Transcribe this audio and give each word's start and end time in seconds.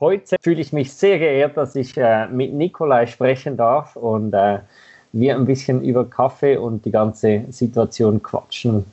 Heute 0.00 0.36
fühle 0.40 0.60
ich 0.60 0.72
mich 0.72 0.92
sehr 0.92 1.18
geehrt, 1.18 1.56
dass 1.56 1.74
ich 1.74 1.96
äh, 1.96 2.28
mit 2.28 2.54
Nikolai 2.54 3.06
sprechen 3.06 3.56
darf 3.56 3.96
und 3.96 4.32
äh, 4.32 4.60
wir 5.12 5.34
ein 5.34 5.44
bisschen 5.44 5.82
über 5.82 6.04
Kaffee 6.04 6.56
und 6.56 6.84
die 6.84 6.92
ganze 6.92 7.44
Situation 7.48 8.22
quatschen, 8.22 8.84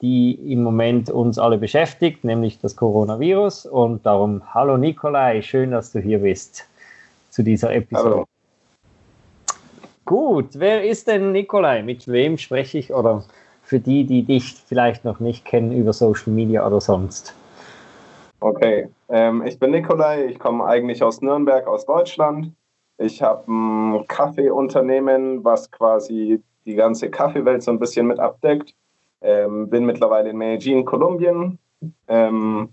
die 0.00 0.34
im 0.52 0.62
Moment 0.62 1.10
uns 1.10 1.38
alle 1.40 1.58
beschäftigt, 1.58 2.22
nämlich 2.22 2.60
das 2.60 2.76
Coronavirus. 2.76 3.66
Und 3.66 4.06
darum, 4.06 4.42
hallo 4.54 4.76
Nikolai, 4.76 5.42
schön, 5.42 5.72
dass 5.72 5.90
du 5.90 5.98
hier 5.98 6.20
bist 6.20 6.64
zu 7.30 7.42
dieser 7.42 7.74
Episode. 7.74 8.10
Hallo. 8.10 8.24
Gut, 10.04 10.50
wer 10.52 10.84
ist 10.84 11.08
denn 11.08 11.32
Nikolai? 11.32 11.82
Mit 11.82 12.06
wem 12.06 12.38
spreche 12.38 12.78
ich? 12.78 12.94
Oder 12.94 13.24
für 13.64 13.80
die, 13.80 14.04
die 14.04 14.22
dich 14.22 14.54
vielleicht 14.64 15.04
noch 15.04 15.18
nicht 15.18 15.44
kennen 15.44 15.72
über 15.72 15.92
Social 15.92 16.32
Media 16.32 16.64
oder 16.64 16.80
sonst? 16.80 17.34
Okay, 18.40 18.88
ähm, 19.08 19.44
ich 19.46 19.58
bin 19.58 19.70
Nikolai, 19.70 20.26
ich 20.26 20.38
komme 20.38 20.64
eigentlich 20.64 21.02
aus 21.02 21.22
Nürnberg, 21.22 21.66
aus 21.66 21.86
Deutschland. 21.86 22.52
Ich 22.98 23.22
habe 23.22 23.50
ein 23.50 24.06
Kaffeeunternehmen, 24.08 25.42
was 25.42 25.70
quasi 25.70 26.42
die 26.66 26.74
ganze 26.74 27.10
Kaffeewelt 27.10 27.62
so 27.62 27.70
ein 27.70 27.78
bisschen 27.78 28.06
mit 28.06 28.18
abdeckt. 28.18 28.74
Ähm, 29.22 29.70
bin 29.70 29.86
mittlerweile 29.86 30.30
in 30.30 30.36
Medellin, 30.36 30.84
Kolumbien. 30.84 31.58
Ähm, 32.08 32.68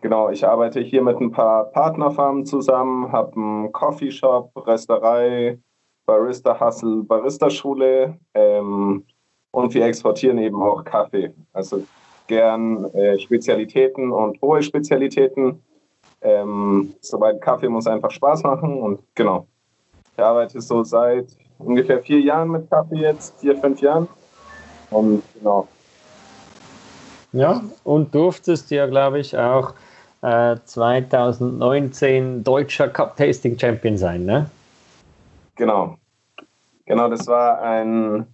genau, 0.00 0.30
ich 0.30 0.46
arbeite 0.46 0.80
hier 0.80 1.02
mit 1.02 1.20
ein 1.20 1.30
paar 1.30 1.64
Partnerfarmen 1.64 2.46
zusammen, 2.46 3.12
habe 3.12 3.36
einen 3.36 3.72
Coffeeshop, 3.72 4.50
Rösterei, 4.66 5.58
Barista 6.06 6.58
Hustle, 6.58 7.02
Barista 7.04 7.50
Schule 7.50 8.18
ähm, 8.34 9.04
und 9.50 9.74
wir 9.74 9.84
exportieren 9.84 10.38
eben 10.38 10.62
auch 10.62 10.84
Kaffee. 10.84 11.34
Also 11.52 11.84
gern 12.30 12.84
äh, 12.94 13.18
Spezialitäten 13.18 14.12
und 14.12 14.40
hohe 14.40 14.62
Spezialitäten. 14.62 15.60
Ähm, 16.22 16.94
soweit 17.00 17.40
Kaffee 17.40 17.68
muss 17.68 17.86
einfach 17.86 18.10
Spaß 18.10 18.44
machen 18.44 18.80
und 18.80 19.00
genau. 19.14 19.46
Ich 20.16 20.22
arbeite 20.22 20.60
so 20.60 20.84
seit 20.84 21.26
ungefähr 21.58 22.00
vier 22.00 22.20
Jahren 22.20 22.50
mit 22.50 22.70
Kaffee 22.70 23.00
jetzt, 23.00 23.40
vier, 23.40 23.56
fünf 23.56 23.80
Jahren. 23.80 24.08
Und 24.90 25.22
genau. 25.34 25.66
Ja, 27.32 27.62
und 27.84 28.14
durftest 28.14 28.70
ja, 28.70 28.86
glaube 28.86 29.18
ich, 29.18 29.36
auch 29.36 29.74
äh, 30.22 30.56
2019 30.64 32.44
deutscher 32.44 32.88
Cup 32.88 33.16
Tasting 33.16 33.58
Champion 33.58 33.96
sein, 33.96 34.24
ne? 34.24 34.50
Genau. 35.56 35.96
Genau, 36.86 37.08
das 37.08 37.26
war 37.26 37.60
ein 37.60 38.26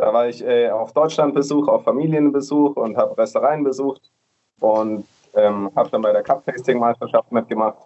da 0.00 0.12
war 0.14 0.28
ich 0.28 0.42
äh, 0.44 0.70
auf 0.70 0.92
Deutschlandbesuch, 0.92 1.68
auf 1.68 1.84
Familienbesuch 1.84 2.74
und 2.76 2.96
habe 2.96 3.16
Restaurants 3.18 3.64
besucht 3.64 4.10
und 4.60 5.04
ähm, 5.34 5.70
habe 5.76 5.90
dann 5.90 6.00
bei 6.02 6.12
der 6.12 6.22
Cup-Tasting-Meisterschaft 6.22 7.30
mitgemacht. 7.30 7.76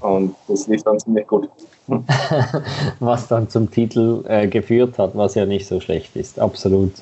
Und 0.00 0.34
das 0.48 0.66
lief 0.66 0.82
dann 0.82 0.98
ziemlich 0.98 1.26
gut. 1.26 1.48
was 3.00 3.28
dann 3.28 3.48
zum 3.48 3.70
Titel 3.70 4.24
äh, 4.26 4.48
geführt 4.48 4.98
hat, 4.98 5.16
was 5.16 5.34
ja 5.34 5.44
nicht 5.44 5.66
so 5.66 5.80
schlecht 5.80 6.16
ist, 6.16 6.40
absolut. 6.40 6.92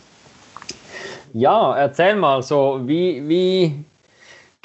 Ja, 1.32 1.76
erzähl 1.76 2.16
mal 2.16 2.42
so, 2.42 2.80
wie, 2.82 3.26
wie 3.28 3.84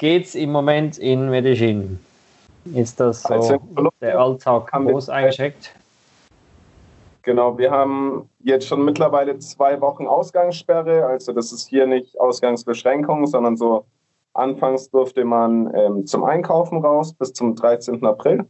es 0.02 0.34
im 0.34 0.50
Moment 0.50 0.98
in 0.98 1.30
Medellin? 1.30 2.00
Ist 2.74 2.98
das 3.00 3.22
so 3.22 3.32
also 3.32 3.58
der 4.00 4.18
Alltag 4.18 4.72
groß 4.72 5.08
eingeschränkt? 5.08 5.70
Genau, 7.22 7.56
wir 7.56 7.70
haben 7.70 8.28
jetzt 8.48 8.66
schon 8.66 8.84
mittlerweile 8.84 9.38
zwei 9.38 9.80
Wochen 9.80 10.06
Ausgangssperre. 10.06 11.06
Also 11.06 11.32
das 11.32 11.52
ist 11.52 11.68
hier 11.68 11.86
nicht 11.86 12.18
Ausgangsbeschränkung, 12.18 13.26
sondern 13.26 13.56
so 13.56 13.84
anfangs 14.34 14.90
durfte 14.90 15.24
man 15.24 15.72
ähm, 15.74 16.06
zum 16.06 16.24
Einkaufen 16.24 16.84
raus 16.84 17.12
bis 17.12 17.32
zum 17.32 17.54
13. 17.54 18.04
April. 18.04 18.48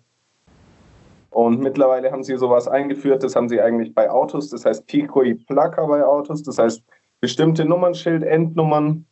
Und 1.31 1.61
mittlerweile 1.61 2.11
haben 2.11 2.25
sie 2.25 2.37
sowas 2.37 2.69
eingeführt, 2.69 3.23
das 3.23 3.37
haben 3.37 3.49
sie 3.49 3.61
eigentlich 3.61 3.95
bei 3.95 4.11
Autos, 4.11 4.49
das 4.51 4.65
heißt 4.65 4.87
Pico 4.87 5.23
y 5.23 5.35
Placa 5.47 5.85
bei 5.87 6.05
Autos, 6.05 6.43
das 6.43 6.59
heißt 6.59 6.83
bestimmte 7.21 7.65
Nummernschild, 7.65 8.23
Endnummern 8.23 9.05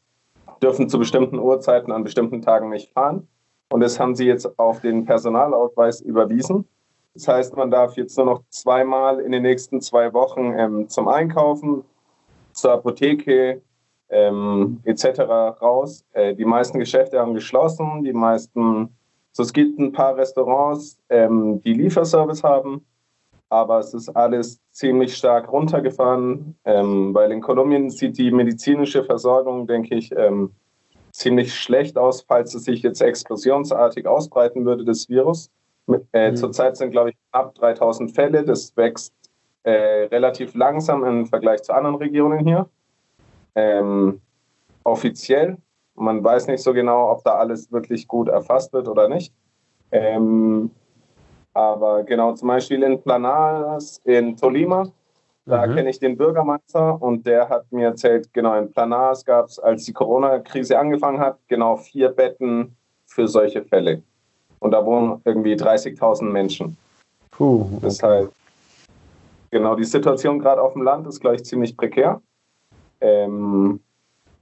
dürfen 0.63 0.89
zu 0.89 0.99
bestimmten 0.99 1.39
Uhrzeiten 1.39 1.93
an 1.93 2.05
bestimmten 2.05 2.43
Tagen 2.43 2.71
nicht 2.71 2.93
fahren. 2.93 3.29
Und 3.69 3.81
das 3.81 4.01
haben 4.01 4.15
sie 4.15 4.27
jetzt 4.27 4.59
auf 4.59 4.81
den 4.81 5.05
Personalausweis 5.05 6.01
überwiesen. 6.01 6.67
Das 7.17 7.29
heißt, 7.29 7.57
man 7.57 7.71
darf 7.71 7.97
jetzt 7.97 8.17
nur 8.19 8.27
noch 8.27 8.43
zweimal 8.51 9.21
in 9.21 9.33
den 9.33 9.43
nächsten 9.43 9.81
zwei 9.81 10.13
Wochen 10.13 10.53
ähm, 10.59 10.89
zum 10.91 11.09
Einkaufen, 11.09 11.83
zur 12.53 12.73
Apotheke 12.73 13.63
ähm, 14.11 14.81
etc. 14.85 15.21
raus. 15.63 16.05
Äh, 16.13 16.35
die 16.35 16.45
meisten 16.45 16.79
Geschäfte 16.79 17.19
haben 17.19 17.33
geschlossen, 17.33 18.05
die 18.05 18.13
meisten, 18.13 18.95
so 19.33 19.43
es 19.43 19.55
gibt 19.55 19.79
ein 19.79 19.93
paar 19.93 20.15
Restaurants, 20.15 20.99
ähm, 21.09 21.63
die 21.63 21.73
Lieferservice 21.73 22.45
haben, 22.45 22.85
aber 23.49 23.79
es 23.79 23.95
ist 23.95 24.11
alles 24.11 24.61
ziemlich 24.73 25.17
stark 25.17 25.51
runtergefahren, 25.51 26.55
ähm, 26.67 27.15
weil 27.15 27.33
in 27.33 27.41
Kolumbien 27.41 27.89
sieht 27.89 28.19
die 28.19 28.31
medizinische 28.31 29.05
Versorgung, 29.05 29.67
denke 29.67 29.95
ich, 29.95 30.13
ähm, 30.15 30.53
ziemlich 31.13 31.55
schlecht 31.55 31.97
aus, 31.97 32.27
falls 32.29 32.55
es 32.55 32.65
sich 32.65 32.83
jetzt 32.83 33.01
explosionsartig 33.01 34.07
ausbreiten 34.07 34.67
würde, 34.67 34.85
das 34.85 35.09
Virus. 35.09 35.51
Äh, 36.13 36.31
mhm. 36.31 36.37
Zurzeit 36.37 36.77
sind, 36.77 36.91
glaube 36.91 37.11
ich, 37.11 37.17
ab 37.33 37.55
3000 37.55 38.13
Fälle. 38.13 38.45
Das 38.45 38.77
wächst 38.77 39.15
äh, 39.63 40.07
relativ 40.11 40.55
langsam 40.55 41.05
im 41.05 41.27
Vergleich 41.27 41.63
zu 41.63 41.73
anderen 41.73 41.97
Regionen 41.97 42.41
hier. 42.41 42.69
Ähm, 43.55 44.21
offiziell. 44.85 45.57
Man 45.95 46.23
weiß 46.23 46.47
nicht 46.49 46.63
so 46.63 46.73
genau, 46.73 47.11
ob 47.11 47.25
da 47.25 47.37
alles 47.37 47.73
wirklich 47.73 48.07
gut 48.07 48.29
erfasst 48.29 48.73
wird 48.73 48.89
oder 48.89 49.09
nicht. 49.09 49.33
Ähm, 49.93 50.71
aber 51.55 52.03
genau, 52.03 52.35
zum 52.35 52.49
Beispiel 52.49 52.83
in 52.83 53.01
Planares, 53.01 54.01
in 54.05 54.37
Tolima, 54.37 54.89
da 55.47 55.67
mhm. 55.67 55.75
kenne 55.75 55.91
ich 55.91 55.99
den 55.99 56.17
Bürgermeister 56.17 57.01
und 57.01 57.27
der 57.27 57.49
hat 57.49 57.71
mir 57.73 57.87
erzählt, 57.87 58.33
genau 58.33 58.59
in 58.59 58.71
Planares 58.71 59.25
gab 59.25 59.47
es, 59.47 59.59
als 59.59 59.85
die 59.85 59.93
Corona-Krise 59.93 60.79
angefangen 60.79 61.21
hat, 61.21 61.39
genau 61.49 61.77
vier 61.77 62.11
Betten 62.11 62.77
für 63.07 63.27
solche 63.27 63.63
Fälle. 63.63 64.03
Und 64.59 64.71
da 64.71 64.85
wohnen 64.85 65.21
irgendwie 65.25 65.55
30.000 65.55 66.25
Menschen. 66.25 66.77
Puh. 67.31 67.63
Okay. 67.63 67.79
Das 67.83 68.03
heißt, 68.03 68.31
genau, 69.51 69.75
die 69.75 69.85
Situation 69.85 70.39
gerade 70.39 70.63
auf 70.63 70.73
dem 70.73 70.83
Land 70.83 71.07
ist, 71.07 71.21
glaube 71.21 71.37
ich, 71.37 71.45
ziemlich 71.45 71.77
prekär. 71.77 72.21
Ähm, 73.01 73.81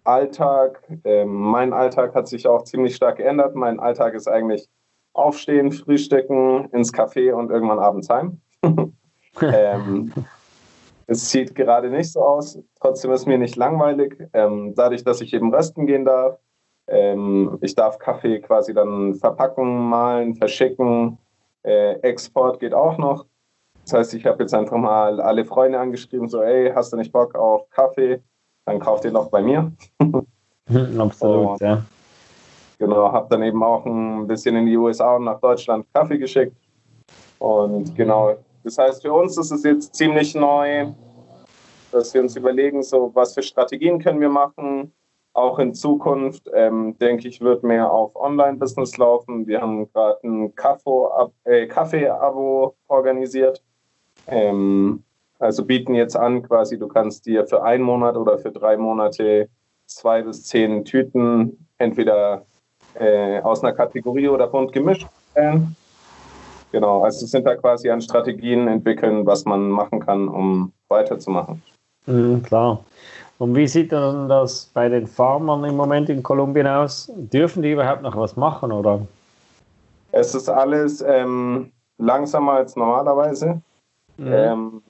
Alltag, 0.04 0.82
ähm, 1.04 1.34
mein 1.34 1.72
Alltag 1.72 2.14
hat 2.14 2.28
sich 2.28 2.46
auch 2.46 2.64
ziemlich 2.64 2.94
stark 2.94 3.16
geändert. 3.16 3.54
Mein 3.54 3.80
Alltag 3.80 4.14
ist 4.14 4.28
eigentlich 4.28 4.68
aufstehen, 5.14 5.72
frühstücken, 5.72 6.68
ins 6.72 6.92
Café 6.92 7.32
und 7.32 7.50
irgendwann 7.50 7.78
abends 7.78 8.10
heim. 8.10 8.40
ähm, 9.42 10.12
es 11.06 11.30
sieht 11.30 11.54
gerade 11.54 11.90
nicht 11.90 12.12
so 12.12 12.20
aus. 12.20 12.58
Trotzdem 12.80 13.12
ist 13.12 13.26
mir 13.26 13.38
nicht 13.38 13.56
langweilig. 13.56 14.16
Ähm, 14.32 14.74
dadurch, 14.74 15.04
dass 15.04 15.20
ich 15.20 15.32
eben 15.32 15.54
rösten 15.54 15.86
gehen 15.86 16.04
darf, 16.04 16.38
ähm, 16.88 17.58
ich 17.60 17.74
darf 17.74 17.98
Kaffee 17.98 18.40
quasi 18.40 18.74
dann 18.74 19.14
verpacken, 19.14 19.88
malen, 19.88 20.34
verschicken. 20.34 21.18
Äh, 21.62 21.94
Export 22.00 22.60
geht 22.60 22.74
auch 22.74 22.98
noch. 22.98 23.24
Das 23.84 23.92
heißt, 23.92 24.14
ich 24.14 24.26
habe 24.26 24.42
jetzt 24.42 24.54
einfach 24.54 24.76
mal 24.76 25.20
alle 25.20 25.44
Freunde 25.44 25.78
angeschrieben, 25.78 26.28
so, 26.28 26.42
ey, 26.42 26.72
hast 26.74 26.92
du 26.92 26.96
nicht 26.96 27.12
Bock 27.12 27.34
auf 27.34 27.68
Kaffee? 27.70 28.22
Dann 28.64 28.78
kauft 28.78 29.04
ihr 29.04 29.10
doch 29.10 29.28
bei 29.28 29.42
mir. 29.42 29.72
Absolut, 30.98 31.60
ja. 31.60 31.82
Genau, 32.78 33.12
habe 33.12 33.26
dann 33.30 33.42
eben 33.42 33.62
auch 33.62 33.84
ein 33.84 34.26
bisschen 34.26 34.56
in 34.56 34.66
die 34.66 34.76
USA 34.76 35.16
und 35.16 35.24
nach 35.24 35.38
Deutschland 35.40 35.86
Kaffee 35.92 36.18
geschickt. 36.18 36.56
Und 37.38 37.94
genau, 37.94 38.36
das 38.62 38.78
heißt, 38.78 39.02
für 39.02 39.12
uns 39.12 39.36
ist 39.36 39.50
es 39.50 39.62
jetzt 39.62 39.94
ziemlich 39.94 40.34
neu, 40.34 40.86
dass 41.92 42.12
wir 42.14 42.22
uns 42.22 42.36
überlegen, 42.36 42.82
so, 42.82 43.10
was 43.14 43.34
für 43.34 43.42
Strategien 43.42 43.98
können 43.98 44.20
wir 44.20 44.30
machen, 44.30 44.92
auch 45.34 45.58
in 45.58 45.74
Zukunft, 45.74 46.48
ähm, 46.54 46.96
denke 46.98 47.28
ich, 47.28 47.40
wird 47.40 47.64
mehr 47.64 47.92
auf 47.92 48.16
Online-Business 48.16 48.96
laufen. 48.96 49.46
Wir 49.46 49.60
haben 49.60 49.92
gerade 49.92 50.18
ein 50.22 50.52
äh, 51.44 51.66
Kaffee-Abo 51.66 52.74
organisiert. 52.88 53.62
Ähm, 54.28 55.02
also 55.40 55.64
bieten 55.64 55.94
jetzt 55.94 56.16
an, 56.16 56.42
quasi, 56.42 56.78
du 56.78 56.88
kannst 56.88 57.26
dir 57.26 57.46
für 57.46 57.62
einen 57.64 57.82
Monat 57.82 58.16
oder 58.16 58.38
für 58.38 58.52
drei 58.52 58.76
Monate 58.76 59.48
zwei 59.86 60.22
bis 60.22 60.44
zehn 60.44 60.84
Tüten 60.84 61.66
entweder 61.78 62.46
äh, 62.94 63.40
aus 63.40 63.62
einer 63.62 63.72
Kategorie 63.72 64.28
oder 64.28 64.46
bunt 64.46 64.72
gemischt 64.72 65.06
stellen. 65.32 65.76
Genau, 66.70 67.02
also 67.02 67.26
sind 67.26 67.44
da 67.44 67.56
quasi 67.56 67.90
an 67.90 68.00
Strategien 68.00 68.68
entwickeln, 68.68 69.26
was 69.26 69.44
man 69.44 69.68
machen 69.68 70.00
kann, 70.00 70.28
um 70.28 70.72
weiterzumachen. 70.88 71.62
Mhm, 72.06 72.42
klar. 72.42 72.84
Und 73.38 73.54
wie 73.54 73.66
sieht 73.66 73.92
dann 73.92 74.28
das 74.28 74.70
bei 74.72 74.88
den 74.88 75.06
Farmern 75.06 75.64
im 75.64 75.76
Moment 75.76 76.08
in 76.08 76.22
Kolumbien 76.22 76.66
aus? 76.66 77.10
Dürfen 77.16 77.62
die 77.62 77.72
überhaupt 77.72 78.02
noch 78.02 78.16
was 78.16 78.36
machen, 78.36 78.70
oder? 78.70 79.00
Es 80.12 80.34
ist 80.34 80.48
alles 80.48 81.04
ähm, 81.06 81.72
langsamer 81.98 82.52
als 82.52 82.76
normalerweise. 82.76 83.60
Mhm. 84.16 84.32
Ähm, 84.32 84.82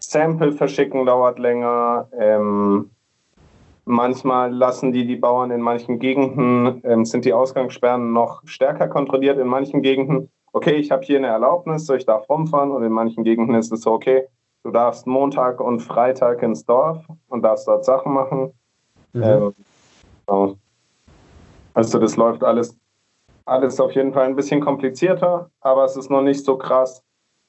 Sample 0.00 0.52
verschicken 0.52 1.04
dauert 1.04 1.38
länger. 1.38 2.08
Ähm, 2.18 2.90
Manchmal 3.90 4.52
lassen 4.52 4.92
die 4.92 5.06
die 5.06 5.16
Bauern 5.16 5.50
in 5.50 5.62
manchen 5.62 5.98
Gegenden, 5.98 6.82
ähm, 6.84 7.06
sind 7.06 7.24
die 7.24 7.32
Ausgangssperren 7.32 8.12
noch 8.12 8.42
stärker 8.44 8.86
kontrolliert. 8.86 9.38
In 9.38 9.46
manchen 9.46 9.80
Gegenden, 9.80 10.28
okay, 10.52 10.74
ich 10.74 10.90
habe 10.90 11.06
hier 11.06 11.16
eine 11.16 11.28
Erlaubnis, 11.28 11.86
so 11.86 11.94
ich 11.94 12.04
darf 12.04 12.28
rumfahren. 12.28 12.70
Und 12.70 12.82
in 12.82 12.92
manchen 12.92 13.24
Gegenden 13.24 13.54
ist 13.54 13.72
es 13.72 13.80
so, 13.80 13.92
okay, 13.92 14.26
du 14.68 14.72
darfst 14.72 15.06
Montag 15.06 15.62
und 15.62 15.80
Freitag 15.80 16.42
ins 16.42 16.62
Dorf 16.66 17.02
und 17.28 17.40
darfst 17.40 17.66
dort 17.66 17.86
Sachen 17.86 18.12
machen. 18.12 18.52
Mhm. 19.14 19.22
Ähm, 19.22 19.54
genau. 20.26 20.56
Also 21.72 21.98
das 21.98 22.16
läuft 22.16 22.44
alles, 22.44 22.76
alles 23.46 23.80
auf 23.80 23.92
jeden 23.92 24.12
Fall 24.12 24.26
ein 24.26 24.36
bisschen 24.36 24.60
komplizierter, 24.60 25.48
aber 25.62 25.84
es 25.86 25.96
ist 25.96 26.10
noch 26.10 26.20
nicht 26.20 26.44
so 26.44 26.58
krass, 26.58 27.02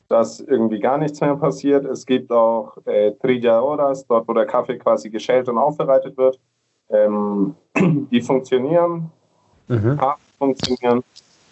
dass 0.07 0.39
irgendwie 0.39 0.80
gar 0.80 0.98
nichts 0.98 1.19
mehr 1.19 1.36
passiert. 1.36 1.86
Es 1.86 2.06
gibt 2.06 2.31
auch 2.31 2.77
äh, 2.86 3.12
Trilla 3.21 3.60
Horas, 3.60 4.07
dort 4.07 4.25
wo 4.25 4.33
der 4.33 4.45
Kaffee 4.45 4.77
quasi 4.77 5.10
geschält 5.10 5.50
und 5.50 5.57
aufbereitet 5.57 6.16
wird. 6.16 6.39
Ähm, 6.89 7.54
die 8.12 8.21
funktionieren, 8.21 9.12
mhm. 9.68 10.00
funktionieren. 10.38 11.04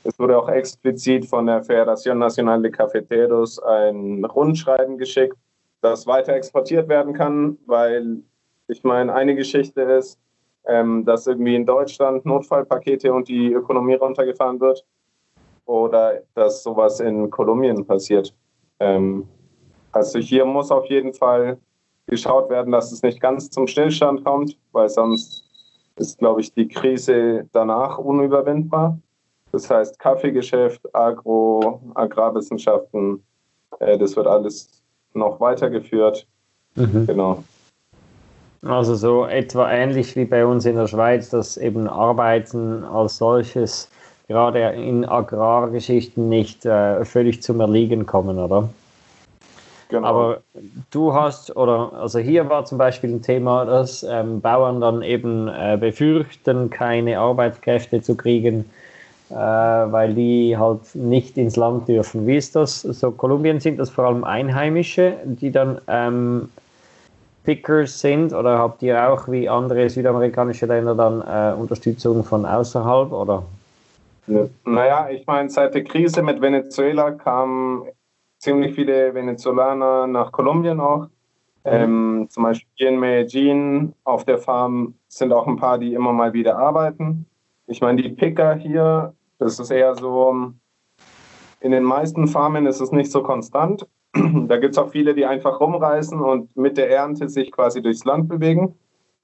Es 0.06 0.18
wurde 0.18 0.40
auch 0.40 0.48
explizit 0.48 1.26
von 1.26 1.46
der 1.46 1.62
Federación 1.62 2.20
Nacional 2.20 2.62
de 2.62 2.72
Cafeteros 2.72 3.60
ein 3.60 4.24
Rundschreiben 4.24 4.98
geschickt, 4.98 5.38
das 5.82 6.08
weiter 6.08 6.34
exportiert 6.34 6.88
werden 6.90 7.14
kann, 7.14 7.58
weil 7.66 8.24
ich 8.68 8.84
meine, 8.84 9.14
eine 9.14 9.36
Geschichte 9.36 9.82
ist, 9.82 10.20
ähm, 10.66 11.06
dass 11.06 11.28
irgendwie 11.28 11.56
in 11.56 11.66
Deutschland 11.66 12.26
Notfallpakete 12.26 13.14
und 13.14 13.28
die 13.28 13.54
Ökonomie 13.54 13.96
runtergefahren 13.96 14.60
wird 14.60 14.86
oder 15.66 16.22
dass 16.34 16.64
sowas 16.64 17.00
in 17.00 17.30
Kolumbien 17.30 17.86
passiert. 17.86 18.34
Ähm, 18.80 19.28
also 19.92 20.20
hier 20.20 20.46
muss 20.46 20.72
auf 20.72 20.86
jeden 20.86 21.14
Fall 21.14 21.58
geschaut 22.08 22.50
werden, 22.50 22.72
dass 22.72 22.92
es 22.92 23.02
nicht 23.02 23.22
ganz 23.22 23.50
zum 23.50 23.68
Stillstand 23.68 24.24
kommt, 24.24 24.58
weil 24.72 24.90
sonst 24.90 25.44
ist, 25.96 26.20
glaube 26.20 26.42
ich, 26.42 26.54
die 26.54 26.68
Krise 26.68 27.48
danach 27.52 27.98
unüberwindbar. 27.98 28.98
Das 29.52 29.70
heißt, 29.70 29.98
Kaffeegeschäft, 30.00 30.82
Agro, 30.94 31.82
Agrarwissenschaften, 31.96 33.24
äh, 33.80 33.98
das 33.98 34.16
wird 34.16 34.28
alles 34.28 34.84
noch 35.14 35.40
weitergeführt. 35.40 36.28
Mhm. 36.76 37.08
Genau. 37.08 37.44
Also 38.64 38.96
so 38.96 39.26
etwa 39.26 39.72
ähnlich 39.72 40.16
wie 40.16 40.26
bei 40.26 40.46
uns 40.46 40.66
in 40.66 40.76
der 40.76 40.88
Schweiz, 40.88 41.30
dass 41.30 41.58
eben 41.58 41.88
Arbeiten 41.88 42.84
als 42.84 43.18
solches 43.18 43.90
gerade 44.28 44.60
in 44.60 45.06
Agrargeschichten 45.06 46.28
nicht 46.28 46.66
äh, 46.66 47.06
völlig 47.06 47.42
zum 47.42 47.60
Erliegen 47.62 48.06
kommen, 48.06 48.38
oder? 48.38 48.70
Genau. 49.90 50.08
Aber 50.08 50.42
du 50.92 51.14
hast, 51.14 51.56
oder 51.56 51.94
also 51.94 52.20
hier 52.20 52.50
war 52.50 52.66
zum 52.66 52.78
Beispiel 52.78 53.10
ein 53.10 53.22
Thema, 53.22 53.64
dass 53.64 54.04
ähm, 54.04 54.42
Bauern 54.42 54.82
dann 54.82 55.02
eben 55.02 55.48
äh, 55.48 55.78
befürchten, 55.80 56.70
keine 56.70 57.20
Arbeitskräfte 57.20 58.02
zu 58.02 58.18
kriegen, 58.18 58.66
weil 59.30 60.14
die 60.14 60.58
halt 60.58 60.96
nicht 60.96 61.38
ins 61.38 61.56
Land 61.56 61.88
dürfen. 61.88 62.26
Wie 62.26 62.38
ist 62.38 62.56
das? 62.56 62.82
So 62.82 63.12
Kolumbien 63.12 63.60
sind 63.60 63.78
das 63.80 63.90
vor 63.90 64.06
allem 64.06 64.24
Einheimische, 64.24 65.16
die 65.26 65.52
dann 65.52 65.80
ähm, 65.88 66.50
Pickers 67.44 68.00
sind, 68.00 68.34
oder 68.34 68.58
habt 68.58 68.82
ihr 68.84 69.10
auch 69.10 69.28
wie 69.30 69.48
andere 69.48 69.90
südamerikanische 69.90 70.66
Länder 70.66 70.96
dann 70.96 71.22
äh, 71.22 71.60
Unterstützung 71.60 72.24
von 72.24 72.46
außerhalb, 72.46 73.12
oder? 73.12 73.44
Naja, 74.66 75.10
ich 75.10 75.26
meine, 75.26 75.50
seit 75.50 75.74
der 75.74 75.86
Krise 75.86 76.22
mit 76.22 76.42
Venezuela 76.42 77.12
kamen 77.12 77.86
ziemlich 78.40 78.76
viele 78.76 79.14
Venezolaner 79.14 80.08
nach 80.08 80.32
Kolumbien 80.32 80.80
auch. 80.80 81.08
Ähm, 81.64 82.28
zum 82.30 82.44
Beispiel 82.44 82.88
in 82.88 83.00
Medellin 83.00 83.94
auf 84.04 84.24
der 84.24 84.38
Farm 84.38 84.94
sind 85.08 85.34
auch 85.34 85.48
ein 85.48 85.58
paar, 85.58 85.78
die 85.78 85.94
immer 85.94 86.14
mal 86.14 86.34
wieder 86.34 86.58
arbeiten. 86.58 87.26
Ich 87.68 87.82
meine, 87.82 88.02
die 88.02 88.10
Picker 88.10 88.56
hier, 88.56 89.14
das 89.40 89.60
ist 89.60 89.72
eher 89.72 89.94
so, 89.96 90.54
in 91.60 91.72
den 91.72 91.84
meisten 91.84 92.28
Farmen 92.28 92.66
ist 92.66 92.80
es 92.80 92.92
nicht 92.92 93.12
so 93.12 93.22
konstant. 93.24 93.86
Da 94.48 94.58
gibt 94.58 94.74
es 94.74 94.78
auch 94.78 94.90
viele, 94.90 95.14
die 95.14 95.26
einfach 95.26 95.60
rumreisen 95.60 96.22
und 96.22 96.56
mit 96.56 96.78
der 96.78 96.90
Ernte 96.90 97.28
sich 97.28 97.52
quasi 97.52 97.82
durchs 97.82 98.06
Land 98.06 98.30
bewegen. 98.30 98.76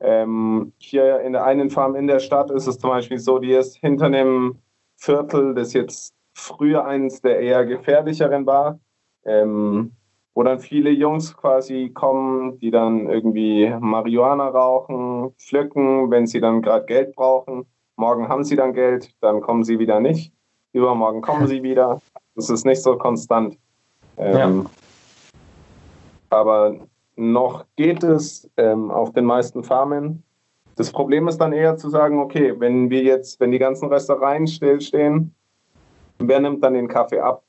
Ähm, 0.01 0.73
hier 0.77 1.21
in 1.21 1.31
der 1.31 1.45
einen 1.45 1.69
Farm 1.69 1.95
in 1.95 2.07
der 2.07 2.19
Stadt 2.19 2.51
ist 2.51 2.67
es 2.67 2.77
zum 2.77 2.89
Beispiel 2.89 3.17
so, 3.17 3.39
die 3.39 3.53
ist 3.53 3.77
hinter 3.77 4.07
einem 4.07 4.59
Viertel, 4.97 5.55
das 5.55 5.71
jetzt 5.71 6.13
früher 6.33 6.85
eines 6.85 7.21
der 7.21 7.39
eher 7.39 7.65
gefährlicheren 7.65 8.45
war, 8.45 8.79
ähm, 9.25 9.93
wo 10.33 10.43
dann 10.43 10.59
viele 10.59 10.89
Jungs 10.89 11.37
quasi 11.37 11.91
kommen, 11.93 12.59
die 12.59 12.71
dann 12.71 13.07
irgendwie 13.07 13.73
Marihuana 13.79 14.49
rauchen, 14.49 15.33
pflücken, 15.37 16.11
wenn 16.11 16.27
sie 16.27 16.41
dann 16.41 16.61
gerade 16.61 16.85
Geld 16.85 17.15
brauchen. 17.15 17.65
Morgen 17.95 18.27
haben 18.27 18.43
sie 18.43 18.55
dann 18.55 18.73
Geld, 18.73 19.13
dann 19.21 19.41
kommen 19.41 19.63
sie 19.63 19.79
wieder 19.79 19.99
nicht. 19.99 20.33
Übermorgen 20.73 21.21
kommen 21.21 21.47
sie 21.47 21.61
wieder. 21.61 22.01
Das 22.35 22.49
ist 22.49 22.65
nicht 22.65 22.81
so 22.81 22.97
konstant. 22.97 23.57
Ähm, 24.17 24.63
ja. 24.63 24.65
Aber 26.31 26.75
noch 27.15 27.65
geht 27.75 28.03
es 28.03 28.49
ähm, 28.57 28.89
auf 28.89 29.13
den 29.13 29.25
meisten 29.25 29.63
Farmen. 29.63 30.23
Das 30.75 30.91
Problem 30.91 31.27
ist 31.27 31.37
dann 31.37 31.53
eher 31.53 31.77
zu 31.77 31.89
sagen, 31.89 32.19
okay, 32.19 32.59
wenn 32.59 32.89
wir 32.89 33.03
jetzt, 33.03 33.39
wenn 33.39 33.51
die 33.51 33.59
ganzen 33.59 33.89
Röstereien 33.89 34.47
stillstehen, 34.47 35.33
wer 36.17 36.39
nimmt 36.39 36.63
dann 36.63 36.73
den 36.73 36.87
Kaffee 36.87 37.19
ab? 37.19 37.43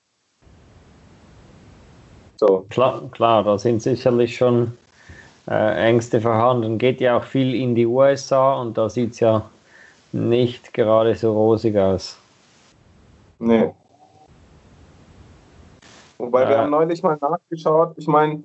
So. 2.37 2.67
Klar, 2.69 3.09
klar, 3.13 3.45
da 3.45 3.57
sind 3.57 3.81
sicherlich 3.81 4.37
schon 4.37 4.77
äh, 5.49 5.89
Ängste 5.89 6.21
vorhanden. 6.21 6.77
Geht 6.77 7.01
ja 7.01 7.17
auch 7.17 7.25
viel 7.25 7.55
in 7.55 7.75
die 7.75 7.87
USA 7.87 8.61
und 8.61 8.77
da 8.77 8.91
sieht 8.91 9.13
es 9.13 9.21
ja 9.21 9.49
nicht 10.15 10.73
gerade 10.73 11.15
so 11.15 11.33
rosig 11.33 11.77
aus. 11.77 12.17
Nee. 13.39 13.71
Wobei 16.19 16.45
äh, 16.45 16.49
wir 16.49 16.59
haben 16.59 16.71
neulich 16.71 17.03
mal 17.03 17.19
nachgeschaut. 17.21 17.95
Ich 17.97 18.07
meine, 18.07 18.45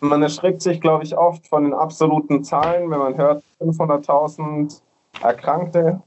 man 0.00 0.22
erschreckt 0.22 0.62
sich, 0.62 0.80
glaube 0.80 1.04
ich, 1.04 1.16
oft 1.16 1.46
von 1.48 1.64
den 1.64 1.72
absoluten 1.72 2.44
Zahlen, 2.44 2.90
wenn 2.90 2.98
man 2.98 3.16
hört 3.16 3.42
500.000 3.60 4.80
Erkrankte. 5.22 6.00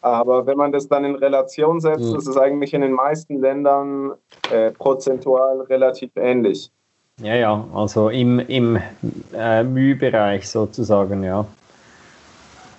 Aber 0.00 0.46
wenn 0.46 0.56
man 0.56 0.72
das 0.72 0.88
dann 0.88 1.04
in 1.04 1.16
Relation 1.16 1.80
setzt, 1.80 2.12
mhm. 2.12 2.16
ist 2.16 2.26
es 2.26 2.36
eigentlich 2.36 2.72
in 2.72 2.80
den 2.80 2.92
meisten 2.92 3.40
Ländern 3.40 4.12
äh, 4.50 4.70
prozentual 4.70 5.60
relativ 5.62 6.10
ähnlich. 6.16 6.70
Ja, 7.20 7.34
ja, 7.34 7.64
also 7.74 8.10
im, 8.10 8.38
im 8.38 8.78
äh, 9.34 9.62
Mühbereich 9.62 10.48
sozusagen, 10.48 11.24
ja. 11.24 11.46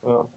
ja. 0.03 0.27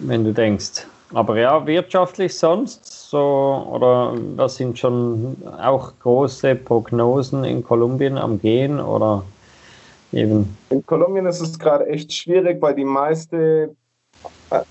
Wenn 0.00 0.24
du 0.24 0.32
denkst. 0.32 0.86
Aber 1.14 1.38
ja, 1.38 1.66
wirtschaftlich 1.66 2.36
sonst 2.36 3.10
so, 3.10 3.66
oder 3.72 4.14
das 4.36 4.56
sind 4.56 4.78
schon 4.78 5.36
auch 5.60 5.92
große 6.00 6.54
Prognosen 6.54 7.44
in 7.44 7.64
Kolumbien 7.64 8.18
am 8.18 8.38
Gehen, 8.38 8.78
oder? 8.78 9.24
Eben. 10.12 10.56
In 10.70 10.84
Kolumbien 10.84 11.26
ist 11.26 11.40
es 11.40 11.58
gerade 11.58 11.86
echt 11.86 12.12
schwierig, 12.12 12.60
weil 12.60 12.74
die 12.74 12.84
meiste, 12.84 13.74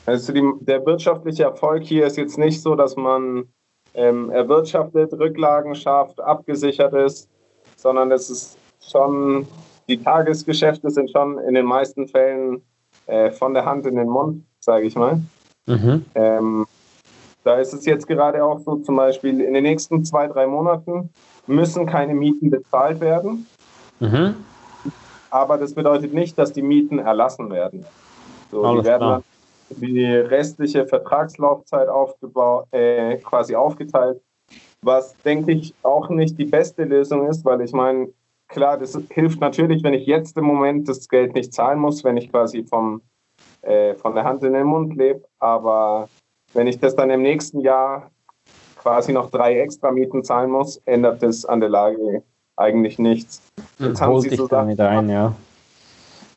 also 0.06 0.34
die, 0.34 0.44
der 0.62 0.86
wirtschaftliche 0.86 1.44
Erfolg 1.44 1.84
hier 1.84 2.06
ist 2.06 2.18
jetzt 2.18 2.38
nicht 2.38 2.62
so, 2.62 2.75
dass 2.75 2.96
man 2.96 3.48
ähm, 3.94 4.30
erwirtschaftet, 4.32 5.13
Rücklagen 5.13 5.75
schafft, 5.75 6.20
abgesichert 6.22 6.94
ist, 6.94 7.30
sondern 7.75 8.12
es 8.12 8.30
ist 8.30 8.58
schon, 8.82 9.48
die 9.88 10.02
Tagesgeschäfte 10.02 10.90
sind 10.90 11.12
schon 11.12 11.40
in 11.40 11.54
den 11.56 11.66
meisten 11.66 12.08
Fällen 12.08 12.62
äh, 13.08 13.32
von 13.32 13.54
der 13.54 13.66
Hand 13.66 13.86
in 13.86 13.96
den 13.96 14.10
Mund, 14.10 14.44
sage 14.68 14.86
ich 14.86 14.96
mal. 14.96 15.20
Mhm. 15.66 16.06
Ähm, 16.14 16.68
da 17.44 17.56
ist 17.56 17.74
es 17.74 17.86
jetzt 17.86 18.08
gerade 18.08 18.44
auch 18.44 18.60
so, 18.60 18.76
zum 18.76 18.98
Beispiel 18.98 19.42
in 19.42 19.56
den 19.56 19.64
nächsten 19.64 20.06
zwei, 20.06 20.28
drei 20.28 20.46
Monaten 20.46 21.10
müssen 21.48 21.88
keine 21.88 22.14
Mieten 22.14 22.52
bezahlt 22.52 23.00
werden. 23.00 23.48
Mhm 24.00 24.36
aber 25.30 25.58
das 25.58 25.74
bedeutet 25.74 26.14
nicht, 26.14 26.38
dass 26.38 26.54
die 26.54 26.62
Mieten 26.62 27.00
erlassen 27.00 27.50
werden. 27.52 27.86
So, 28.52 28.80
die 28.80 28.86
werden 28.86 29.08
dann 29.08 29.24
die 29.70 30.06
restliche 30.06 30.86
Vertragslaufzeit 30.86 31.90
aufgebaut, 31.90 32.68
äh, 32.72 33.18
quasi 33.18 33.56
aufgeteilt, 33.56 34.22
was 34.82 35.16
denke 35.24 35.52
ich 35.52 35.74
auch 35.84 36.10
nicht 36.10 36.38
die 36.38 36.46
beste 36.46 36.86
Lösung 36.86 37.28
ist, 37.28 37.44
weil 37.44 37.62
ich 37.62 37.74
meine, 37.74 38.08
klar, 38.48 38.78
das 38.78 38.98
hilft 39.10 39.42
natürlich, 39.42 39.84
wenn 39.84 39.94
ich 39.94 40.06
jetzt 40.06 40.38
im 40.38 40.46
Moment 40.46 40.88
das 40.88 41.10
Geld 41.10 41.34
nicht 41.34 41.54
zahlen 41.54 41.80
muss, 41.80 42.06
wenn 42.06 42.16
ich 42.16 42.32
quasi 42.32 42.64
vom, 42.64 43.02
äh, 43.68 43.96
von 43.96 44.16
der 44.16 44.24
Hand 44.24 44.44
in 44.44 44.54
den 44.54 44.66
Mund 44.66 44.96
lebe, 44.96 45.24
aber 45.40 46.10
wenn 46.54 46.68
ich 46.68 46.80
das 46.80 46.96
dann 46.96 47.10
im 47.10 47.22
nächsten 47.22 47.60
Jahr 47.60 48.10
quasi 48.78 49.12
noch 49.12 49.30
drei 49.30 49.60
extra 49.60 49.92
Mieten 49.92 50.24
zahlen 50.24 50.50
muss, 50.50 50.78
ändert 50.86 51.22
das 51.22 51.46
an 51.46 51.60
der 51.60 51.70
Lage 51.70 52.24
eigentlich 52.56 52.98
nichts. 52.98 53.42
Jetzt 53.78 54.02
haben 54.02 54.20
sie 54.22 54.36
so 54.36 54.48
damit 54.48 54.80
ein, 54.80 55.10
ja. 55.10 55.34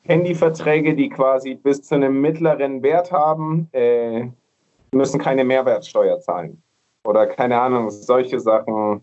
Handyverträge, 0.02 0.94
die 0.94 1.08
quasi 1.08 1.54
bis 1.54 1.82
zu 1.82 1.94
einem 1.94 2.20
mittleren 2.20 2.82
Wert 2.82 3.12
haben, 3.12 3.68
äh, 3.72 4.26
müssen 4.92 5.20
keine 5.20 5.44
Mehrwertsteuer 5.44 6.18
zahlen. 6.20 6.60
Oder 7.04 7.26
keine 7.26 7.60
Ahnung, 7.60 7.90
solche 7.90 8.40
Sachen, 8.40 9.02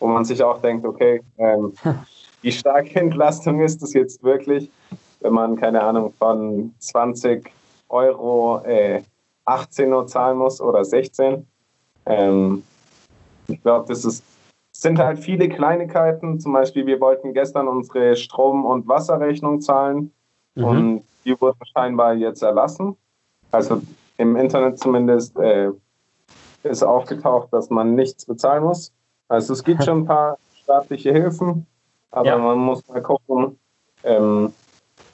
wo 0.00 0.06
man 0.08 0.24
sich 0.24 0.42
auch 0.42 0.60
denkt, 0.60 0.84
okay, 0.84 1.22
ähm, 1.38 1.72
wie 2.42 2.52
starke 2.52 2.98
Entlastung 2.98 3.60
ist 3.60 3.80
das 3.82 3.92
jetzt 3.94 4.22
wirklich, 4.22 4.70
wenn 5.20 5.32
man, 5.32 5.56
keine 5.56 5.82
Ahnung, 5.82 6.12
von 6.18 6.74
20 6.78 7.48
Euro 7.88 8.60
äh, 8.64 9.02
18 9.44 9.92
Uhr 9.92 10.06
zahlen 10.06 10.38
muss 10.38 10.60
oder 10.60 10.84
16. 10.84 11.46
Ähm, 12.06 12.62
ich 13.46 13.62
glaube, 13.62 13.86
das 13.88 14.04
ist, 14.04 14.22
sind 14.72 14.98
halt 14.98 15.18
viele 15.18 15.48
Kleinigkeiten. 15.48 16.38
Zum 16.38 16.52
Beispiel, 16.52 16.86
wir 16.86 17.00
wollten 17.00 17.32
gestern 17.32 17.68
unsere 17.68 18.16
Strom- 18.16 18.64
und 18.64 18.86
Wasserrechnung 18.86 19.60
zahlen 19.60 20.12
mhm. 20.54 20.64
und 20.64 21.04
die 21.24 21.40
wurde 21.40 21.58
scheinbar 21.72 22.14
jetzt 22.14 22.42
erlassen. 22.42 22.96
Also 23.50 23.80
im 24.18 24.36
Internet 24.36 24.78
zumindest 24.78 25.38
äh, 25.38 25.70
ist 26.62 26.82
aufgetaucht, 26.82 27.52
dass 27.52 27.70
man 27.70 27.94
nichts 27.94 28.26
bezahlen 28.26 28.64
muss. 28.64 28.92
Also 29.28 29.52
es 29.52 29.64
gibt 29.64 29.84
schon 29.84 30.00
ein 30.00 30.06
paar 30.06 30.38
staatliche 30.62 31.12
Hilfen, 31.12 31.66
aber 32.10 32.26
ja. 32.26 32.38
man 32.38 32.58
muss 32.58 32.86
mal 32.88 33.00
gucken. 33.02 33.58
Ähm, 34.04 34.52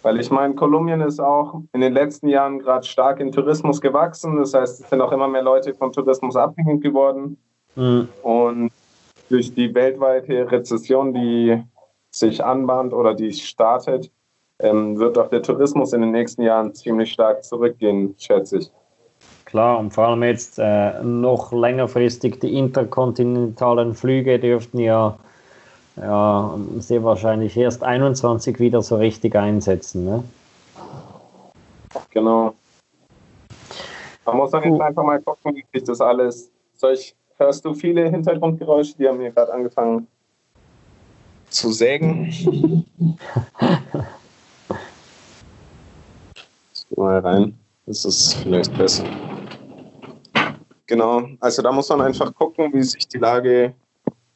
weil 0.04 0.20
ich 0.20 0.30
meine, 0.30 0.54
Kolumbien 0.54 1.00
ist 1.00 1.18
auch 1.18 1.62
in 1.72 1.80
den 1.80 1.94
letzten 1.94 2.28
Jahren 2.28 2.58
gerade 2.58 2.86
stark 2.86 3.20
in 3.20 3.32
Tourismus 3.32 3.80
gewachsen. 3.80 4.36
Das 4.36 4.52
heißt, 4.52 4.82
es 4.82 4.90
sind 4.90 5.00
auch 5.00 5.10
immer 5.12 5.26
mehr 5.28 5.42
Leute 5.42 5.72
vom 5.74 5.92
Tourismus 5.92 6.36
abhängig 6.36 6.82
geworden. 6.82 7.38
Mhm. 7.74 8.08
Und 8.22 8.70
durch 9.30 9.54
die 9.54 9.74
weltweite 9.74 10.50
Rezession, 10.52 11.14
die 11.14 11.58
sich 12.10 12.44
anbahnt 12.44 12.92
oder 12.92 13.14
die 13.14 13.32
startet, 13.32 14.10
ähm, 14.58 14.98
wird 14.98 15.16
auch 15.16 15.28
der 15.28 15.42
Tourismus 15.42 15.94
in 15.94 16.02
den 16.02 16.12
nächsten 16.12 16.42
Jahren 16.42 16.74
ziemlich 16.74 17.10
stark 17.10 17.42
zurückgehen, 17.42 18.14
schätze 18.18 18.58
ich. 18.58 18.70
Klar, 19.46 19.78
und 19.78 19.94
vor 19.94 20.08
allem 20.08 20.22
jetzt 20.22 20.58
äh, 20.58 21.02
noch 21.02 21.50
längerfristig 21.50 22.40
die 22.40 22.58
interkontinentalen 22.58 23.94
Flüge 23.94 24.38
dürften 24.38 24.80
ja, 24.80 25.16
ja 25.96 26.58
sehr 26.78 27.02
wahrscheinlich 27.04 27.56
erst 27.56 27.82
21 27.82 28.58
wieder 28.58 28.82
so 28.82 28.96
richtig 28.96 29.36
einsetzen. 29.36 30.04
Ne? 30.04 30.24
Genau. 32.10 32.54
Man 34.26 34.36
muss 34.36 34.50
dann 34.50 34.64
jetzt 34.64 34.80
einfach 34.80 35.04
mal 35.04 35.20
gucken, 35.20 35.54
wie 35.54 35.64
sich 35.78 35.84
das 35.84 36.00
alles. 36.00 36.50
Soll 36.74 36.94
ich, 36.94 37.14
hörst 37.36 37.64
du 37.64 37.74
viele 37.74 38.08
Hintergrundgeräusche? 38.08 38.96
Die 38.96 39.08
haben 39.08 39.20
hier 39.20 39.30
gerade 39.30 39.52
angefangen 39.52 40.06
zu 41.50 41.70
sägen. 41.72 42.84
mal 46.96 47.18
rein. 47.20 47.58
Das 47.86 48.04
ist 48.04 48.34
vielleicht 48.34 48.76
besser. 48.76 49.04
Genau, 50.86 51.28
also 51.40 51.62
da 51.62 51.72
muss 51.72 51.88
man 51.88 52.02
einfach 52.02 52.34
gucken, 52.34 52.72
wie 52.72 52.82
sich 52.82 53.08
die 53.08 53.18
Lage 53.18 53.74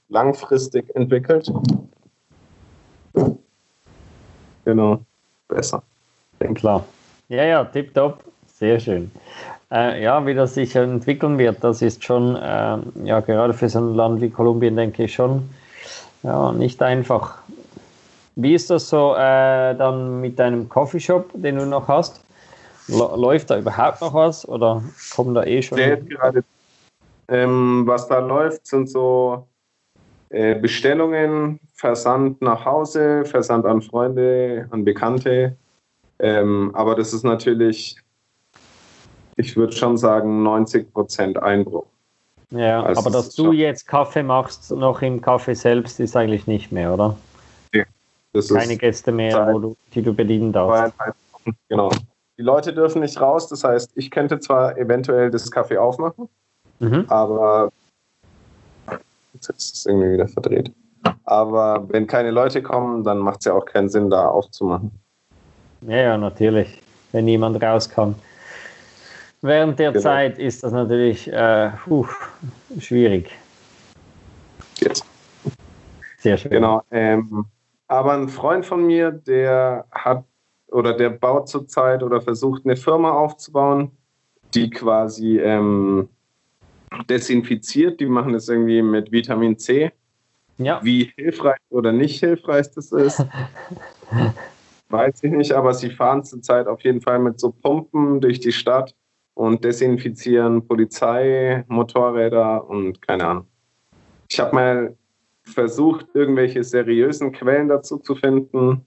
langfristig 0.08 0.94
entwickelt. 0.94 1.50
Genau, 4.64 5.00
besser. 5.48 5.82
Klar. 6.54 6.84
Ja, 7.28 7.44
ja, 7.44 7.64
tipptopp. 7.64 8.22
Sehr 8.46 8.80
schön. 8.80 9.10
Äh, 9.70 10.02
ja, 10.02 10.24
wie 10.26 10.34
das 10.34 10.54
sich 10.54 10.74
entwickeln 10.74 11.38
wird, 11.38 11.62
das 11.62 11.82
ist 11.82 12.02
schon, 12.02 12.36
äh, 12.36 12.78
ja, 13.04 13.20
gerade 13.20 13.52
für 13.52 13.68
so 13.68 13.78
ein 13.80 13.94
Land 13.94 14.20
wie 14.20 14.30
Kolumbien, 14.30 14.76
denke 14.76 15.04
ich 15.04 15.14
schon, 15.14 15.48
ja, 16.22 16.52
nicht 16.52 16.82
einfach. 16.82 17.38
Wie 18.34 18.54
ist 18.54 18.70
das 18.70 18.88
so 18.88 19.14
äh, 19.14 19.74
dann 19.74 20.20
mit 20.20 20.38
deinem 20.38 20.68
Coffeeshop, 20.68 21.30
den 21.34 21.56
du 21.56 21.66
noch 21.66 21.88
hast? 21.88 22.24
Läuft 22.86 23.50
da 23.50 23.58
überhaupt 23.58 24.00
noch 24.00 24.14
was 24.14 24.48
oder 24.48 24.82
kommen 25.14 25.34
da 25.34 25.44
eh 25.44 25.60
schon? 25.60 25.76
Gerade, 25.76 26.44
ähm, 27.28 27.82
was 27.84 28.06
da 28.06 28.20
läuft, 28.20 28.66
sind 28.66 28.88
so 28.88 29.47
Bestellungen, 30.30 31.58
Versand 31.74 32.42
nach 32.42 32.64
Hause, 32.64 33.24
Versand 33.24 33.64
an 33.64 33.80
Freunde, 33.80 34.66
an 34.70 34.84
Bekannte. 34.84 35.56
Ähm, 36.18 36.70
aber 36.74 36.94
das 36.94 37.12
ist 37.12 37.24
natürlich, 37.24 37.96
ich 39.36 39.56
würde 39.56 39.72
schon 39.72 39.96
sagen, 39.96 40.42
90 40.42 40.92
Prozent 40.92 41.42
Einbruch. 41.42 41.86
Ja, 42.50 42.82
also 42.82 43.00
aber 43.00 43.10
dass 43.10 43.34
du 43.34 43.52
jetzt 43.52 43.86
Kaffee 43.86 44.22
machst, 44.22 44.70
noch 44.70 45.02
im 45.02 45.20
Kaffee 45.20 45.54
selbst, 45.54 46.00
ist 46.00 46.16
eigentlich 46.16 46.46
nicht 46.46 46.72
mehr, 46.72 46.94
oder? 46.94 47.16
Nee, 47.74 47.84
Keine 48.48 48.76
Gäste 48.76 49.12
mehr, 49.12 49.52
du, 49.52 49.76
die 49.94 50.02
du 50.02 50.14
bedienen 50.14 50.52
darfst. 50.52 50.94
Genau. 51.68 51.90
Die 52.38 52.42
Leute 52.42 52.72
dürfen 52.72 53.00
nicht 53.00 53.20
raus, 53.20 53.48
das 53.48 53.64
heißt, 53.64 53.92
ich 53.96 54.10
könnte 54.10 54.38
zwar 54.38 54.78
eventuell 54.78 55.30
das 55.30 55.50
Kaffee 55.50 55.76
aufmachen, 55.76 56.28
mhm. 56.78 57.04
aber 57.08 57.70
jetzt 59.34 59.48
ist 59.50 59.74
es 59.76 59.86
irgendwie 59.86 60.12
wieder 60.12 60.28
verdreht. 60.28 60.72
Aber 61.24 61.86
wenn 61.90 62.06
keine 62.06 62.30
Leute 62.30 62.62
kommen, 62.62 63.04
dann 63.04 63.18
macht 63.18 63.40
es 63.40 63.46
ja 63.46 63.54
auch 63.54 63.64
keinen 63.64 63.88
Sinn, 63.88 64.10
da 64.10 64.28
aufzumachen. 64.28 64.90
Ja, 65.82 65.96
ja, 65.96 66.18
natürlich, 66.18 66.82
wenn 67.12 67.24
niemand 67.24 67.62
raus 67.62 67.88
kann. 67.88 68.14
Während 69.40 69.78
der 69.78 69.92
genau. 69.92 70.02
Zeit 70.02 70.38
ist 70.38 70.64
das 70.64 70.72
natürlich 70.72 71.32
äh, 71.32 71.70
puh, 71.84 72.06
schwierig. 72.80 73.30
Jetzt. 74.80 75.04
Sehr 76.18 76.36
schön. 76.36 76.50
Genau. 76.50 76.82
Ähm, 76.90 77.46
aber 77.86 78.14
ein 78.14 78.28
Freund 78.28 78.66
von 78.66 78.86
mir, 78.86 79.12
der 79.12 79.84
hat 79.92 80.24
oder 80.70 80.92
der 80.92 81.10
baut 81.10 81.48
zurzeit 81.48 82.02
oder 82.02 82.20
versucht 82.20 82.64
eine 82.64 82.76
Firma 82.76 83.12
aufzubauen, 83.12 83.90
die 84.54 84.68
quasi 84.68 85.38
ähm, 85.38 86.08
desinfiziert. 87.08 88.00
Die 88.00 88.06
machen 88.06 88.32
das 88.32 88.48
irgendwie 88.48 88.82
mit 88.82 89.12
Vitamin 89.12 89.58
C. 89.58 89.92
Ja. 90.58 90.80
Wie 90.82 91.12
hilfreich 91.16 91.58
oder 91.70 91.92
nicht 91.92 92.18
hilfreich 92.18 92.70
das 92.74 92.90
ist, 92.90 93.24
weiß 94.88 95.22
ich 95.22 95.30
nicht, 95.30 95.52
aber 95.52 95.72
sie 95.72 95.90
fahren 95.90 96.24
zurzeit 96.24 96.66
auf 96.66 96.82
jeden 96.82 97.00
Fall 97.00 97.20
mit 97.20 97.38
so 97.38 97.52
Pumpen 97.52 98.20
durch 98.20 98.40
die 98.40 98.52
Stadt 98.52 98.94
und 99.34 99.62
desinfizieren 99.64 100.66
Polizei, 100.66 101.64
Motorräder 101.68 102.68
und 102.68 103.00
keine 103.00 103.24
Ahnung. 103.24 103.46
Ich 104.28 104.40
habe 104.40 104.54
mal 104.54 104.96
versucht, 105.44 106.06
irgendwelche 106.14 106.64
seriösen 106.64 107.32
Quellen 107.32 107.68
dazu 107.68 107.98
zu 107.98 108.16
finden. 108.16 108.84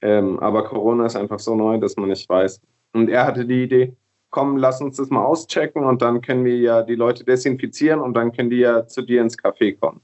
Ähm, 0.00 0.38
aber 0.40 0.64
Corona 0.64 1.06
ist 1.06 1.16
einfach 1.16 1.38
so 1.38 1.54
neu, 1.54 1.78
dass 1.78 1.96
man 1.96 2.08
nicht 2.08 2.28
weiß. 2.28 2.60
Und 2.92 3.08
er 3.08 3.24
hatte 3.24 3.46
die 3.46 3.62
Idee, 3.62 3.96
komm, 4.34 4.56
lass 4.56 4.80
uns 4.80 4.96
das 4.96 5.10
mal 5.10 5.24
auschecken 5.24 5.84
und 5.84 6.02
dann 6.02 6.20
können 6.20 6.44
wir 6.44 6.56
ja 6.56 6.82
die 6.82 6.96
Leute 6.96 7.22
desinfizieren 7.22 8.00
und 8.00 8.14
dann 8.14 8.32
können 8.32 8.50
die 8.50 8.58
ja 8.58 8.84
zu 8.84 9.02
dir 9.02 9.22
ins 9.22 9.38
Café 9.38 9.78
kommen. 9.78 10.00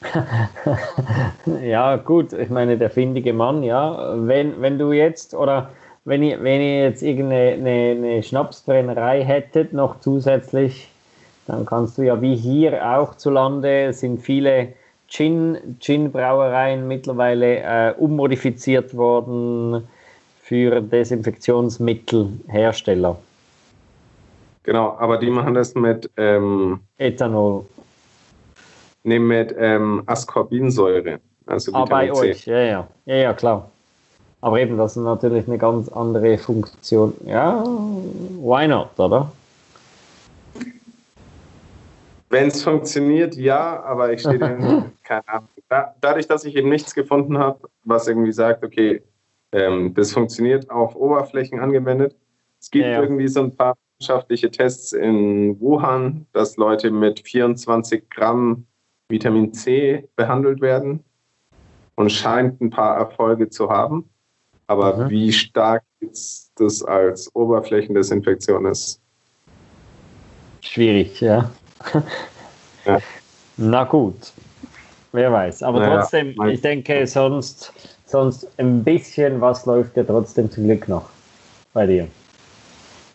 ja, 1.64 1.96
gut, 1.96 2.32
ich 2.32 2.48
meine, 2.48 2.78
der 2.78 2.90
findige 2.90 3.32
Mann, 3.32 3.64
ja. 3.64 4.14
Wenn, 4.18 4.62
wenn 4.62 4.78
du 4.78 4.92
jetzt 4.92 5.34
oder 5.34 5.70
wenn 6.04 6.22
ihr, 6.22 6.40
wenn 6.44 6.60
ihr 6.60 6.84
jetzt 6.84 7.02
irgendeine 7.02 7.54
eine, 7.54 7.96
eine 7.96 8.22
Schnapsbrennerei 8.22 9.24
hättet, 9.24 9.72
noch 9.72 9.98
zusätzlich, 9.98 10.88
dann 11.48 11.66
kannst 11.66 11.98
du 11.98 12.02
ja 12.02 12.22
wie 12.22 12.36
hier 12.36 12.88
auch 12.88 13.16
zu 13.16 13.30
Lande, 13.30 13.92
sind 13.92 14.22
viele 14.22 14.74
Gin, 15.08 15.58
Gin-Brauereien 15.80 16.86
mittlerweile 16.86 17.62
äh, 17.64 17.94
ummodifiziert 17.98 18.96
worden 18.96 19.88
für 20.40 20.80
Desinfektionsmittelhersteller. 20.80 23.18
Genau, 24.66 24.96
aber 24.98 25.16
die 25.18 25.30
machen 25.30 25.54
das 25.54 25.76
mit 25.76 26.10
ähm, 26.16 26.80
Ethanol. 26.98 27.64
Nee, 29.04 29.20
mit 29.20 29.54
ähm, 29.56 30.02
Ascorbinsäure. 30.06 31.20
Also 31.46 31.72
ah, 31.72 31.84
bei 31.84 32.06
C. 32.06 32.12
euch, 32.12 32.46
ja, 32.46 32.58
ja, 32.58 32.88
ja, 33.04 33.14
ja, 33.14 33.32
klar. 33.32 33.70
Aber 34.40 34.58
eben, 34.58 34.76
das 34.76 34.96
ist 34.96 35.04
natürlich 35.04 35.46
eine 35.46 35.56
ganz 35.56 35.88
andere 35.88 36.36
Funktion. 36.36 37.14
Ja, 37.24 37.62
why 37.64 38.66
not, 38.66 38.88
oder? 38.98 39.30
Wenn 42.28 42.48
es 42.48 42.64
funktioniert, 42.64 43.36
ja, 43.36 43.84
aber 43.84 44.12
ich 44.12 44.20
stehe 44.20 44.38
keine 45.04 45.28
Ahnung. 45.28 45.48
Da, 45.68 45.94
dadurch, 46.00 46.26
dass 46.26 46.44
ich 46.44 46.56
eben 46.56 46.70
nichts 46.70 46.92
gefunden 46.92 47.38
habe, 47.38 47.60
was 47.84 48.08
irgendwie 48.08 48.32
sagt, 48.32 48.64
okay, 48.64 49.00
ähm, 49.52 49.94
das 49.94 50.12
funktioniert 50.12 50.68
auf 50.70 50.96
Oberflächen 50.96 51.60
angewendet. 51.60 52.16
Es 52.60 52.68
gibt 52.68 52.84
ja, 52.84 52.92
ja. 52.92 53.02
irgendwie 53.02 53.28
so 53.28 53.42
ein 53.42 53.54
paar 53.54 53.76
wissenschaftliche 53.98 54.50
Tests 54.50 54.92
in 54.92 55.60
Wuhan, 55.60 56.26
dass 56.32 56.56
Leute 56.56 56.90
mit 56.90 57.20
24 57.20 58.08
Gramm 58.10 58.66
Vitamin 59.08 59.52
C 59.52 60.08
behandelt 60.16 60.60
werden 60.60 61.04
und 61.94 62.10
scheint 62.10 62.60
ein 62.60 62.70
paar 62.70 62.96
Erfolge 62.96 63.48
zu 63.48 63.70
haben. 63.70 64.08
Aber 64.66 64.96
mhm. 64.96 65.10
wie 65.10 65.32
stark 65.32 65.84
jetzt 66.00 66.52
das 66.56 66.82
als 66.82 67.34
Oberflächendesinfektion 67.34 68.66
ist? 68.66 69.00
Schwierig, 70.60 71.20
ja 71.20 71.50
ja. 72.84 72.98
Na 73.56 73.84
gut, 73.84 74.32
wer 75.12 75.32
weiß. 75.32 75.62
Aber 75.62 75.80
naja, 75.80 76.00
trotzdem, 76.00 76.34
ich 76.48 76.60
denke, 76.60 77.06
sonst, 77.06 77.72
sonst 78.04 78.48
ein 78.58 78.84
bisschen 78.84 79.40
was 79.40 79.66
läuft 79.66 79.96
ja 79.96 80.04
trotzdem 80.04 80.50
zum 80.50 80.64
Glück 80.64 80.88
noch 80.88 81.08
bei 81.72 81.86
dir. 81.86 82.08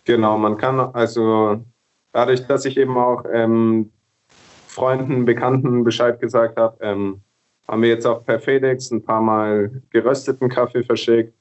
Genau, 0.04 0.38
man 0.38 0.56
kann 0.56 0.80
also 0.80 1.62
dadurch, 2.12 2.46
dass 2.46 2.64
ich 2.64 2.76
eben 2.76 2.96
auch 2.96 3.24
ähm, 3.32 3.90
Freunden, 4.66 5.24
Bekannten 5.24 5.84
Bescheid 5.84 6.20
gesagt 6.20 6.58
habe, 6.58 6.76
ähm, 6.80 7.20
haben 7.68 7.82
wir 7.82 7.90
jetzt 7.90 8.06
auch 8.06 8.24
per 8.24 8.40
FedEx 8.40 8.90
ein 8.90 9.02
paar 9.02 9.20
Mal 9.20 9.82
gerösteten 9.90 10.48
Kaffee 10.48 10.82
verschickt. 10.82 11.32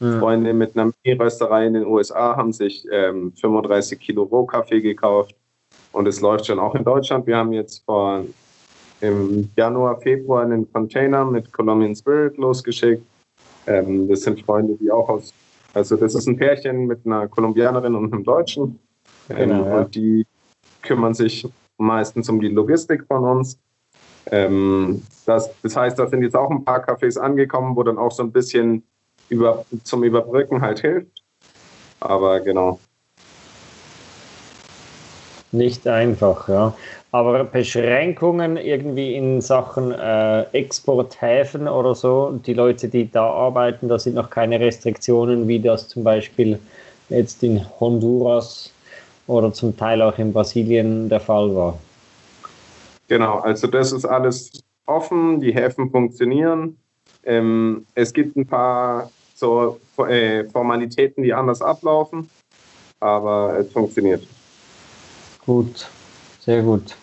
Mhm. 0.00 0.18
Freunde 0.18 0.52
mit 0.52 0.76
einer 0.76 0.92
Mini-Rösterei 1.04 1.66
in 1.66 1.74
den 1.74 1.86
USA 1.86 2.36
haben 2.36 2.52
sich 2.52 2.86
ähm, 2.90 3.32
35 3.40 3.98
Kilo 3.98 4.24
Rohkaffee 4.24 4.80
gekauft 4.80 5.34
und 5.92 6.06
es 6.06 6.20
läuft 6.20 6.46
schon 6.46 6.58
auch 6.58 6.74
in 6.74 6.84
Deutschland. 6.84 7.26
Wir 7.26 7.36
haben 7.36 7.52
jetzt 7.52 7.84
vor 7.84 8.24
im 9.00 9.50
Januar, 9.56 10.00
Februar 10.00 10.42
einen 10.42 10.70
Container 10.72 11.24
mit 11.24 11.52
Colombian 11.52 11.94
Spirit 11.94 12.36
losgeschickt. 12.36 13.02
Ähm, 13.66 14.08
das 14.08 14.22
sind 14.22 14.42
Freunde, 14.42 14.76
die 14.80 14.90
auch 14.90 15.08
aus, 15.08 15.32
also 15.74 15.96
das 15.96 16.14
ist 16.14 16.26
ein 16.26 16.36
Pärchen 16.36 16.86
mit 16.86 17.06
einer 17.06 17.28
Kolumbianerin 17.28 17.94
und 17.94 18.12
einem 18.12 18.24
Deutschen. 18.24 18.78
Ähm, 19.28 19.36
genau, 19.36 19.64
ja. 19.66 19.78
Und 19.78 19.94
die 19.94 20.26
kümmern 20.82 21.14
sich 21.14 21.46
meistens 21.78 22.28
um 22.28 22.40
die 22.40 22.48
Logistik 22.48 23.04
von 23.06 23.24
uns. 23.24 23.58
Ähm, 24.26 25.02
das, 25.26 25.50
das 25.62 25.76
heißt, 25.76 25.98
da 25.98 26.06
sind 26.06 26.22
jetzt 26.22 26.36
auch 26.36 26.50
ein 26.50 26.64
paar 26.64 26.84
Cafés 26.84 27.18
angekommen, 27.18 27.76
wo 27.76 27.82
dann 27.82 27.98
auch 27.98 28.12
so 28.12 28.22
ein 28.22 28.32
bisschen 28.32 28.82
über, 29.28 29.64
zum 29.84 30.04
Überbrücken 30.04 30.60
halt 30.60 30.80
hilft. 30.80 31.22
Aber 32.00 32.40
genau. 32.40 32.80
Nicht 35.52 35.86
einfach, 35.88 36.48
ja. 36.48 36.74
Aber 37.10 37.42
Beschränkungen 37.42 38.56
irgendwie 38.56 39.14
in 39.14 39.40
Sachen 39.40 39.90
äh, 39.90 40.42
Exporthäfen 40.52 41.66
oder 41.66 41.96
so, 41.96 42.38
die 42.46 42.54
Leute, 42.54 42.88
die 42.88 43.10
da 43.10 43.28
arbeiten, 43.28 43.88
da 43.88 43.98
sind 43.98 44.14
noch 44.14 44.30
keine 44.30 44.60
Restriktionen, 44.60 45.48
wie 45.48 45.58
das 45.58 45.88
zum 45.88 46.04
Beispiel 46.04 46.60
jetzt 47.08 47.42
in 47.42 47.66
Honduras 47.80 48.72
oder 49.26 49.52
zum 49.52 49.76
Teil 49.76 50.02
auch 50.02 50.16
in 50.18 50.32
Brasilien 50.32 51.08
der 51.08 51.20
Fall 51.20 51.52
war. 51.54 51.78
Genau, 53.08 53.40
also 53.40 53.66
das 53.66 53.90
ist 53.90 54.04
alles 54.04 54.62
offen, 54.86 55.40
die 55.40 55.52
Häfen 55.52 55.90
funktionieren. 55.90 56.76
Ähm, 57.24 57.86
es 57.96 58.12
gibt 58.12 58.36
ein 58.36 58.46
paar 58.46 59.10
so, 59.34 59.80
äh, 60.06 60.44
Formalitäten, 60.44 61.24
die 61.24 61.32
anders 61.32 61.60
ablaufen, 61.60 62.30
aber 63.00 63.58
es 63.58 63.72
funktioniert. 63.72 64.22
Gut, 65.50 65.88
sehr 66.38 66.62
gut. 66.62 66.94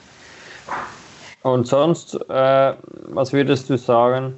Und 1.44 1.68
sonst, 1.68 2.16
äh, 2.30 2.74
was 3.10 3.34
würdest 3.34 3.70
du 3.70 3.77
sagen, 3.77 4.36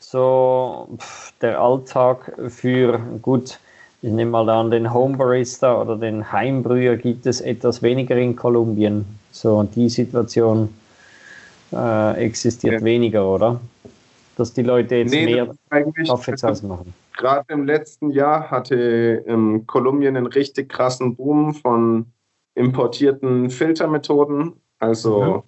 so 0.00 0.88
pff, 0.98 1.32
der 1.40 1.60
Alltag 1.60 2.32
für, 2.48 2.98
gut, 3.22 3.60
ich 4.02 4.10
nehme 4.10 4.32
mal 4.32 4.48
an, 4.48 4.72
den 4.72 4.92
Homebarista 4.92 5.80
oder 5.80 5.96
den 5.96 6.32
Heimbrüher 6.32 6.96
gibt 6.96 7.24
es 7.24 7.40
etwas 7.40 7.82
weniger 7.82 8.16
in 8.16 8.34
Kolumbien. 8.34 9.04
So 9.30 9.62
die 9.62 9.88
Situation 9.88 10.68
äh, 11.72 12.16
existiert 12.16 12.80
ja. 12.80 12.84
weniger, 12.84 13.24
oder? 13.24 13.60
Dass 14.36 14.52
die 14.52 14.62
Leute 14.62 14.96
jetzt 14.96 15.12
nee, 15.12 15.24
mehr 15.24 15.54
Kaffee 16.04 16.34
zu 16.34 16.48
Hause 16.48 16.66
machen. 16.66 16.92
Gerade 17.16 17.44
im 17.52 17.64
letzten 17.64 18.10
Jahr 18.10 18.50
hatte 18.50 19.22
ähm, 19.28 19.68
Kolumbien 19.68 20.16
einen 20.16 20.26
richtig 20.26 20.68
krassen 20.68 21.14
Boom 21.14 21.54
von 21.54 22.06
importierten 22.54 23.50
Filtermethoden. 23.50 24.54
Also 24.78 25.22
mhm. 25.22 25.42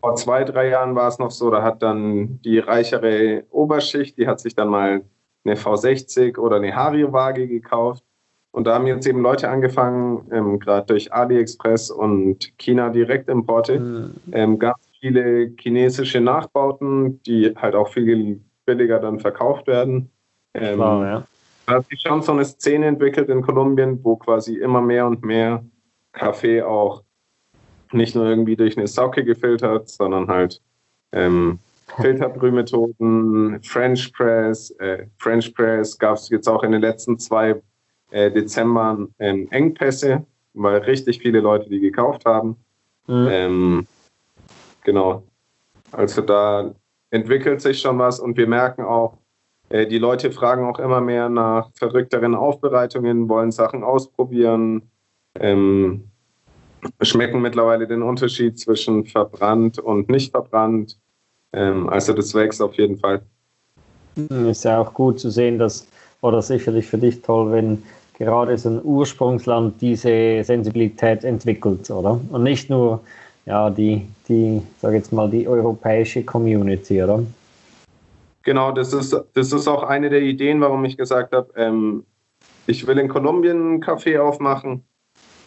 vor 0.00 0.16
zwei, 0.16 0.44
drei 0.44 0.68
Jahren 0.68 0.94
war 0.94 1.08
es 1.08 1.18
noch 1.18 1.30
so, 1.30 1.50
da 1.50 1.62
hat 1.62 1.82
dann 1.82 2.40
die 2.42 2.58
reichere 2.58 3.44
Oberschicht, 3.50 4.18
die 4.18 4.26
hat 4.26 4.40
sich 4.40 4.54
dann 4.54 4.68
mal 4.68 5.02
eine 5.44 5.56
V60 5.56 6.38
oder 6.38 6.56
eine 6.56 6.74
Hario-Waage 6.74 7.48
gekauft. 7.48 8.04
Und 8.52 8.66
da 8.66 8.74
haben 8.74 8.86
jetzt 8.86 9.06
eben 9.06 9.22
Leute 9.22 9.48
angefangen, 9.48 10.28
ähm, 10.30 10.58
gerade 10.58 10.86
durch 10.86 11.12
AliExpress 11.12 11.90
und 11.90 12.56
China 12.58 12.90
Direktimporte, 12.90 13.80
mhm. 13.80 14.14
ähm, 14.32 14.58
ganz 14.58 14.78
viele 15.00 15.52
chinesische 15.58 16.20
Nachbauten, 16.20 17.22
die 17.22 17.54
halt 17.56 17.74
auch 17.74 17.88
viel 17.88 18.40
billiger 18.66 18.98
dann 18.98 19.20
verkauft 19.20 19.66
werden. 19.66 20.10
Ähm, 20.54 20.76
Klar, 20.76 21.06
ja. 21.06 21.26
Da 21.66 21.74
hat 21.74 21.88
sich 21.88 22.00
schon 22.00 22.22
so 22.22 22.32
eine 22.32 22.44
Szene 22.44 22.86
entwickelt 22.86 23.28
in 23.28 23.40
Kolumbien, 23.40 23.98
wo 24.04 24.16
quasi 24.16 24.56
immer 24.56 24.82
mehr 24.82 25.06
und 25.06 25.24
mehr 25.24 25.64
Kaffee 26.12 26.62
auch 26.62 27.02
nicht 27.92 28.14
nur 28.14 28.26
irgendwie 28.26 28.56
durch 28.56 28.76
eine 28.76 28.86
Socke 28.86 29.24
gefiltert, 29.24 29.88
sondern 29.88 30.28
halt 30.28 30.60
ähm, 31.12 31.58
Filterbrühmethoden, 32.00 33.62
French 33.62 34.12
Press. 34.12 34.70
Äh, 34.78 35.06
French 35.18 35.54
Press 35.54 35.98
gab 35.98 36.16
es 36.16 36.28
jetzt 36.30 36.48
auch 36.48 36.62
in 36.62 36.72
den 36.72 36.80
letzten 36.80 37.18
zwei 37.18 37.60
äh, 38.10 38.30
Dezember 38.30 39.06
ähm, 39.18 39.48
Engpässe, 39.50 40.24
weil 40.54 40.78
richtig 40.78 41.20
viele 41.20 41.40
Leute 41.40 41.68
die 41.68 41.80
gekauft 41.80 42.24
haben. 42.24 42.56
Mhm. 43.06 43.28
Ähm, 43.30 43.86
genau. 44.84 45.24
Also 45.90 46.22
da 46.22 46.74
entwickelt 47.10 47.60
sich 47.60 47.80
schon 47.80 47.98
was 47.98 48.20
und 48.20 48.36
wir 48.36 48.46
merken 48.46 48.82
auch, 48.82 49.18
äh, 49.68 49.86
die 49.86 49.98
Leute 49.98 50.32
fragen 50.32 50.64
auch 50.64 50.78
immer 50.78 51.00
mehr 51.00 51.28
nach 51.28 51.70
verrückteren 51.74 52.34
Aufbereitungen, 52.34 53.28
wollen 53.28 53.50
Sachen 53.50 53.84
ausprobieren, 53.84 54.90
ähm, 55.40 56.04
schmecken 57.00 57.40
mittlerweile 57.40 57.86
den 57.86 58.02
Unterschied 58.02 58.58
zwischen 58.58 59.04
verbrannt 59.06 59.78
und 59.78 60.08
nicht 60.08 60.30
verbrannt. 60.30 60.98
Ähm, 61.52 61.88
also 61.88 62.12
das 62.12 62.34
wächst 62.34 62.60
auf 62.60 62.74
jeden 62.74 62.98
Fall. 62.98 63.22
Ist 64.28 64.64
ja 64.64 64.80
auch 64.80 64.92
gut 64.92 65.20
zu 65.20 65.30
sehen, 65.30 65.58
dass, 65.58 65.86
oder 66.20 66.42
sicherlich 66.42 66.86
für 66.86 66.98
dich 66.98 67.22
toll, 67.22 67.52
wenn 67.52 67.82
gerade 68.18 68.56
so 68.58 68.68
ein 68.68 68.80
Ursprungsland 68.84 69.80
diese 69.80 70.44
Sensibilität 70.44 71.24
entwickelt, 71.24 71.90
oder? 71.90 72.20
Und 72.30 72.42
nicht 72.42 72.68
nur 72.68 73.00
ja, 73.46 73.70
die, 73.70 74.06
die, 74.28 74.62
sag 74.80 74.92
jetzt 74.92 75.12
mal, 75.12 75.30
die 75.30 75.48
europäische 75.48 76.22
Community, 76.22 77.02
oder? 77.02 77.24
Genau, 78.44 78.72
das 78.72 78.92
ist, 78.92 79.16
das 79.34 79.52
ist 79.52 79.68
auch 79.68 79.82
eine 79.82 80.10
der 80.10 80.22
Ideen, 80.22 80.60
warum 80.60 80.84
ich 80.84 80.96
gesagt 80.96 81.32
habe, 81.34 81.52
ähm, 81.56 82.04
ich 82.66 82.86
will 82.86 82.98
in 82.98 83.08
Kolumbien 83.08 83.56
einen 83.56 83.80
Kaffee 83.80 84.18
aufmachen, 84.18 84.84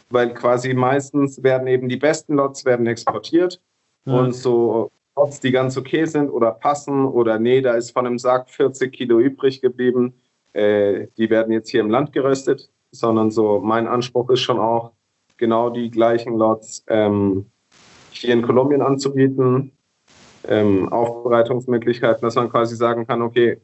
weil 0.10 0.34
quasi 0.34 0.74
meistens 0.74 1.42
werden 1.44 1.68
eben 1.68 1.90
die 1.90 1.98
besten 1.98 2.36
Lots 2.36 2.66
werden 2.66 2.88
exportiert 2.88 3.62
mhm. 4.06 4.14
und 4.14 4.36
so 4.36 4.92
Lots, 5.16 5.40
die 5.40 5.52
ganz 5.52 5.78
okay 5.78 6.06
sind 6.06 6.30
oder 6.30 6.52
passen 6.52 7.06
oder 7.06 7.40
nee, 7.40 7.62
da 7.62 7.76
ist 7.76 7.92
von 7.92 8.06
einem 8.06 8.20
Sack 8.20 8.50
40 8.50 8.92
Kilo 8.92 9.20
übrig 9.20 9.62
geblieben, 9.62 10.14
äh, 10.54 11.08
die 11.18 11.30
werden 11.30 11.54
jetzt 11.54 11.70
hier 11.70 11.82
im 11.82 11.90
Land 11.90 12.12
geröstet, 12.12 12.70
sondern 12.92 13.32
so 13.32 13.62
mein 13.62 13.88
Anspruch 13.88 14.30
ist 14.30 14.42
schon 14.42 14.60
auch, 14.60 14.92
genau 15.38 15.70
die 15.70 15.92
gleichen 15.92 16.38
Lots 16.38 16.84
ähm, 16.88 17.48
hier 18.12 18.34
in 18.34 18.42
Kolumbien 18.42 18.82
anzubieten, 18.82 19.72
ähm, 20.48 20.92
Aufbereitungsmöglichkeiten, 20.92 22.22
dass 22.22 22.36
man 22.36 22.50
quasi 22.50 22.76
sagen 22.76 23.06
kann, 23.06 23.22
okay, 23.22 23.60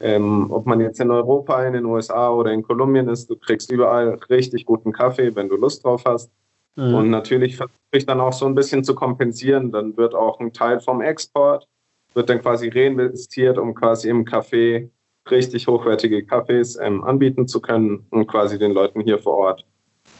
ähm, 0.00 0.50
ob 0.50 0.66
man 0.66 0.80
jetzt 0.80 1.00
in 1.00 1.10
Europa, 1.10 1.64
in 1.64 1.72
den 1.72 1.84
USA 1.84 2.30
oder 2.30 2.52
in 2.52 2.62
Kolumbien 2.62 3.08
ist, 3.08 3.30
du 3.30 3.36
kriegst 3.36 3.70
überall 3.70 4.18
richtig 4.28 4.66
guten 4.66 4.92
Kaffee, 4.92 5.34
wenn 5.34 5.48
du 5.48 5.56
Lust 5.56 5.84
drauf 5.84 6.02
hast. 6.04 6.30
Mhm. 6.76 6.94
Und 6.94 7.10
natürlich 7.10 7.56
versuche 7.56 7.78
ich 7.92 8.06
dann 8.06 8.20
auch 8.20 8.32
so 8.32 8.46
ein 8.46 8.54
bisschen 8.54 8.82
zu 8.82 8.94
kompensieren. 8.94 9.70
Dann 9.70 9.96
wird 9.96 10.14
auch 10.14 10.40
ein 10.40 10.52
Teil 10.52 10.80
vom 10.80 11.00
Export, 11.00 11.68
wird 12.14 12.28
dann 12.28 12.42
quasi 12.42 12.68
reinvestiert, 12.68 13.58
um 13.58 13.74
quasi 13.74 14.08
im 14.08 14.24
Kaffee 14.24 14.90
richtig 15.30 15.66
hochwertige 15.68 16.24
Kaffees 16.24 16.76
ähm, 16.80 17.04
anbieten 17.04 17.48
zu 17.48 17.60
können 17.60 18.06
und 18.10 18.26
quasi 18.26 18.58
den 18.58 18.72
Leuten 18.72 19.00
hier 19.00 19.18
vor 19.18 19.36
Ort 19.36 19.64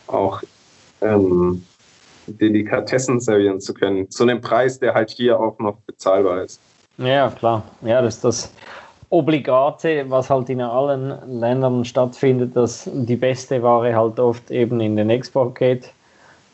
auch 0.06 0.42
ähm, 1.00 1.64
Delikatessen 2.26 3.20
servieren 3.20 3.60
zu 3.60 3.74
können, 3.74 4.10
zu 4.10 4.22
einem 4.22 4.40
Preis, 4.40 4.78
der 4.78 4.94
halt 4.94 5.10
hier 5.10 5.38
auch 5.38 5.58
noch 5.58 5.76
bezahlbar 5.86 6.42
ist. 6.44 6.60
Ja, 6.96 7.28
klar. 7.30 7.64
Ja, 7.82 8.00
das 8.00 8.16
ist 8.16 8.24
das 8.24 8.52
Obligate, 9.10 10.08
was 10.08 10.30
halt 10.30 10.48
in 10.50 10.60
allen 10.60 11.40
Ländern 11.40 11.84
stattfindet, 11.84 12.56
dass 12.56 12.88
die 12.92 13.16
beste 13.16 13.62
Ware 13.62 13.94
halt 13.94 14.18
oft 14.18 14.50
eben 14.50 14.80
in 14.80 14.96
den 14.96 15.10
Export 15.10 15.54
geht 15.54 15.90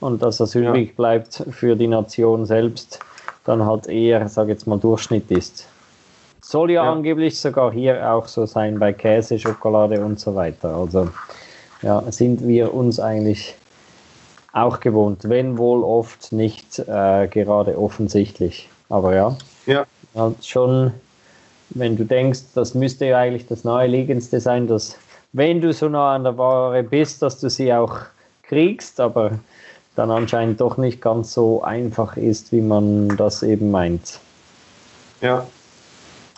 und 0.01 0.23
dass 0.23 0.39
das 0.39 0.55
übrig 0.55 0.89
ja. 0.89 0.95
bleibt 0.97 1.45
für 1.51 1.77
die 1.77 1.87
Nation 1.87 2.47
selbst, 2.47 3.01
dann 3.45 3.65
halt 3.65 3.87
eher, 3.87 4.29
sage 4.29 4.53
jetzt 4.53 4.67
mal, 4.67 4.79
Durchschnitt 4.79 5.31
ist. 5.31 5.67
Soll 6.43 6.73
ja, 6.73 6.85
ja, 6.85 6.93
angeblich 6.93 7.39
sogar 7.39 7.73
hier 7.73 8.13
auch 8.13 8.27
so 8.27 8.47
sein 8.47 8.79
bei 8.79 8.93
Käse, 8.93 9.39
Schokolade 9.39 10.05
und 10.05 10.19
so 10.19 10.35
weiter. 10.35 10.75
Also 10.75 11.09
ja, 11.83 12.03
sind 12.11 12.47
wir 12.47 12.75
uns 12.75 12.99
eigentlich 12.99 13.55
auch 14.53 14.81
gewohnt, 14.81 15.29
wenn 15.29 15.59
wohl 15.59 15.85
oft 15.85 16.33
nicht 16.33 16.79
äh, 16.81 17.29
gerade 17.29 17.79
offensichtlich. 17.79 18.69
Aber 18.89 19.15
ja, 19.15 19.37
ja. 19.67 19.87
Halt 20.15 20.45
schon, 20.45 20.93
wenn 21.71 21.97
du 21.97 22.05
denkst, 22.05 22.41
das 22.55 22.75
müsste 22.75 23.07
ja 23.07 23.19
eigentlich 23.19 23.47
das 23.47 23.65
Naheliegendste 23.65 24.41
sein, 24.41 24.67
dass 24.67 24.97
wenn 25.33 25.61
du 25.61 25.73
so 25.73 25.89
nah 25.89 26.15
an 26.15 26.25
der 26.25 26.37
Ware 26.37 26.83
bist, 26.83 27.23
dass 27.23 27.39
du 27.41 27.49
sie 27.49 27.73
auch 27.73 27.99
kriegst, 28.43 28.99
aber 29.01 29.39
dann 29.95 30.11
anscheinend 30.11 30.61
doch 30.61 30.77
nicht 30.77 31.01
ganz 31.01 31.33
so 31.33 31.63
einfach 31.63 32.17
ist, 32.17 32.53
wie 32.53 32.61
man 32.61 33.17
das 33.17 33.43
eben 33.43 33.71
meint. 33.71 34.19
Ja. 35.21 35.47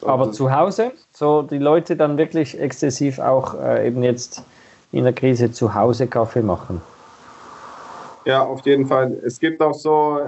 Aber 0.05 0.33
zu 0.33 0.53
Hause, 0.53 0.93
so 1.13 1.43
die 1.43 1.59
Leute 1.59 1.97
dann 1.97 2.19
wirklich 2.19 2.59
exzessiv 2.59 3.19
auch 3.21 3.55
äh, 3.55 3.87
eben 3.87 4.03
jetzt 4.03 4.43
in 4.91 5.05
der 5.05 5.13
Krise 5.13 5.53
zu 5.53 5.75
Hause 5.75 6.09
Kaffee 6.09 6.43
machen. 6.43 6.83
Ja, 8.25 8.43
auf 8.43 8.67
jeden 8.67 8.87
Fall. 8.87 9.17
Es 9.25 9.39
gibt 9.39 9.63
auch 9.63 9.75
so 9.75 10.21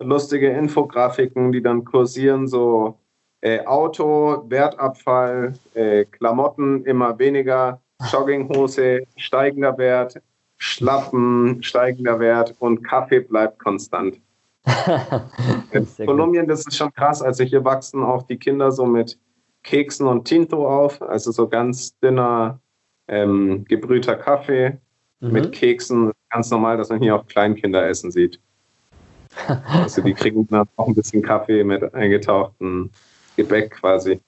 lustige 0.00 0.50
Infografiken, 0.50 1.52
die 1.52 1.62
dann 1.62 1.84
kursieren, 1.84 2.48
so 2.48 2.96
äh, 3.42 3.64
Auto, 3.64 4.44
Wertabfall, 4.48 5.54
äh, 5.74 6.04
Klamotten 6.04 6.84
immer 6.84 7.18
weniger, 7.18 7.80
Jogginghose, 8.10 9.06
steigender 9.16 9.76
Wert, 9.78 10.20
Schlappen, 10.58 11.62
steigender 11.62 12.18
Wert 12.18 12.54
und 12.58 12.82
Kaffee 12.82 13.20
bleibt 13.20 13.58
konstant. 13.58 14.20
In 15.72 15.86
Kolumbien, 16.06 16.46
das 16.46 16.66
ist 16.66 16.76
schon 16.76 16.92
krass. 16.92 17.22
Also 17.22 17.44
hier 17.44 17.64
wachsen 17.64 18.02
auch 18.02 18.22
die 18.24 18.36
Kinder 18.36 18.70
so 18.70 18.84
mit 18.84 19.18
Keksen 19.62 20.06
und 20.06 20.26
Tinto 20.26 20.66
auf, 20.66 21.00
also 21.00 21.30
so 21.32 21.48
ganz 21.48 21.98
dünner 22.00 22.60
ähm, 23.08 23.64
gebrühter 23.64 24.16
Kaffee 24.16 24.78
mhm. 25.20 25.32
mit 25.32 25.52
Keksen. 25.52 26.12
Ganz 26.28 26.50
normal, 26.50 26.76
dass 26.76 26.90
man 26.90 27.00
hier 27.00 27.16
auch 27.16 27.26
Kleinkinder 27.26 27.86
essen 27.86 28.10
sieht. 28.10 28.40
Also 29.68 30.02
die 30.02 30.12
kriegen 30.12 30.46
dann 30.48 30.68
auch 30.76 30.88
ein 30.88 30.94
bisschen 30.94 31.22
Kaffee 31.22 31.62
mit 31.62 31.94
eingetauchtem 31.94 32.90
Gebäck 33.42 33.70
quasi. 33.70 34.20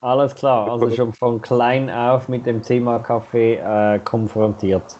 Alles 0.00 0.34
klar, 0.34 0.70
also 0.70 0.90
schon 0.90 1.12
von 1.12 1.40
klein 1.40 1.90
auf 1.90 2.28
mit 2.28 2.46
dem 2.46 2.62
Thema 2.62 2.98
Kaffee 2.98 3.56
äh, 3.56 3.98
konfrontiert. 3.98 4.96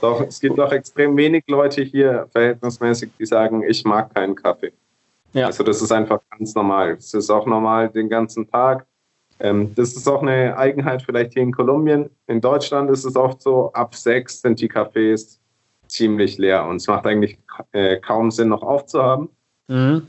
Doch, 0.00 0.20
es 0.20 0.40
gibt 0.40 0.58
auch 0.60 0.70
extrem 0.70 1.16
wenig 1.16 1.44
Leute 1.48 1.82
hier, 1.82 2.28
verhältnismäßig, 2.30 3.10
die 3.18 3.26
sagen, 3.26 3.64
ich 3.64 3.84
mag 3.84 4.14
keinen 4.14 4.36
Kaffee. 4.36 4.72
Ja. 5.32 5.46
Also 5.46 5.64
das 5.64 5.82
ist 5.82 5.90
einfach 5.90 6.20
ganz 6.30 6.54
normal. 6.54 6.92
Es 6.92 7.12
ist 7.12 7.30
auch 7.30 7.46
normal 7.46 7.88
den 7.88 8.08
ganzen 8.08 8.48
Tag. 8.48 8.86
Ähm, 9.40 9.74
das 9.74 9.94
ist 9.94 10.08
auch 10.08 10.22
eine 10.22 10.56
Eigenheit 10.56 11.02
vielleicht 11.02 11.34
hier 11.34 11.42
in 11.42 11.52
Kolumbien. 11.52 12.10
In 12.28 12.40
Deutschland 12.40 12.90
ist 12.90 13.04
es 13.04 13.16
oft 13.16 13.42
so, 13.42 13.72
ab 13.72 13.94
sechs 13.94 14.40
sind 14.40 14.60
die 14.60 14.70
Cafés 14.70 15.38
ziemlich 15.88 16.38
leer 16.38 16.66
und 16.66 16.76
es 16.76 16.86
macht 16.86 17.06
eigentlich 17.06 17.38
äh, 17.72 17.96
kaum 17.98 18.30
Sinn, 18.30 18.48
noch 18.48 18.62
aufzuhaben. 18.62 19.28
Mhm. 19.68 20.06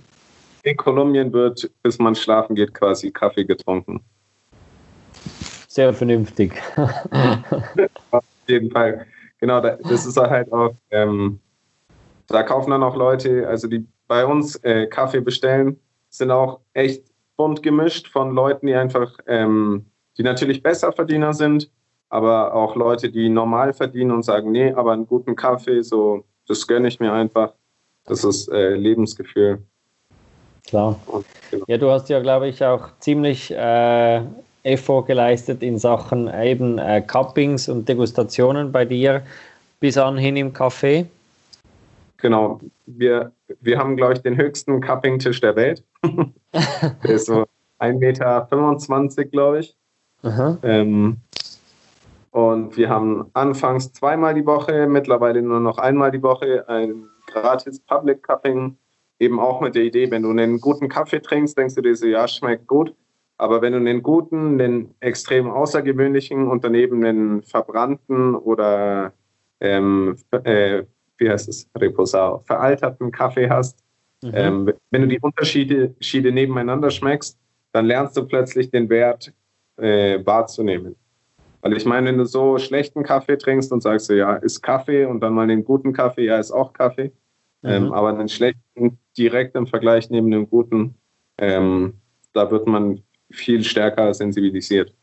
In 0.63 0.77
Kolumbien 0.77 1.31
wird, 1.31 1.69
bis 1.83 1.99
man 1.99 2.15
schlafen 2.15 2.55
geht, 2.55 2.73
quasi 2.73 3.11
Kaffee 3.11 3.45
getrunken. 3.45 4.01
Sehr 5.67 5.93
vernünftig. 5.93 6.53
Auf 8.11 8.23
jeden 8.47 8.71
Fall. 8.71 9.05
Genau, 9.39 9.61
das 9.61 10.05
ist 10.05 10.17
halt 10.17 10.51
auch, 10.51 10.73
ähm, 10.91 11.39
da 12.27 12.43
kaufen 12.43 12.71
dann 12.71 12.83
auch 12.83 12.95
Leute, 12.95 13.47
also 13.47 13.67
die 13.67 13.87
bei 14.07 14.25
uns 14.25 14.55
äh, 14.63 14.87
Kaffee 14.87 15.21
bestellen, 15.21 15.79
sind 16.09 16.31
auch 16.31 16.59
echt 16.73 17.05
bunt 17.37 17.63
gemischt 17.63 18.09
von 18.09 18.31
Leuten, 18.31 18.67
die 18.67 18.75
einfach, 18.75 19.13
ähm, 19.27 19.85
die 20.17 20.23
natürlich 20.23 20.61
Besserverdiener 20.61 21.33
sind, 21.33 21.71
aber 22.09 22.53
auch 22.53 22.75
Leute, 22.75 23.09
die 23.09 23.29
normal 23.29 23.71
verdienen 23.71 24.11
und 24.11 24.23
sagen, 24.23 24.51
nee, 24.51 24.73
aber 24.73 24.91
einen 24.91 25.07
guten 25.07 25.35
Kaffee, 25.35 25.81
so, 25.81 26.25
das 26.47 26.67
gönne 26.67 26.87
ich 26.87 26.99
mir 26.99 27.13
einfach. 27.13 27.53
Das 28.05 28.23
ist 28.23 28.49
äh, 28.49 28.73
Lebensgefühl. 28.73 29.63
Klar. 30.69 30.99
Genau. 31.49 31.65
Ja, 31.67 31.77
du 31.77 31.89
hast 31.89 32.09
ja, 32.09 32.19
glaube 32.19 32.47
ich, 32.47 32.63
auch 32.63 32.89
ziemlich 32.99 33.51
äh, 33.51 34.21
Effort 34.63 35.05
geleistet 35.05 35.63
in 35.63 35.79
Sachen 35.79 36.31
eben 36.31 36.77
äh, 36.77 37.01
Cuppings 37.01 37.69
und 37.69 37.89
Degustationen 37.89 38.71
bei 38.71 38.85
dir 38.85 39.23
bis 39.79 39.97
anhin 39.97 40.37
im 40.37 40.53
Café. 40.53 41.07
Genau, 42.17 42.59
wir, 42.85 43.31
wir 43.61 43.79
haben, 43.79 43.95
glaube 43.95 44.13
ich, 44.13 44.19
den 44.19 44.37
höchsten 44.37 44.81
Cupping-Tisch 44.81 45.41
der 45.41 45.55
Welt. 45.55 45.83
der 46.03 47.09
ist 47.09 47.27
so 47.27 47.45
1,25 47.79 47.97
Meter, 47.97 49.25
glaube 49.25 49.59
ich. 49.59 49.75
Ähm, 50.63 51.17
und 52.31 52.77
wir 52.77 52.89
haben 52.89 53.25
anfangs 53.33 53.91
zweimal 53.93 54.33
die 54.35 54.45
Woche, 54.45 54.85
mittlerweile 54.85 55.41
nur 55.41 55.61
noch 55.61 55.77
einmal 55.77 56.11
die 56.11 56.21
Woche 56.21 56.67
ein 56.67 57.05
gratis 57.25 57.79
Public 57.79 58.21
Cupping. 58.21 58.77
Eben 59.19 59.39
auch 59.39 59.61
mit 59.61 59.75
der 59.75 59.83
Idee, 59.83 60.09
wenn 60.11 60.23
du 60.23 60.29
einen 60.29 60.59
guten 60.59 60.87
Kaffee 60.87 61.21
trinkst, 61.21 61.57
denkst 61.57 61.75
du 61.75 61.81
dir 61.81 61.95
so, 61.95 62.07
ja, 62.07 62.27
schmeckt 62.27 62.67
gut. 62.67 62.93
Aber 63.37 63.61
wenn 63.61 63.73
du 63.73 63.79
einen 63.79 64.03
guten, 64.03 64.59
einen 64.59 64.95
extrem 64.99 65.49
außergewöhnlichen 65.49 66.47
und 66.47 66.63
daneben 66.63 67.05
einen 67.05 67.43
verbrannten 67.43 68.35
oder 68.35 69.13
ähm, 69.61 70.15
äh, 70.43 70.83
wie 71.17 71.29
heißt 71.29 71.49
es, 71.49 71.69
Reposado, 71.77 72.39
veralterten 72.45 73.11
Kaffee 73.11 73.49
hast, 73.49 73.83
mhm. 74.21 74.31
ähm, 74.33 74.73
wenn 74.91 75.01
du 75.03 75.07
die 75.07 75.19
Unterschiede 75.19 76.31
nebeneinander 76.31 76.89
schmeckst, 76.89 77.37
dann 77.71 77.85
lernst 77.85 78.17
du 78.17 78.25
plötzlich 78.25 78.71
den 78.71 78.89
Wert 78.89 79.33
äh, 79.77 80.25
wahrzunehmen. 80.25 80.95
Weil 81.61 81.75
ich 81.75 81.85
meine, 81.85 82.07
wenn 82.07 82.17
du 82.17 82.25
so 82.25 82.57
schlechten 82.57 83.03
Kaffee 83.03 83.37
trinkst 83.37 83.71
und 83.71 83.83
sagst, 83.83 84.09
ja, 84.09 84.35
ist 84.35 84.61
Kaffee 84.61 85.05
und 85.05 85.19
dann 85.19 85.33
mal 85.33 85.47
den 85.47 85.63
guten 85.63 85.93
Kaffee, 85.93 86.25
ja, 86.25 86.39
ist 86.39 86.51
auch 86.51 86.73
Kaffee. 86.73 87.11
Ähm, 87.63 87.83
mhm. 87.83 87.87
Ähm, 87.87 87.93
aber 87.93 88.09
einen 88.09 88.29
schlechten 88.29 88.99
direkt 89.17 89.55
im 89.55 89.67
Vergleich 89.67 90.09
neben 90.09 90.31
dem 90.31 90.49
guten, 90.49 90.95
ähm, 91.37 91.93
da 92.33 92.49
wird 92.51 92.67
man 92.67 93.01
viel 93.31 93.63
stärker 93.63 94.13
sensibilisiert. 94.13 94.93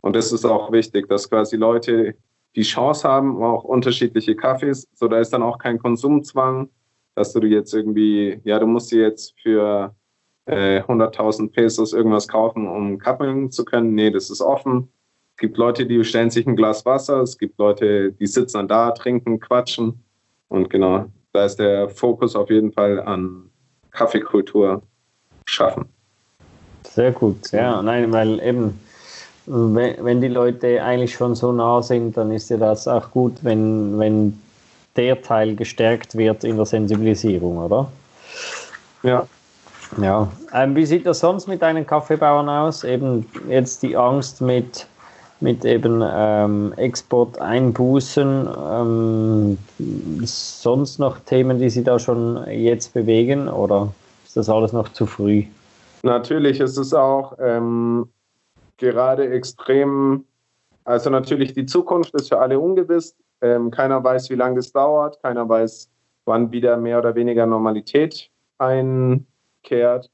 Und 0.00 0.16
das 0.16 0.32
ist 0.32 0.44
auch 0.44 0.70
wichtig, 0.72 1.08
dass 1.08 1.30
quasi 1.30 1.56
Leute 1.56 2.14
die 2.56 2.62
Chance 2.62 3.08
haben, 3.08 3.42
auch 3.42 3.64
unterschiedliche 3.64 4.36
Kaffees, 4.36 4.86
so 4.94 5.08
da 5.08 5.18
ist 5.18 5.32
dann 5.32 5.42
auch 5.42 5.58
kein 5.58 5.78
Konsumzwang, 5.78 6.68
dass 7.14 7.32
du 7.32 7.40
jetzt 7.46 7.74
irgendwie, 7.74 8.40
ja, 8.44 8.58
du 8.58 8.66
musst 8.66 8.92
dir 8.92 9.02
jetzt 9.02 9.34
für 9.40 9.94
äh, 10.46 10.80
100.000 10.80 11.52
Pesos 11.52 11.92
irgendwas 11.92 12.28
kaufen, 12.28 12.68
um 12.68 12.98
kappeln 12.98 13.50
zu 13.50 13.64
können. 13.64 13.94
Nee, 13.94 14.10
das 14.10 14.30
ist 14.30 14.40
offen. 14.40 14.88
Es 15.36 15.38
gibt 15.38 15.56
Leute, 15.56 15.86
die 15.86 15.98
bestellen 15.98 16.30
sich 16.30 16.46
ein 16.46 16.54
Glas 16.54 16.84
Wasser, 16.86 17.22
es 17.22 17.38
gibt 17.38 17.58
Leute, 17.58 18.12
die 18.12 18.26
sitzen 18.26 18.58
dann 18.58 18.68
da, 18.68 18.90
trinken, 18.92 19.40
quatschen. 19.40 20.04
Und 20.48 20.70
genau, 20.70 21.06
da 21.34 21.44
ist 21.44 21.58
der 21.58 21.88
Fokus 21.88 22.36
auf 22.36 22.48
jeden 22.48 22.72
Fall 22.72 23.00
an 23.02 23.50
Kaffeekultur 23.90 24.82
schaffen. 25.46 25.86
Sehr 26.84 27.12
gut, 27.12 27.50
ja, 27.50 27.82
nein, 27.82 28.12
weil 28.12 28.40
eben, 28.40 28.78
wenn 29.46 30.20
die 30.20 30.28
Leute 30.28 30.82
eigentlich 30.82 31.14
schon 31.14 31.34
so 31.34 31.52
nah 31.52 31.82
sind, 31.82 32.16
dann 32.16 32.30
ist 32.30 32.50
ja 32.50 32.56
das 32.56 32.86
auch 32.86 33.10
gut, 33.10 33.32
wenn, 33.42 33.98
wenn 33.98 34.40
der 34.96 35.20
Teil 35.20 35.56
gestärkt 35.56 36.16
wird 36.16 36.44
in 36.44 36.56
der 36.56 36.66
Sensibilisierung, 36.66 37.58
oder? 37.58 37.90
Ja. 39.02 39.26
Ja. 40.00 40.28
Ähm, 40.52 40.74
wie 40.76 40.86
sieht 40.86 41.04
das 41.04 41.20
sonst 41.20 41.46
mit 41.46 41.62
deinen 41.62 41.86
Kaffeebauern 41.86 42.48
aus? 42.48 42.84
Eben 42.84 43.26
jetzt 43.48 43.82
die 43.82 43.96
Angst 43.96 44.40
mit, 44.40 44.86
mit 45.44 45.64
eben 45.66 46.02
ähm, 46.02 46.72
Exporteinbußen. 46.76 48.48
Ähm, 48.58 49.58
sonst 50.24 50.98
noch 50.98 51.20
Themen, 51.20 51.58
die 51.58 51.68
Sie 51.68 51.84
da 51.84 51.98
schon 51.98 52.42
jetzt 52.48 52.94
bewegen 52.94 53.48
oder 53.48 53.92
ist 54.24 54.38
das 54.38 54.48
alles 54.48 54.72
noch 54.72 54.88
zu 54.88 55.04
früh? 55.04 55.44
Natürlich 56.02 56.60
ist 56.60 56.78
es 56.78 56.94
auch 56.94 57.36
ähm, 57.38 58.08
gerade 58.78 59.28
extrem, 59.28 60.24
also 60.84 61.10
natürlich 61.10 61.52
die 61.52 61.66
Zukunft 61.66 62.14
ist 62.14 62.30
für 62.30 62.40
alle 62.40 62.58
ungewiss. 62.58 63.14
Ähm, 63.42 63.70
keiner 63.70 64.02
weiß, 64.02 64.30
wie 64.30 64.36
lange 64.36 64.60
es 64.60 64.72
dauert, 64.72 65.22
keiner 65.22 65.46
weiß, 65.46 65.90
wann 66.24 66.50
wieder 66.52 66.78
mehr 66.78 66.98
oder 66.98 67.14
weniger 67.14 67.44
Normalität 67.44 68.30
einkehrt. 68.56 70.10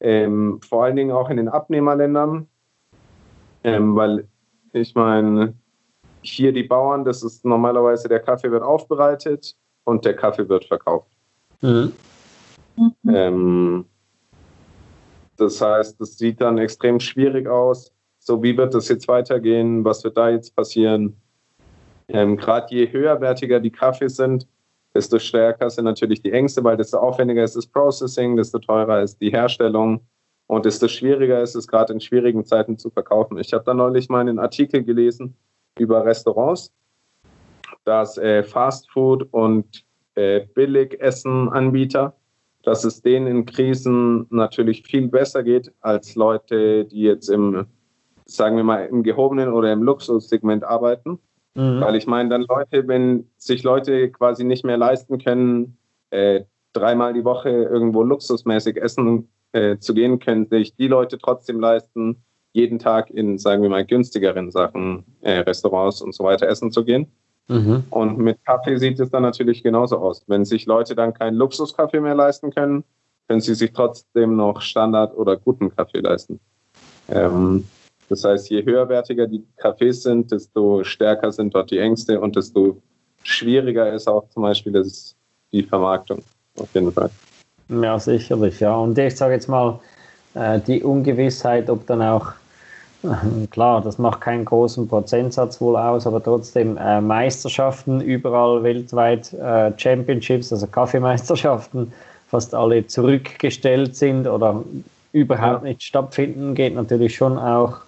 Ähm, 0.00 0.60
vor 0.68 0.82
allen 0.82 0.96
Dingen 0.96 1.12
auch 1.12 1.30
in 1.30 1.36
den 1.36 1.48
Abnehmerländern, 1.48 2.48
ähm, 3.62 3.94
weil 3.94 4.26
ich 4.72 4.94
meine, 4.94 5.54
hier 6.22 6.52
die 6.52 6.62
Bauern, 6.62 7.04
das 7.04 7.22
ist 7.22 7.44
normalerweise 7.44 8.08
der 8.08 8.20
Kaffee 8.20 8.50
wird 8.50 8.62
aufbereitet 8.62 9.56
und 9.84 10.04
der 10.04 10.14
Kaffee 10.14 10.48
wird 10.48 10.64
verkauft. 10.64 11.10
Mhm. 11.60 11.92
Ähm, 13.08 13.84
das 15.36 15.60
heißt, 15.60 16.00
es 16.00 16.18
sieht 16.18 16.40
dann 16.40 16.58
extrem 16.58 17.00
schwierig 17.00 17.48
aus. 17.48 17.92
So, 18.18 18.42
wie 18.42 18.56
wird 18.56 18.74
das 18.74 18.88
jetzt 18.88 19.08
weitergehen? 19.08 19.84
Was 19.84 20.04
wird 20.04 20.16
da 20.16 20.30
jetzt 20.30 20.54
passieren? 20.54 21.16
Ähm, 22.08 22.36
Gerade 22.36 22.74
je 22.74 22.90
höherwertiger 22.90 23.58
die 23.58 23.70
Kaffees 23.70 24.16
sind, 24.16 24.46
desto 24.94 25.18
stärker 25.18 25.70
sind 25.70 25.84
natürlich 25.84 26.22
die 26.22 26.32
Ängste, 26.32 26.62
weil 26.62 26.76
desto 26.76 26.98
aufwendiger 26.98 27.42
ist 27.42 27.56
das 27.56 27.66
Processing, 27.66 28.36
desto 28.36 28.58
teurer 28.58 29.02
ist 29.02 29.20
die 29.20 29.30
Herstellung 29.30 30.00
und 30.52 30.66
desto 30.66 30.86
schwieriger 30.86 31.40
ist 31.40 31.54
es 31.54 31.66
gerade 31.66 31.94
in 31.94 32.00
schwierigen 32.02 32.44
Zeiten 32.44 32.76
zu 32.76 32.90
verkaufen. 32.90 33.38
Ich 33.38 33.54
habe 33.54 33.64
da 33.64 33.72
neulich 33.72 34.10
mal 34.10 34.20
einen 34.20 34.38
Artikel 34.38 34.84
gelesen 34.84 35.34
über 35.78 36.04
Restaurants, 36.04 36.74
dass 37.84 38.18
äh, 38.18 38.42
Fastfood 38.42 39.26
und 39.30 39.82
äh, 40.14 40.40
Billigessen-Anbieter 40.54 42.14
dass 42.64 42.84
es 42.84 43.00
denen 43.00 43.26
in 43.26 43.46
Krisen 43.46 44.26
natürlich 44.28 44.82
viel 44.82 45.08
besser 45.08 45.42
geht 45.42 45.72
als 45.80 46.14
Leute, 46.16 46.84
die 46.84 47.00
jetzt 47.00 47.30
im, 47.30 47.66
sagen 48.26 48.56
wir 48.56 48.62
mal, 48.62 48.86
im 48.86 49.02
gehobenen 49.02 49.54
oder 49.54 49.72
im 49.72 49.82
Luxussegment 49.82 50.64
arbeiten. 50.64 51.18
Mhm. 51.54 51.80
Weil 51.80 51.96
ich 51.96 52.06
meine, 52.06 52.28
dann 52.28 52.42
Leute, 52.42 52.86
wenn 52.86 53.26
sich 53.38 53.62
Leute 53.62 54.10
quasi 54.10 54.44
nicht 54.44 54.64
mehr 54.66 54.76
leisten 54.76 55.18
können, 55.18 55.78
äh, 56.10 56.42
dreimal 56.74 57.14
die 57.14 57.24
Woche 57.24 57.48
irgendwo 57.48 58.02
luxusmäßig 58.02 58.76
essen 58.76 59.28
äh, 59.52 59.78
zu 59.78 59.94
gehen, 59.94 60.18
können 60.18 60.46
sich 60.48 60.74
die 60.74 60.88
Leute 60.88 61.18
trotzdem 61.18 61.60
leisten, 61.60 62.22
jeden 62.52 62.78
Tag 62.78 63.10
in, 63.10 63.38
sagen 63.38 63.62
wir 63.62 63.70
mal, 63.70 63.84
günstigeren 63.84 64.50
Sachen, 64.50 65.04
äh, 65.22 65.38
Restaurants 65.38 66.02
und 66.02 66.14
so 66.14 66.24
weiter 66.24 66.48
essen 66.48 66.70
zu 66.70 66.84
gehen. 66.84 67.06
Mhm. 67.48 67.84
Und 67.90 68.18
mit 68.18 68.44
Kaffee 68.44 68.76
sieht 68.76 69.00
es 69.00 69.10
dann 69.10 69.22
natürlich 69.22 69.62
genauso 69.62 69.98
aus. 69.98 70.24
Wenn 70.26 70.44
sich 70.44 70.66
Leute 70.66 70.94
dann 70.94 71.14
keinen 71.14 71.36
Luxuskaffee 71.36 72.00
mehr 72.00 72.14
leisten 72.14 72.50
können, 72.50 72.84
können 73.28 73.40
sie 73.40 73.54
sich 73.54 73.72
trotzdem 73.72 74.36
noch 74.36 74.60
Standard 74.60 75.16
oder 75.16 75.36
guten 75.36 75.74
Kaffee 75.74 76.00
leisten. 76.00 76.40
Ähm, 77.08 77.64
Das 78.08 78.24
heißt, 78.24 78.50
je 78.50 78.62
höherwertiger 78.62 79.26
die 79.26 79.42
Cafés 79.56 80.02
sind, 80.02 80.30
desto 80.30 80.84
stärker 80.84 81.32
sind 81.32 81.54
dort 81.54 81.70
die 81.70 81.78
Ängste 81.78 82.20
und 82.20 82.36
desto 82.36 82.82
schwieriger 83.22 83.90
ist 83.90 84.06
auch 84.06 84.28
zum 84.28 84.42
Beispiel 84.42 84.72
das, 84.72 85.16
die 85.50 85.62
Vermarktung. 85.62 86.22
Auf 86.58 86.68
jeden 86.74 86.92
Fall. 86.92 87.08
Ja, 87.80 87.98
sicherlich, 87.98 88.60
ja. 88.60 88.74
Und 88.74 88.98
ich 88.98 89.16
sage 89.16 89.34
jetzt 89.34 89.48
mal, 89.48 89.78
äh, 90.34 90.60
die 90.60 90.82
Ungewissheit, 90.82 91.70
ob 91.70 91.86
dann 91.86 92.02
auch, 92.02 92.28
äh, 93.02 93.46
klar, 93.50 93.80
das 93.80 93.98
macht 93.98 94.20
keinen 94.20 94.44
großen 94.44 94.88
Prozentsatz 94.88 95.60
wohl 95.60 95.76
aus, 95.76 96.06
aber 96.06 96.22
trotzdem 96.22 96.76
äh, 96.76 97.00
Meisterschaften 97.00 98.00
überall 98.00 98.62
weltweit, 98.62 99.34
Championships, 99.76 100.52
also 100.52 100.66
Kaffeemeisterschaften, 100.66 101.92
fast 102.28 102.54
alle 102.54 102.86
zurückgestellt 102.86 103.96
sind 103.96 104.26
oder 104.26 104.62
überhaupt 105.12 105.64
ja. 105.64 105.68
nicht 105.68 105.82
stattfinden, 105.82 106.54
geht 106.54 106.74
natürlich 106.74 107.14
schon 107.14 107.38
auch 107.38 107.78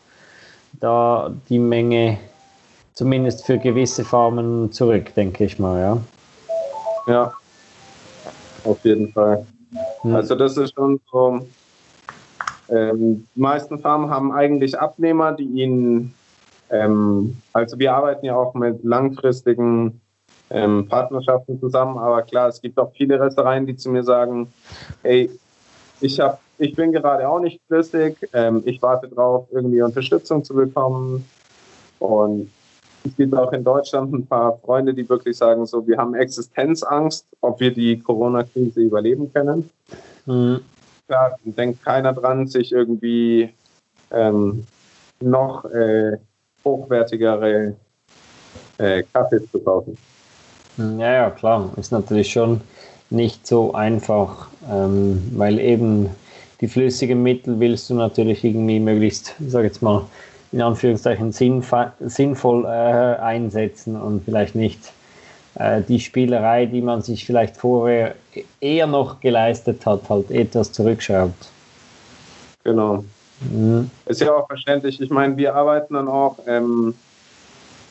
da 0.80 1.32
die 1.48 1.58
Menge 1.58 2.18
zumindest 2.92 3.44
für 3.46 3.58
gewisse 3.58 4.04
Farmen 4.04 4.70
zurück, 4.72 5.14
denke 5.14 5.44
ich 5.44 5.58
mal, 5.58 5.80
ja. 5.80 5.98
Ja, 7.06 7.32
auf 8.64 8.78
jeden 8.84 9.12
Fall. 9.12 9.46
Hm. 10.04 10.14
Also 10.14 10.34
das 10.34 10.56
ist 10.56 10.74
schon 10.74 11.00
so, 11.10 11.40
ähm, 12.68 13.26
die 13.34 13.40
meisten 13.40 13.78
Farmen 13.78 14.08
haben 14.10 14.32
eigentlich 14.32 14.78
Abnehmer, 14.78 15.32
die 15.32 15.44
ihnen, 15.44 16.14
ähm, 16.70 17.36
also 17.52 17.78
wir 17.78 17.92
arbeiten 17.92 18.26
ja 18.26 18.36
auch 18.36 18.54
mit 18.54 18.84
langfristigen 18.84 20.00
ähm, 20.50 20.86
Partnerschaften 20.88 21.58
zusammen, 21.58 21.98
aber 21.98 22.22
klar, 22.22 22.48
es 22.48 22.60
gibt 22.60 22.78
auch 22.78 22.92
viele 22.92 23.18
Restaurants, 23.18 23.66
die 23.66 23.76
zu 23.76 23.90
mir 23.90 24.04
sagen, 24.04 24.52
hey, 25.02 25.30
ich 26.00 26.20
habe 26.20 26.38
ich 26.58 26.74
bin 26.74 26.92
gerade 26.92 27.28
auch 27.28 27.40
nicht 27.40 27.60
flüssig. 27.66 28.16
Ähm, 28.32 28.62
ich 28.64 28.80
warte 28.80 29.08
darauf, 29.08 29.46
irgendwie 29.50 29.82
Unterstützung 29.82 30.44
zu 30.44 30.54
bekommen. 30.54 31.28
Und 31.98 32.50
es 33.04 33.16
gibt 33.16 33.34
auch 33.34 33.52
in 33.52 33.62
Deutschland 33.62 34.12
ein 34.12 34.26
paar 34.26 34.58
Freunde, 34.58 34.94
die 34.94 35.08
wirklich 35.08 35.36
sagen, 35.36 35.66
so, 35.66 35.86
wir 35.86 35.98
haben 35.98 36.14
Existenzangst, 36.14 37.26
ob 37.40 37.60
wir 37.60 37.72
die 37.72 37.98
Corona-Krise 38.00 38.80
überleben 38.80 39.32
können. 39.32 39.70
Mhm. 40.26 40.60
Da 41.06 41.36
denkt 41.44 41.84
keiner 41.84 42.14
dran, 42.14 42.46
sich 42.46 42.72
irgendwie 42.72 43.52
ähm, 44.10 44.66
noch 45.20 45.66
äh, 45.66 46.16
hochwertigere 46.64 47.74
äh, 48.78 49.02
Kaffees 49.12 49.50
zu 49.52 49.58
kaufen. 49.60 49.98
Ja, 50.78 51.12
ja, 51.12 51.30
klar. 51.30 51.70
Ist 51.76 51.92
natürlich 51.92 52.32
schon 52.32 52.62
nicht 53.10 53.46
so 53.46 53.74
einfach, 53.74 54.48
ähm, 54.70 55.22
weil 55.34 55.58
eben 55.58 56.08
die 56.60 56.68
flüssigen 56.68 57.22
Mittel 57.22 57.60
willst 57.60 57.90
du 57.90 57.94
natürlich 57.94 58.42
irgendwie 58.44 58.80
möglichst, 58.80 59.34
ich 59.40 59.50
sage 59.50 59.66
jetzt 59.66 59.82
mal, 59.82 60.06
in 60.54 60.62
Anführungszeichen 60.62 61.32
sinnvoll 61.32 62.64
äh, 62.64 62.68
einsetzen 62.68 64.00
und 64.00 64.24
vielleicht 64.24 64.54
nicht 64.54 64.92
äh, 65.56 65.82
die 65.82 65.98
Spielerei, 65.98 66.66
die 66.66 66.80
man 66.80 67.02
sich 67.02 67.26
vielleicht 67.26 67.56
vorher 67.56 68.14
eher 68.60 68.86
noch 68.86 69.18
geleistet 69.18 69.84
hat, 69.84 70.08
halt 70.08 70.30
etwas 70.30 70.70
zurückschraubt. 70.70 71.50
Genau. 72.62 73.04
Mhm. 73.40 73.90
Ist 74.06 74.20
ja 74.20 74.32
auch 74.32 74.46
verständlich. 74.46 75.00
Ich 75.00 75.10
meine, 75.10 75.36
wir 75.36 75.56
arbeiten 75.56 75.94
dann 75.94 76.06
auch, 76.06 76.38
ähm, 76.46 76.94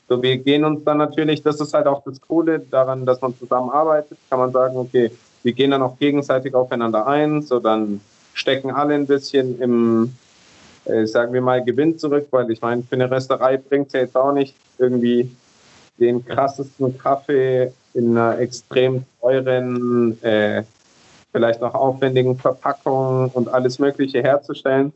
so 0.08 0.24
wir 0.24 0.38
gehen 0.38 0.64
uns 0.64 0.86
dann 0.86 1.00
natürlich, 1.00 1.44
das 1.44 1.60
ist 1.60 1.74
halt 1.74 1.86
auch 1.86 2.02
das 2.06 2.22
Coole 2.22 2.60
daran, 2.60 3.06
dass 3.06 3.20
man 3.20 3.38
zusammenarbeitet, 3.38 4.18
kann 4.30 4.40
man 4.40 4.54
sagen, 4.54 4.78
okay, 4.78 5.12
wir 5.44 5.52
gehen 5.52 5.72
dann 5.72 5.82
auch 5.82 6.00
gegenseitig 6.00 6.56
aufeinander 6.56 7.08
ein, 7.08 7.42
so 7.42 7.60
dann 7.60 8.00
stecken 8.34 8.72
alle 8.72 8.94
ein 8.94 9.06
bisschen 9.06 9.60
im, 9.60 10.16
äh, 10.86 11.06
sagen 11.06 11.34
wir 11.34 11.42
mal, 11.42 11.64
Gewinn 11.64 11.98
zurück, 11.98 12.28
weil 12.32 12.50
ich 12.52 12.62
meine, 12.62 12.84
für 12.84 12.96
eine 12.96 13.10
Resterei 13.10 13.58
bringt 13.58 13.88
es 13.88 13.94
ja 13.94 14.00
jetzt 14.02 14.16
auch 14.16 14.34
nicht 14.34 14.56
irgendwie 14.78 15.30
den 16.00 16.26
krassesten 16.26 16.98
Kaffee 16.98 17.72
in 17.94 18.18
einer 18.18 18.40
extrem 18.40 19.06
teuren, 19.22 20.22
äh, 20.24 20.64
vielleicht 21.32 21.62
noch 21.62 21.74
aufwendigen 21.74 22.38
Verpackung 22.38 23.30
und 23.30 23.48
alles 23.50 23.80
Mögliche 23.80 24.22
herzustellen 24.22 24.94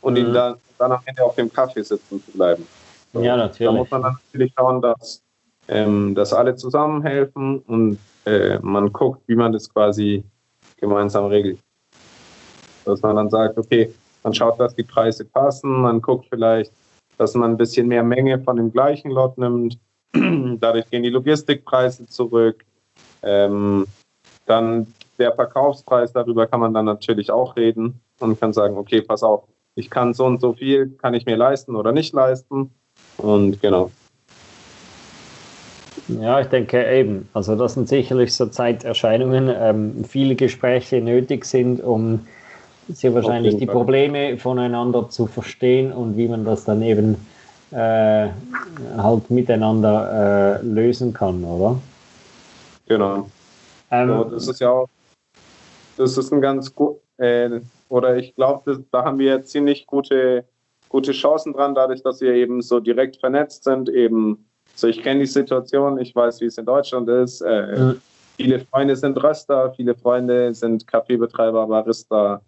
und 0.00 0.14
mhm. 0.14 0.18
ihn 0.18 0.34
dann, 0.34 0.56
dann 0.78 0.92
am 0.92 1.00
Ende 1.04 1.24
auf 1.24 1.34
dem 1.34 1.52
Kaffee 1.52 1.82
sitzen 1.82 2.22
zu 2.24 2.30
bleiben. 2.32 2.66
So, 3.12 3.20
ja, 3.20 3.36
natürlich. 3.36 3.70
Da 3.70 3.72
muss 3.72 3.90
man 3.90 4.02
dann 4.02 4.16
natürlich 4.26 4.52
schauen, 4.56 4.80
dass, 4.80 5.22
ähm, 5.68 6.14
dass 6.14 6.32
alle 6.32 6.56
zusammenhelfen 6.56 7.58
und 7.60 7.98
äh, 8.24 8.58
man 8.60 8.92
guckt, 8.92 9.22
wie 9.26 9.34
man 9.34 9.52
das 9.52 9.72
quasi 9.72 10.24
gemeinsam 10.76 11.26
regelt. 11.26 11.58
Dass 12.84 13.00
man 13.02 13.16
dann 13.16 13.30
sagt, 13.30 13.58
okay, 13.58 13.92
man 14.22 14.34
schaut, 14.34 14.58
dass 14.60 14.74
die 14.74 14.82
Preise 14.82 15.24
passen, 15.24 15.82
man 15.82 16.00
guckt 16.00 16.26
vielleicht, 16.28 16.72
dass 17.18 17.34
man 17.34 17.52
ein 17.52 17.56
bisschen 17.56 17.88
mehr 17.88 18.02
Menge 18.02 18.38
von 18.40 18.56
dem 18.56 18.72
gleichen 18.72 19.10
Lot 19.10 19.38
nimmt. 19.38 19.78
Dadurch 20.12 20.88
gehen 20.90 21.02
die 21.02 21.10
Logistikpreise 21.10 22.06
zurück. 22.06 22.64
Ähm, 23.22 23.86
dann 24.46 24.92
der 25.18 25.32
Verkaufspreis, 25.32 26.12
darüber 26.12 26.46
kann 26.46 26.60
man 26.60 26.74
dann 26.74 26.84
natürlich 26.84 27.30
auch 27.30 27.56
reden 27.56 28.00
und 28.18 28.40
kann 28.40 28.52
sagen, 28.52 28.76
okay, 28.76 29.02
pass 29.02 29.22
auf, 29.22 29.44
ich 29.74 29.88
kann 29.88 30.14
so 30.14 30.26
und 30.26 30.40
so 30.40 30.52
viel, 30.52 30.90
kann 31.00 31.14
ich 31.14 31.26
mir 31.26 31.36
leisten 31.36 31.76
oder 31.76 31.92
nicht 31.92 32.12
leisten. 32.12 32.70
Und 33.16 33.60
genau. 33.60 33.90
Ja, 36.08 36.40
ich 36.40 36.48
denke 36.48 36.84
eben. 36.92 37.28
Also 37.32 37.54
das 37.54 37.74
sind 37.74 37.88
sicherlich 37.88 38.34
so 38.34 38.46
Zeiterscheinungen, 38.46 39.48
ähm, 39.54 40.04
viele 40.04 40.34
Gespräche 40.34 41.00
nötig 41.00 41.44
sind, 41.44 41.80
um 41.80 42.26
sehr 42.94 43.14
wahrscheinlich 43.14 43.56
die 43.56 43.66
Probleme 43.66 44.38
voneinander 44.38 45.08
zu 45.08 45.26
verstehen 45.26 45.92
und 45.92 46.16
wie 46.16 46.28
man 46.28 46.44
das 46.44 46.64
dann 46.64 46.82
eben 46.82 47.16
äh, 47.70 48.28
halt 48.96 49.30
miteinander 49.30 50.60
äh, 50.60 50.64
lösen 50.64 51.12
kann, 51.12 51.44
oder? 51.44 51.80
Genau. 52.86 53.30
Ähm, 53.90 54.08
so, 54.08 54.24
das 54.24 54.48
ist 54.48 54.60
ja 54.60 54.70
auch, 54.70 54.88
das 55.96 56.16
ist 56.16 56.32
ein 56.32 56.40
ganz 56.40 56.74
gut, 56.74 56.98
äh, 57.18 57.60
oder 57.88 58.16
ich 58.16 58.34
glaube, 58.34 58.84
da 58.90 59.04
haben 59.04 59.18
wir 59.18 59.44
ziemlich 59.44 59.86
gute, 59.86 60.44
gute 60.88 61.12
Chancen 61.12 61.52
dran, 61.52 61.74
dadurch, 61.74 62.02
dass 62.02 62.20
wir 62.20 62.34
eben 62.34 62.62
so 62.62 62.80
direkt 62.80 63.16
vernetzt 63.18 63.64
sind, 63.64 63.88
eben 63.88 64.44
so 64.74 64.88
ich 64.88 65.02
kenne 65.02 65.20
die 65.20 65.26
Situation, 65.26 65.98
ich 65.98 66.14
weiß, 66.14 66.40
wie 66.40 66.46
es 66.46 66.58
in 66.58 66.64
Deutschland 66.64 67.08
ist. 67.08 67.40
Äh, 67.42 67.78
mhm. 67.78 68.00
Viele 68.36 68.60
Freunde 68.60 68.96
sind 68.96 69.22
Röster, 69.22 69.72
viele 69.76 69.94
Freunde 69.94 70.54
sind 70.54 70.86
Kaffeebetreiber, 70.86 71.66
Barista, 71.66 72.40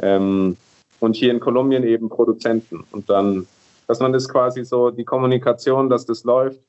ähm, 0.00 0.56
und 1.00 1.16
hier 1.16 1.30
in 1.30 1.40
Kolumbien 1.40 1.84
eben 1.84 2.08
Produzenten. 2.08 2.84
Und 2.90 3.08
dann, 3.08 3.46
dass 3.86 4.00
man 4.00 4.12
das 4.12 4.28
quasi 4.28 4.64
so, 4.64 4.90
die 4.90 5.04
Kommunikation, 5.04 5.88
dass 5.88 6.06
das 6.06 6.24
läuft. 6.24 6.60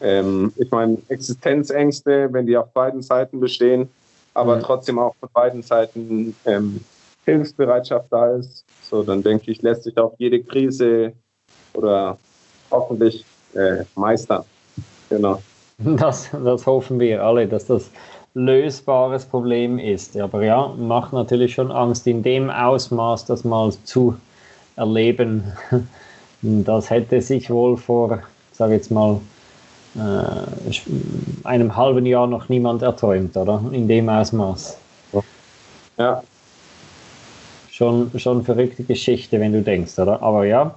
Ähm, 0.00 0.52
ich 0.56 0.70
meine, 0.70 0.98
Existenzängste, 1.08 2.28
wenn 2.32 2.46
die 2.46 2.56
auf 2.56 2.72
beiden 2.72 3.02
Seiten 3.02 3.40
bestehen, 3.40 3.88
aber 4.34 4.56
mhm. 4.56 4.60
trotzdem 4.60 4.98
auch 4.98 5.14
von 5.16 5.28
beiden 5.32 5.62
Seiten 5.62 6.34
ähm, 6.44 6.80
Hilfsbereitschaft 7.24 8.06
da 8.10 8.36
ist, 8.36 8.64
so 8.82 9.02
dann 9.02 9.22
denke 9.22 9.50
ich, 9.50 9.60
lässt 9.60 9.84
sich 9.84 9.98
auch 9.98 10.14
jede 10.18 10.42
Krise 10.42 11.12
oder 11.74 12.16
hoffentlich 12.70 13.24
äh, 13.54 13.84
meistern. 13.94 14.44
Genau. 15.08 15.42
Das, 15.78 16.30
das 16.32 16.66
hoffen 16.66 16.98
wir 16.98 17.22
alle, 17.22 17.46
dass 17.46 17.66
das 17.66 17.90
lösbares 18.38 19.24
Problem 19.24 19.78
ist. 19.78 20.16
Aber 20.16 20.44
ja, 20.44 20.72
macht 20.78 21.12
natürlich 21.12 21.54
schon 21.54 21.72
Angst, 21.72 22.06
in 22.06 22.22
dem 22.22 22.50
Ausmaß 22.50 23.26
das 23.26 23.44
mal 23.44 23.72
zu 23.84 24.16
erleben. 24.76 25.44
Das 26.40 26.88
hätte 26.88 27.20
sich 27.20 27.50
wohl 27.50 27.76
vor, 27.76 28.20
sage 28.52 28.74
jetzt 28.74 28.92
mal, 28.92 29.20
äh, 29.96 31.42
einem 31.42 31.74
halben 31.74 32.06
Jahr 32.06 32.28
noch 32.28 32.48
niemand 32.48 32.82
erträumt, 32.82 33.36
oder? 33.36 33.60
In 33.72 33.88
dem 33.88 34.08
Ausmaß. 34.08 34.78
Ja. 35.98 36.22
Schon, 37.72 38.12
schon 38.20 38.44
verrückte 38.44 38.84
Geschichte, 38.84 39.40
wenn 39.40 39.52
du 39.52 39.62
denkst, 39.62 39.98
oder? 39.98 40.22
Aber 40.22 40.44
ja, 40.44 40.76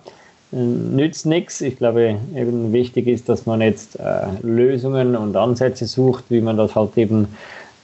nützt 0.51 1.25
nichts. 1.25 1.61
Ich 1.61 1.77
glaube, 1.77 2.17
eben 2.35 2.73
wichtig 2.73 3.07
ist, 3.07 3.29
dass 3.29 3.45
man 3.45 3.61
jetzt 3.61 3.99
äh, 3.99 4.27
Lösungen 4.41 5.15
und 5.15 5.35
Ansätze 5.35 5.85
sucht, 5.85 6.25
wie 6.29 6.41
man 6.41 6.57
das 6.57 6.75
halt 6.75 6.97
eben 6.97 7.27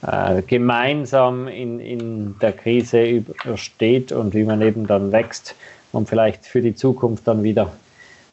äh, 0.06 0.42
gemeinsam 0.42 1.48
in, 1.48 1.80
in 1.80 2.36
der 2.40 2.52
Krise 2.52 3.04
übersteht 3.04 4.12
und 4.12 4.34
wie 4.34 4.44
man 4.44 4.62
eben 4.62 4.86
dann 4.86 5.12
wächst 5.12 5.54
und 5.92 6.08
vielleicht 6.08 6.46
für 6.46 6.60
die 6.60 6.74
Zukunft 6.74 7.26
dann 7.26 7.42
wieder 7.42 7.72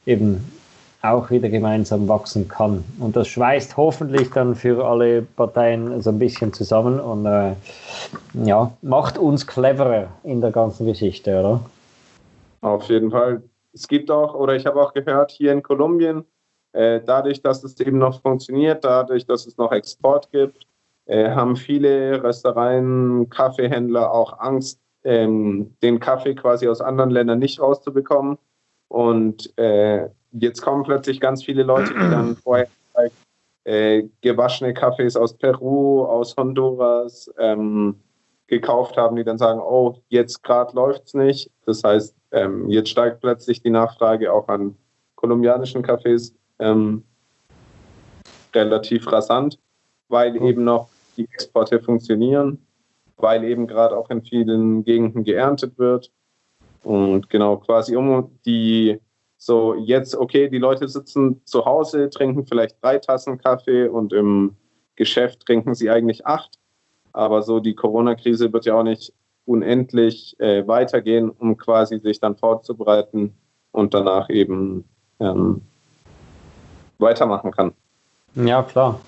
eben 0.06 0.52
auch 1.02 1.30
wieder 1.30 1.50
gemeinsam 1.50 2.08
wachsen 2.08 2.48
kann. 2.48 2.84
Und 3.00 3.16
das 3.16 3.28
schweißt 3.28 3.78
hoffentlich 3.78 4.32
dann 4.32 4.56
für 4.56 4.86
alle 4.86 5.22
Parteien 5.22 6.02
so 6.02 6.10
ein 6.10 6.20
bisschen 6.20 6.52
zusammen 6.52 7.00
und 7.00 7.26
äh, 7.26 7.54
ja, 8.44 8.72
macht 8.82 9.18
uns 9.18 9.46
cleverer 9.46 10.08
in 10.24 10.42
der 10.42 10.52
ganzen 10.52 10.86
Geschichte, 10.86 11.40
oder? 11.40 11.62
Auf 12.62 12.90
jeden 12.90 13.12
Fall 13.12 13.44
es 13.76 13.88
gibt 13.88 14.10
auch, 14.10 14.34
oder 14.34 14.56
ich 14.56 14.66
habe 14.66 14.82
auch 14.82 14.94
gehört, 14.94 15.32
hier 15.32 15.52
in 15.52 15.62
Kolumbien, 15.62 16.24
äh, 16.72 17.02
dadurch, 17.06 17.42
dass 17.42 17.64
es 17.64 17.80
eben 17.80 17.98
noch 17.98 18.22
funktioniert, 18.22 18.84
dadurch, 18.84 19.26
dass 19.26 19.46
es 19.46 19.58
noch 19.58 19.72
Export 19.72 20.32
gibt, 20.32 20.66
äh, 21.06 21.30
haben 21.30 21.56
viele 21.56 22.24
Restaurants, 22.24 23.30
Kaffeehändler 23.30 24.12
auch 24.12 24.40
Angst, 24.40 24.80
ähm, 25.04 25.76
den 25.84 26.00
Kaffee 26.00 26.34
quasi 26.34 26.68
aus 26.68 26.82
anderen 26.82 27.12
Ländern 27.12 27.40
nicht 27.40 27.60
rauszubekommen. 27.60 28.38
Und 28.88 29.56
äh, 29.58 30.10
jetzt 30.32 30.62
kommen 30.62 30.84
plötzlich 30.84 31.20
ganz 31.20 31.44
viele 31.44 31.64
Leute, 31.64 31.94
die 31.94 32.10
dann 32.10 32.36
vorher 32.44 32.68
äh, 33.66 34.04
gewaschene 34.22 34.74
Kaffees 34.74 35.16
aus 35.16 35.34
Peru, 35.34 36.06
aus 36.06 36.36
Honduras 36.38 37.32
ähm, 37.38 38.00
gekauft 38.48 38.96
haben, 38.96 39.16
die 39.16 39.24
dann 39.24 39.38
sagen, 39.38 39.60
oh, 39.60 39.98
jetzt 40.10 40.44
gerade 40.44 40.76
läuft 40.76 41.06
es 41.06 41.14
nicht. 41.14 41.52
Das 41.66 41.84
heißt, 41.84 42.16
ähm, 42.36 42.70
jetzt 42.70 42.90
steigt 42.90 43.22
plötzlich 43.22 43.62
die 43.62 43.70
Nachfrage 43.70 44.32
auch 44.32 44.48
an 44.50 44.76
kolumbianischen 45.16 45.82
Kaffees 45.82 46.36
ähm, 46.60 47.04
relativ 48.54 49.10
rasant, 49.12 49.58
weil 50.10 50.36
eben 50.36 50.66
noch 50.66 50.90
die 51.16 51.24
Exporte 51.32 51.80
funktionieren, 51.80 52.60
weil 53.18 53.46
eben 53.46 53.68
gerade 53.68 53.98
auch 53.98 54.10
in 54.10 54.22
vielen 54.22 54.84
Gegenden 54.84 55.24
geerntet 55.24 55.80
wird. 55.80 56.12
Und 56.84 57.30
genau, 57.30 57.58
quasi 57.58 57.96
um 57.96 58.38
die 58.46 59.00
so 59.38 59.74
jetzt, 59.76 60.16
okay, 60.16 60.50
die 60.50 60.58
Leute 60.58 60.88
sitzen 60.90 61.42
zu 61.46 61.66
Hause, 61.66 62.10
trinken 62.10 62.46
vielleicht 62.46 62.84
drei 62.84 63.00
Tassen 63.00 63.38
Kaffee 63.38 63.88
und 63.88 64.12
im 64.12 64.56
Geschäft 64.98 65.46
trinken 65.46 65.74
sie 65.74 65.90
eigentlich 65.90 66.26
acht. 66.26 66.60
Aber 67.14 67.42
so 67.42 67.62
die 67.62 67.76
Corona-Krise 67.76 68.52
wird 68.52 68.66
ja 68.66 68.76
auch 68.76 68.84
nicht 68.84 69.14
unendlich 69.46 70.40
äh, 70.40 70.68
weitergehen, 70.68 71.30
um 71.30 71.58
quasi 71.58 72.00
sich 72.00 72.20
dann 72.20 72.36
vorzubereiten 72.36 73.34
und 73.72 73.94
danach 73.94 74.30
eben 74.30 74.86
ähm, 75.20 75.62
weitermachen 76.98 77.52
kann. 77.52 77.74
Ja, 78.36 78.64
klar. 78.64 79.00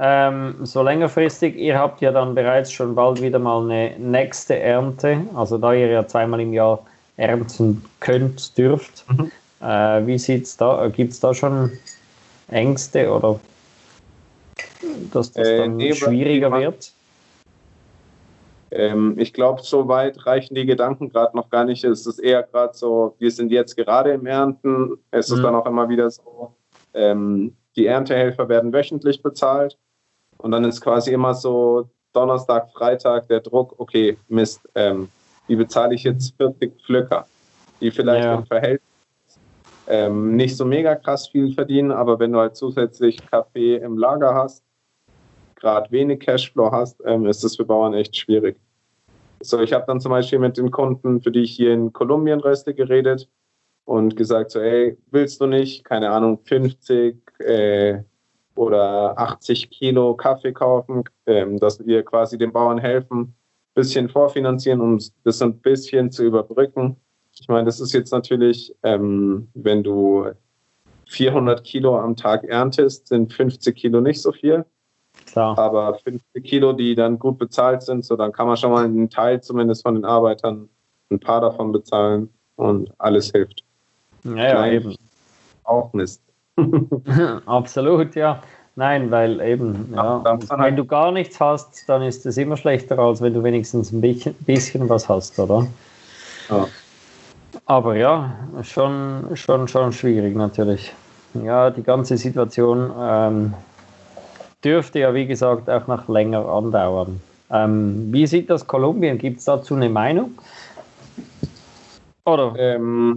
Ähm, 0.00 0.54
so 0.62 0.82
längerfristig, 0.82 1.56
ihr 1.56 1.78
habt 1.78 2.00
ja 2.00 2.12
dann 2.12 2.34
bereits 2.34 2.70
schon 2.70 2.94
bald 2.94 3.20
wieder 3.20 3.38
mal 3.38 3.62
eine 3.62 3.98
nächste 3.98 4.58
Ernte, 4.58 5.22
also 5.34 5.58
da 5.58 5.72
ihr 5.72 5.88
ja 5.88 6.06
zweimal 6.06 6.40
im 6.40 6.52
Jahr 6.52 6.80
ernten 7.16 7.84
könnt, 7.98 8.56
dürft. 8.56 9.04
Mhm. 9.10 9.32
Äh, 9.60 10.06
wie 10.06 10.18
sieht 10.18 10.44
es 10.44 10.56
da? 10.56 10.86
Gibt 10.88 11.12
es 11.12 11.20
da 11.20 11.34
schon 11.34 11.72
Ängste 12.48 13.10
oder 13.12 13.40
dass 15.12 15.32
das 15.32 15.48
äh, 15.48 15.58
dann 15.58 15.80
äh, 15.80 15.84
nee, 15.84 15.94
schwieriger 15.94 16.52
wird? 16.52 16.92
Ähm, 18.70 19.14
ich 19.18 19.32
glaube, 19.32 19.62
so 19.62 19.88
weit 19.88 20.26
reichen 20.26 20.54
die 20.54 20.66
Gedanken 20.66 21.08
gerade 21.08 21.36
noch 21.36 21.50
gar 21.50 21.64
nicht. 21.64 21.84
Es 21.84 22.06
ist 22.06 22.18
eher 22.18 22.42
gerade 22.42 22.74
so, 22.74 23.14
wir 23.18 23.30
sind 23.30 23.50
jetzt 23.50 23.76
gerade 23.76 24.12
im 24.12 24.26
Ernten. 24.26 24.98
Es 25.10 25.30
mhm. 25.30 25.36
ist 25.36 25.42
dann 25.42 25.54
auch 25.54 25.66
immer 25.66 25.88
wieder 25.88 26.10
so, 26.10 26.54
ähm, 26.94 27.56
die 27.76 27.86
Erntehelfer 27.86 28.48
werden 28.48 28.72
wöchentlich 28.72 29.22
bezahlt. 29.22 29.78
Und 30.38 30.50
dann 30.50 30.64
ist 30.64 30.80
quasi 30.80 31.12
immer 31.12 31.34
so 31.34 31.88
Donnerstag, 32.12 32.70
Freitag 32.72 33.28
der 33.28 33.40
Druck, 33.40 33.74
okay, 33.78 34.16
Mist, 34.28 34.68
ähm, 34.74 35.08
wie 35.46 35.56
bezahle 35.56 35.94
ich 35.94 36.04
jetzt 36.04 36.34
40 36.36 36.82
Pflücker, 36.84 37.26
die 37.80 37.90
vielleicht 37.90 38.24
ja. 38.24 38.34
im 38.34 38.46
Verhältnis 38.46 38.88
ähm, 39.86 40.36
nicht 40.36 40.56
so 40.56 40.64
mega 40.64 40.94
krass 40.94 41.28
viel 41.28 41.54
verdienen, 41.54 41.90
aber 41.90 42.18
wenn 42.18 42.32
du 42.32 42.38
halt 42.38 42.56
zusätzlich 42.56 43.18
Kaffee 43.30 43.76
im 43.76 43.96
Lager 43.96 44.34
hast, 44.34 44.62
gerade 45.58 45.90
wenig 45.90 46.20
Cashflow 46.20 46.70
hast, 46.70 47.00
ähm, 47.04 47.26
ist 47.26 47.44
das 47.44 47.56
für 47.56 47.64
Bauern 47.64 47.94
echt 47.94 48.16
schwierig. 48.16 48.58
So, 49.40 49.60
ich 49.60 49.72
habe 49.72 49.84
dann 49.86 50.00
zum 50.00 50.10
Beispiel 50.10 50.38
mit 50.38 50.56
den 50.56 50.70
Kunden, 50.70 51.20
für 51.20 51.30
die 51.30 51.42
ich 51.42 51.52
hier 51.52 51.72
in 51.72 51.92
Kolumbien 51.92 52.40
reste, 52.40 52.74
geredet 52.74 53.28
und 53.84 54.16
gesagt 54.16 54.50
so, 54.50 54.60
ey, 54.60 54.98
willst 55.10 55.40
du 55.40 55.46
nicht, 55.46 55.84
keine 55.84 56.10
Ahnung, 56.10 56.40
50 56.44 57.40
äh, 57.40 58.02
oder 58.56 59.16
80 59.18 59.70
Kilo 59.70 60.14
Kaffee 60.14 60.52
kaufen, 60.52 61.04
ähm, 61.26 61.58
dass 61.58 61.84
wir 61.86 62.02
quasi 62.02 62.36
den 62.36 62.52
Bauern 62.52 62.78
helfen, 62.78 63.34
bisschen 63.74 64.08
vorfinanzieren, 64.08 64.80
um 64.80 64.98
das 65.22 65.40
ein 65.40 65.58
bisschen 65.60 66.10
zu 66.10 66.24
überbrücken. 66.24 66.96
Ich 67.40 67.46
meine, 67.46 67.66
das 67.66 67.78
ist 67.78 67.92
jetzt 67.92 68.10
natürlich, 68.10 68.74
ähm, 68.82 69.48
wenn 69.54 69.84
du 69.84 70.26
400 71.06 71.62
Kilo 71.62 71.96
am 71.96 72.16
Tag 72.16 72.42
erntest, 72.44 73.06
sind 73.06 73.32
50 73.32 73.76
Kilo 73.76 74.00
nicht 74.00 74.20
so 74.20 74.32
viel. 74.32 74.64
Klar. 75.32 75.58
Aber 75.58 75.94
50 75.94 76.44
Kilo, 76.44 76.72
die 76.72 76.94
dann 76.94 77.18
gut 77.18 77.38
bezahlt 77.38 77.82
sind, 77.82 78.04
so 78.04 78.16
dann 78.16 78.32
kann 78.32 78.46
man 78.46 78.56
schon 78.56 78.72
mal 78.72 78.84
einen 78.84 79.10
Teil 79.10 79.40
zumindest 79.40 79.82
von 79.82 79.94
den 79.94 80.04
Arbeitern, 80.04 80.68
ein 81.10 81.20
paar 81.20 81.40
davon 81.40 81.72
bezahlen 81.72 82.28
und 82.56 82.92
alles 82.98 83.30
hilft. 83.30 83.62
Ja, 84.24 84.36
ja 84.36 84.66
eben. 84.66 84.96
Auch 85.64 85.92
Mist. 85.92 86.22
Absolut, 87.46 88.14
ja. 88.14 88.42
Nein, 88.76 89.10
weil 89.10 89.40
eben, 89.40 89.92
ja, 89.92 90.22
wenn 90.24 90.58
halt 90.60 90.78
du 90.78 90.84
gar 90.84 91.10
nichts 91.10 91.40
hast, 91.40 91.88
dann 91.88 92.00
ist 92.02 92.24
es 92.26 92.36
immer 92.36 92.56
schlechter, 92.56 92.96
als 92.98 93.20
wenn 93.20 93.34
du 93.34 93.42
wenigstens 93.42 93.90
ein 93.90 94.00
bisschen, 94.00 94.34
bisschen 94.34 94.88
was 94.88 95.08
hast, 95.08 95.36
oder? 95.40 95.66
Ja. 96.48 96.68
Aber 97.66 97.96
ja, 97.96 98.36
schon, 98.62 99.30
schon, 99.34 99.66
schon 99.66 99.92
schwierig 99.92 100.36
natürlich. 100.36 100.92
Ja, 101.34 101.70
die 101.70 101.82
ganze 101.82 102.16
Situation 102.16 102.92
ähm, 102.96 103.54
dürfte 104.64 105.00
ja, 105.00 105.14
wie 105.14 105.26
gesagt, 105.26 105.68
auch 105.70 105.86
noch 105.86 106.08
länger 106.08 106.46
andauern. 106.46 107.20
Ähm, 107.50 108.12
wie 108.12 108.26
sieht 108.26 108.50
das 108.50 108.66
Kolumbien? 108.66 109.18
Gibt 109.18 109.38
es 109.38 109.44
dazu 109.44 109.74
eine 109.74 109.88
Meinung? 109.88 110.38
Oder? 112.24 112.54
Ähm, 112.58 113.16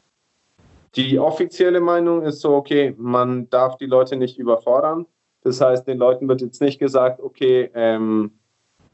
die 0.95 1.19
offizielle 1.19 1.79
Meinung 1.79 2.23
ist 2.23 2.41
so, 2.41 2.55
okay, 2.55 2.93
man 2.97 3.49
darf 3.49 3.77
die 3.77 3.85
Leute 3.85 4.15
nicht 4.15 4.37
überfordern. 4.37 5.05
Das 5.43 5.59
heißt, 5.59 5.87
den 5.87 5.97
Leuten 5.97 6.27
wird 6.27 6.41
jetzt 6.41 6.61
nicht 6.61 6.79
gesagt, 6.79 7.19
okay, 7.19 7.69
ähm, 7.73 8.31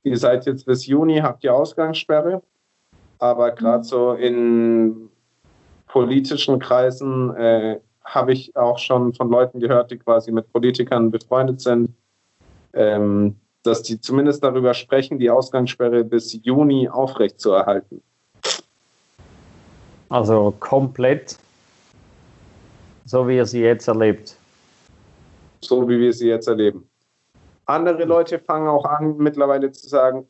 ihr 0.04 0.18
seid 0.18 0.46
jetzt 0.46 0.66
bis 0.66 0.86
Juni, 0.86 1.18
habt 1.18 1.44
ihr 1.44 1.54
Ausgangssperre. 1.54 2.42
Aber 3.20 3.52
gerade 3.52 3.84
so 3.84 4.14
in 4.14 5.10
politischen 5.88 6.60
Kreisen 6.60 7.36
äh, 7.36 7.80
habe 8.06 8.32
ich 8.32 8.56
auch 8.56 8.78
schon 8.78 9.14
von 9.14 9.30
Leuten 9.30 9.60
gehört, 9.60 9.92
die 9.92 9.98
quasi 9.98 10.32
mit 10.32 10.52
Politikern 10.54 11.12
befreundet 11.12 11.62
sind, 11.62 11.94
ähm, 12.78 13.36
dass 13.64 13.84
die 13.84 14.00
zumindest 14.00 14.44
darüber 14.44 14.74
sprechen, 14.74 15.20
die 15.20 15.30
Ausgangssperre 15.30 16.06
bis 16.06 16.40
Juni 16.44 16.88
aufrechtzuerhalten. 16.88 18.02
Also 20.10 20.54
komplett 20.60 21.38
so, 23.04 23.28
wie 23.28 23.36
ihr 23.36 23.46
sie 23.46 23.62
jetzt 23.62 23.88
erlebt 23.88 24.38
so 25.62 25.88
wie 25.88 26.00
wir 26.00 26.14
sie 26.14 26.28
jetzt 26.28 26.48
erleben. 26.48 26.90
Andere 27.66 28.06
Leute 28.06 28.40
fangen 28.40 28.68
auch 28.68 28.86
an, 28.86 29.18
mittlerweile 29.18 29.72
zu 29.72 29.88
sagen, 29.88 30.28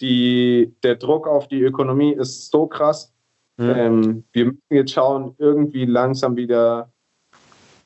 die, 0.00 0.74
der 0.82 0.96
Druck 0.96 1.28
auf 1.28 1.48
die 1.48 1.62
Ökonomie 1.62 2.12
ist 2.12 2.50
so 2.50 2.66
krass. 2.66 3.12
Mhm. 3.58 3.74
Ähm, 3.76 4.24
wir 4.32 4.46
müssen 4.46 4.60
jetzt 4.70 4.92
schauen, 4.92 5.34
irgendwie 5.38 5.84
langsam 5.84 6.36
wieder 6.36 6.90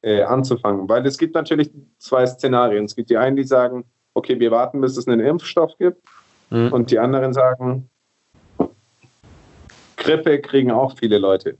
äh, 0.02 0.22
anzufangen. 0.22 0.88
Weil 0.88 1.04
es 1.06 1.18
gibt 1.18 1.34
natürlich 1.34 1.70
zwei 1.98 2.24
Szenarien. 2.26 2.84
Es 2.84 2.94
gibt 2.94 3.10
die 3.10 3.16
einen, 3.16 3.34
die 3.34 3.44
sagen, 3.44 3.84
okay, 4.14 4.38
wir 4.38 4.50
warten, 4.50 4.80
bis 4.80 4.96
es 4.96 5.06
einen 5.06 5.20
Impfstoff 5.20 5.72
gibt. 5.78 6.00
Mhm. 6.50 6.72
Und 6.72 6.90
die 6.90 6.98
anderen 6.98 7.32
sagen, 7.32 7.88
Grippe 9.96 10.40
kriegen 10.40 10.70
auch 10.70 10.96
viele 10.98 11.18
Leute. 11.18 11.56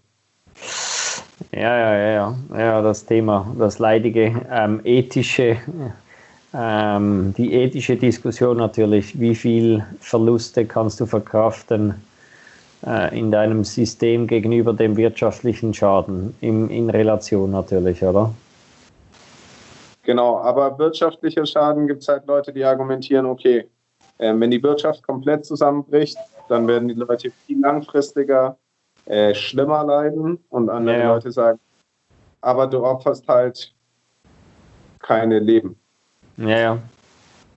Ja, 1.52 1.78
ja, 1.78 1.96
ja, 1.96 2.10
ja, 2.12 2.58
ja, 2.58 2.82
das 2.82 3.04
Thema, 3.06 3.54
das 3.58 3.78
leidige 3.78 4.40
ähm, 4.50 4.80
ethische, 4.84 5.56
ähm, 6.52 7.34
die 7.36 7.52
ethische 7.54 7.96
Diskussion 7.96 8.56
natürlich, 8.56 9.18
wie 9.18 9.34
viel 9.34 9.84
Verluste 10.00 10.64
kannst 10.64 11.00
du 11.00 11.06
verkraften 11.06 11.94
äh, 12.86 13.18
in 13.18 13.30
deinem 13.30 13.64
System 13.64 14.26
gegenüber 14.26 14.72
dem 14.72 14.96
wirtschaftlichen 14.96 15.74
Schaden, 15.74 16.34
in, 16.40 16.70
in 16.70 16.90
Relation 16.90 17.50
natürlich, 17.50 18.02
oder? 18.02 18.32
Genau, 20.04 20.38
aber 20.38 20.78
wirtschaftlicher 20.78 21.46
Schaden 21.46 21.86
gibt 21.86 22.02
es 22.02 22.08
halt 22.08 22.26
Leute, 22.26 22.52
die 22.52 22.64
argumentieren, 22.64 23.26
okay, 23.26 23.68
äh, 24.18 24.34
wenn 24.36 24.50
die 24.50 24.62
Wirtschaft 24.62 25.02
komplett 25.02 25.44
zusammenbricht, 25.46 26.18
dann 26.48 26.68
werden 26.68 26.88
die 26.88 26.94
Leute 26.94 27.30
viel 27.46 27.60
langfristiger 27.60 28.56
äh, 29.06 29.34
schlimmer 29.34 29.84
leiden 29.84 30.38
und 30.50 30.68
andere 30.68 30.98
ja. 30.98 31.14
Leute 31.14 31.32
sagen, 31.32 31.58
aber 32.42 32.66
du 32.66 32.84
opferst 32.84 33.26
halt 33.26 33.72
keine 35.00 35.38
Leben. 35.38 35.76
Ja, 36.36 36.58
ja, 36.58 36.78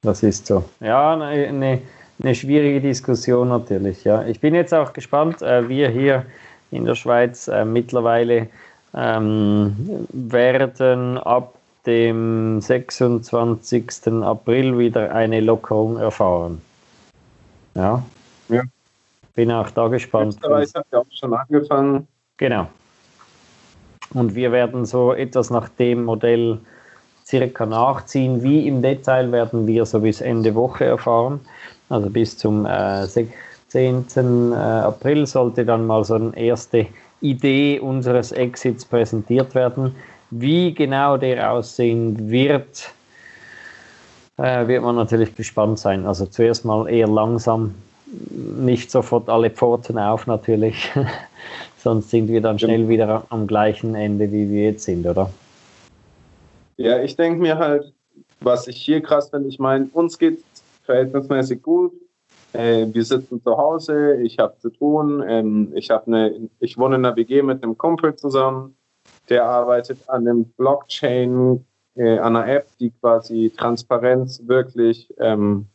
das 0.02 0.24
ist 0.24 0.48
so. 0.48 0.64
Ja, 0.80 1.14
eine, 1.14 1.26
eine, 1.26 1.82
eine 2.22 2.36
schwierige 2.36 2.80
Diskussion 2.82 3.50
natürlich. 3.50 4.04
Ja. 4.04 4.24
Ich 4.26 4.40
bin 4.40 4.56
jetzt 4.56 4.74
auch 4.74 4.94
gespannt, 4.94 5.42
äh, 5.42 5.68
wir 5.68 5.90
hier 5.90 6.26
in 6.72 6.86
der 6.86 6.96
Schweiz 6.96 7.48
äh, 7.48 7.66
mittlerweile 7.66 8.48
ähm, 8.94 9.76
werden 10.12 11.18
ab 11.18 11.57
dem 11.88 12.62
26. 12.62 14.08
April 14.22 14.78
wieder 14.78 15.14
eine 15.16 15.40
Lockerung 15.40 15.98
erfahren. 15.98 16.62
Ja. 17.74 18.04
ja. 18.50 18.62
Bin 19.34 19.52
auch 19.52 19.70
da 19.72 19.88
gespannt. 19.88 20.36
Österreich 20.36 20.74
hat 20.76 20.86
ja 20.92 21.00
auch 21.00 21.06
schon 21.12 21.34
angefangen. 21.34 22.08
Genau. 22.38 22.68
Und 24.14 24.36
wir 24.36 24.52
werden 24.52 24.86
so 24.86 25.14
etwas 25.14 25.50
nach 25.50 25.70
dem 25.70 26.04
Modell 26.04 26.60
circa 27.26 27.66
nachziehen. 27.66 28.44
Wie 28.44 28.68
im 28.68 28.82
Detail 28.82 29.32
werden 29.32 29.68
wir 29.68 29.86
so 29.86 30.00
bis 30.00 30.22
Ende 30.22 30.54
Woche 30.56 30.86
erfahren. 30.86 31.40
Also 31.90 32.10
bis 32.10 32.38
zum 32.38 32.66
äh, 32.66 33.08
15. 33.08 34.52
Äh, 34.52 34.56
April 34.56 35.26
sollte 35.26 35.66
dann 35.66 35.86
mal 35.86 36.04
so 36.04 36.16
eine 36.16 36.38
erste 36.38 36.88
Idee 37.22 37.80
unseres 37.80 38.32
Exits 38.32 38.86
präsentiert 38.86 39.56
werden. 39.56 39.96
Wie 40.30 40.74
genau 40.74 41.18
der 41.18 41.52
aussehen 41.52 42.30
wird, 42.30 42.92
äh, 44.38 44.68
wird 44.68 44.84
man 44.84 44.96
natürlich 44.96 45.36
gespannt 45.36 45.80
sein. 45.80 46.06
Also 46.06 46.26
zuerst 46.26 46.66
mal 46.66 46.88
eher 46.88 47.08
langsam, 47.08 47.76
nicht 48.06 48.92
sofort 48.92 49.30
alle 49.30 49.50
Pforten 49.50 49.98
auf 49.98 50.28
natürlich, 50.28 50.92
sonst 51.78 52.10
sind 52.10 52.28
wir 52.28 52.42
dann 52.42 52.58
schnell 52.58 52.88
wieder 52.88 53.26
am 53.30 53.48
gleichen 53.48 53.96
Ende, 53.96 54.32
wie 54.32 54.50
wir 54.50 54.64
jetzt 54.72 54.84
sind, 54.84 55.06
oder? 55.06 55.30
Ja, 56.78 57.02
ich 57.02 57.16
denke 57.16 57.42
mir 57.42 57.58
halt, 57.58 57.92
was 58.40 58.68
ich 58.68 58.78
hier 58.78 59.02
krass 59.02 59.30
finde, 59.30 59.50
ich 59.50 59.60
meine, 59.60 59.90
uns 59.94 60.18
geht 60.18 60.44
verhältnismäßig 60.84 61.62
gut. 61.62 61.94
Äh, 62.54 62.88
wir 62.92 63.04
sitzen 63.04 63.42
zu 63.42 63.58
Hause, 63.58 64.22
ich 64.22 64.40
habe 64.40 64.58
zu 64.60 64.70
tun, 64.70 65.24
ähm, 65.28 65.72
ich, 65.76 65.92
eine, 65.92 66.50
ich 66.60 66.78
wohne 66.78 66.96
in 66.96 67.06
einer 67.06 67.16
WG 67.16 67.42
mit 67.42 67.62
einem 67.62 67.78
Kumpel 67.78 68.16
zusammen, 68.16 68.76
der 69.30 69.46
arbeitet 69.46 69.98
an 70.08 70.28
einem 70.28 70.46
Blockchain, 70.46 71.66
äh, 71.96 72.18
an 72.20 72.36
einer 72.36 72.48
App, 72.48 72.68
die 72.80 72.92
quasi 72.92 73.52
Transparenz 73.56 74.42
wirklich 74.46 75.14
ähm, 75.20 75.68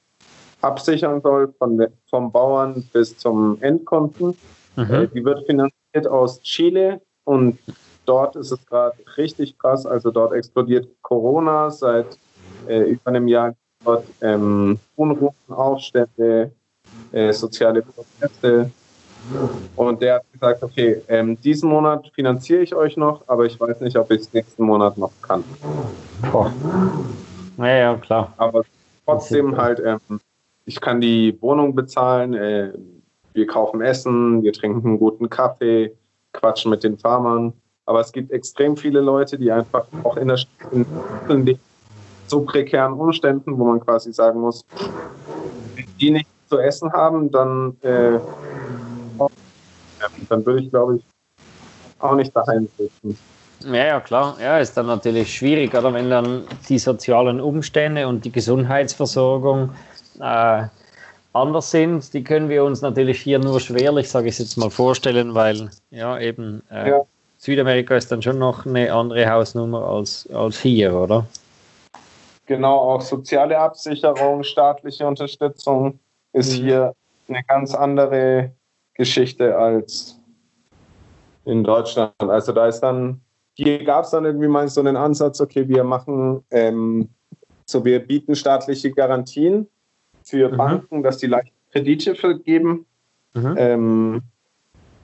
absichern 0.61 1.21
soll, 1.21 1.53
von 1.59 1.77
der, 1.77 1.91
vom 2.09 2.33
Bauern 2.33 2.89
bis 2.93 3.17
zum 3.17 3.59
Endkunden. 3.61 4.37
Mhm. 4.77 4.91
Äh, 4.91 5.09
die 5.09 5.25
wird 5.25 5.47
finanziert 5.47 6.07
aus 6.07 6.41
Chile 6.43 7.01
und 7.25 7.59
dort 8.07 8.37
ist 8.37 8.53
es 8.53 8.65
gerade 8.67 8.97
richtig 9.17 9.59
krass. 9.59 9.87
Also 9.87 10.11
dort 10.11 10.33
explodiert 10.33 10.89
Corona 11.03 11.71
seit 11.71 12.19
äh, 12.69 12.91
über 12.91 13.09
einem 13.11 13.29
Jahr 13.29 13.55
dort 13.85 14.05
ähm, 14.21 14.79
Unruhen, 14.97 15.35
Aufstände, 15.49 16.53
äh, 17.11 17.33
soziale 17.33 17.83
Proteste. 17.83 18.71
Und 19.77 20.03
der 20.03 20.17
hat 20.17 20.33
gesagt, 20.33 20.63
okay, 20.63 21.03
ähm, 21.09 21.41
diesen 21.41 21.69
Monat 21.69 22.11
finanziere 22.15 22.63
ich 22.63 22.75
euch 22.75 22.97
noch, 22.97 23.23
aber 23.29 23.47
ich 23.47 23.59
weiß 23.59 23.81
nicht, 23.81 23.97
ob 23.97 24.11
ich 24.11 24.23
es 24.23 24.33
nächsten 24.33 24.65
Monat 24.65 24.99
noch 24.99 25.13
kann. 25.23 25.45
Boah. 26.31 26.53
Ja, 27.59 27.67
ja, 27.67 27.95
klar. 27.97 28.33
Aber 28.37 28.63
trotzdem 29.07 29.57
halt, 29.57 29.81
ähm, 29.85 30.21
ich 30.65 30.81
kann 30.81 31.01
die 31.01 31.37
Wohnung 31.41 31.75
bezahlen, 31.75 32.35
äh, 32.35 32.73
wir 33.35 33.47
kaufen 33.47 33.81
Essen, 33.81 34.43
wir 34.43 34.53
trinken 34.53 34.87
einen 34.87 34.99
guten 34.99 35.31
Kaffee, 35.31 35.93
quatschen 36.33 36.71
mit 36.71 36.85
den 36.85 36.99
Farmern. 36.99 37.53
Aber 37.87 38.01
es 38.01 38.13
gibt 38.13 38.31
extrem 38.31 38.77
viele 38.77 39.01
Leute, 39.01 39.39
die 39.39 39.51
einfach 39.51 39.87
auch 40.05 40.17
in 40.17 40.29
der 40.29 40.39
in, 40.71 40.87
in 41.29 41.59
so 42.27 42.43
prekären 42.43 42.95
Umständen, 42.95 43.59
wo 43.59 43.65
man 43.65 43.81
quasi 43.81 44.13
sagen 44.13 44.41
muss, 44.41 44.65
die 46.01 46.11
nicht 46.11 46.29
zu 46.49 46.59
essen 46.59 46.93
haben, 46.93 47.31
dann, 47.31 47.77
äh, 47.83 48.19
dann 50.29 50.47
würde 50.47 50.63
ich, 50.63 50.71
glaube 50.71 50.97
ich, 50.97 51.03
auch 52.01 52.15
nicht 52.15 52.35
daheim 52.35 52.69
sitzen. 52.79 53.19
Ja, 53.65 53.87
ja, 53.87 54.01
klar. 54.01 54.37
Ja, 54.41 54.59
ist 54.59 54.77
dann 54.77 54.87
natürlich 54.87 55.35
schwierig, 55.35 55.75
oder 55.75 55.95
wenn 55.95 56.11
dann 56.11 56.45
die 56.69 56.79
sozialen 56.79 57.41
Umstände 57.41 58.09
und 58.09 58.25
die 58.25 58.33
Gesundheitsversorgung 58.33 59.71
äh, 60.21 60.65
anders 61.33 61.71
sind. 61.71 62.13
Die 62.13 62.25
können 62.25 62.49
wir 62.49 62.65
uns 62.65 62.83
natürlich 62.83 63.21
hier 63.21 63.39
nur 63.39 63.61
schwerlich, 63.61 64.11
sage 64.11 64.29
ich 64.29 64.39
jetzt 64.39 64.57
mal, 64.57 64.71
vorstellen, 64.71 65.35
weil 65.35 65.71
ja 65.91 66.19
eben 66.19 66.63
äh, 66.71 66.91
ja. 66.91 67.01
Südamerika 67.39 67.97
ist 67.97 68.13
dann 68.13 68.23
schon 68.23 68.39
noch 68.39 68.67
eine 68.67 68.93
andere 68.93 69.29
Hausnummer 69.29 69.83
als, 69.83 70.29
als 70.33 70.61
hier, 70.61 70.95
oder? 70.95 71.27
Genau, 72.47 72.77
auch 72.79 73.01
soziale 73.01 73.59
Absicherung, 73.59 74.43
staatliche 74.43 75.07
Unterstützung 75.07 75.99
ist 76.33 76.59
mhm. 76.59 76.65
hier 76.65 76.95
eine 77.29 77.43
ganz 77.45 77.75
andere 77.75 78.53
Geschichte 79.03 79.59
als 79.59 80.17
in 81.45 81.65
Deutschland. 81.65 82.13
Also 82.19 82.53
da 82.53 82.69
ist 82.69 82.79
dann, 82.81 83.21
hier 83.55 83.83
gab 83.83 84.05
es 84.05 84.11
dann 84.11 84.25
irgendwie 84.25 84.47
mal 84.47 84.69
so 84.69 84.81
einen 84.81 84.97
Ansatz, 84.97 85.41
okay, 85.41 85.69
wir 85.69 85.83
machen, 85.83 86.45
ähm, 86.53 87.09
so 87.67 87.85
wir 87.85 87.99
bieten 87.99 88.37
staatliche 88.37 88.93
Garantien 88.93 89.67
für 90.23 90.53
mhm. 90.53 90.57
Banken, 90.57 91.03
dass 91.03 91.19
die 91.19 91.27
leicht 91.27 91.53
Kredite 91.73 92.15
vergeben. 92.15 92.87
Mhm. 93.35 93.55
Ähm, 93.59 94.23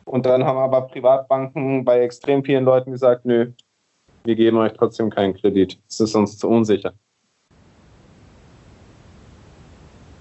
und 0.04 0.24
dann 0.26 0.44
haben 0.44 0.58
aber 0.58 0.82
Privatbanken 0.82 1.84
bei 1.84 2.00
extrem 2.00 2.44
vielen 2.44 2.64
Leuten 2.64 2.92
gesagt, 2.92 3.24
nö, 3.24 3.50
wir 4.22 4.36
geben 4.36 4.58
euch 4.58 4.74
trotzdem 4.74 5.10
keinen 5.10 5.34
Kredit. 5.34 5.76
Es 5.88 5.98
ist 5.98 6.14
uns 6.14 6.38
zu 6.38 6.48
unsicher. 6.48 6.92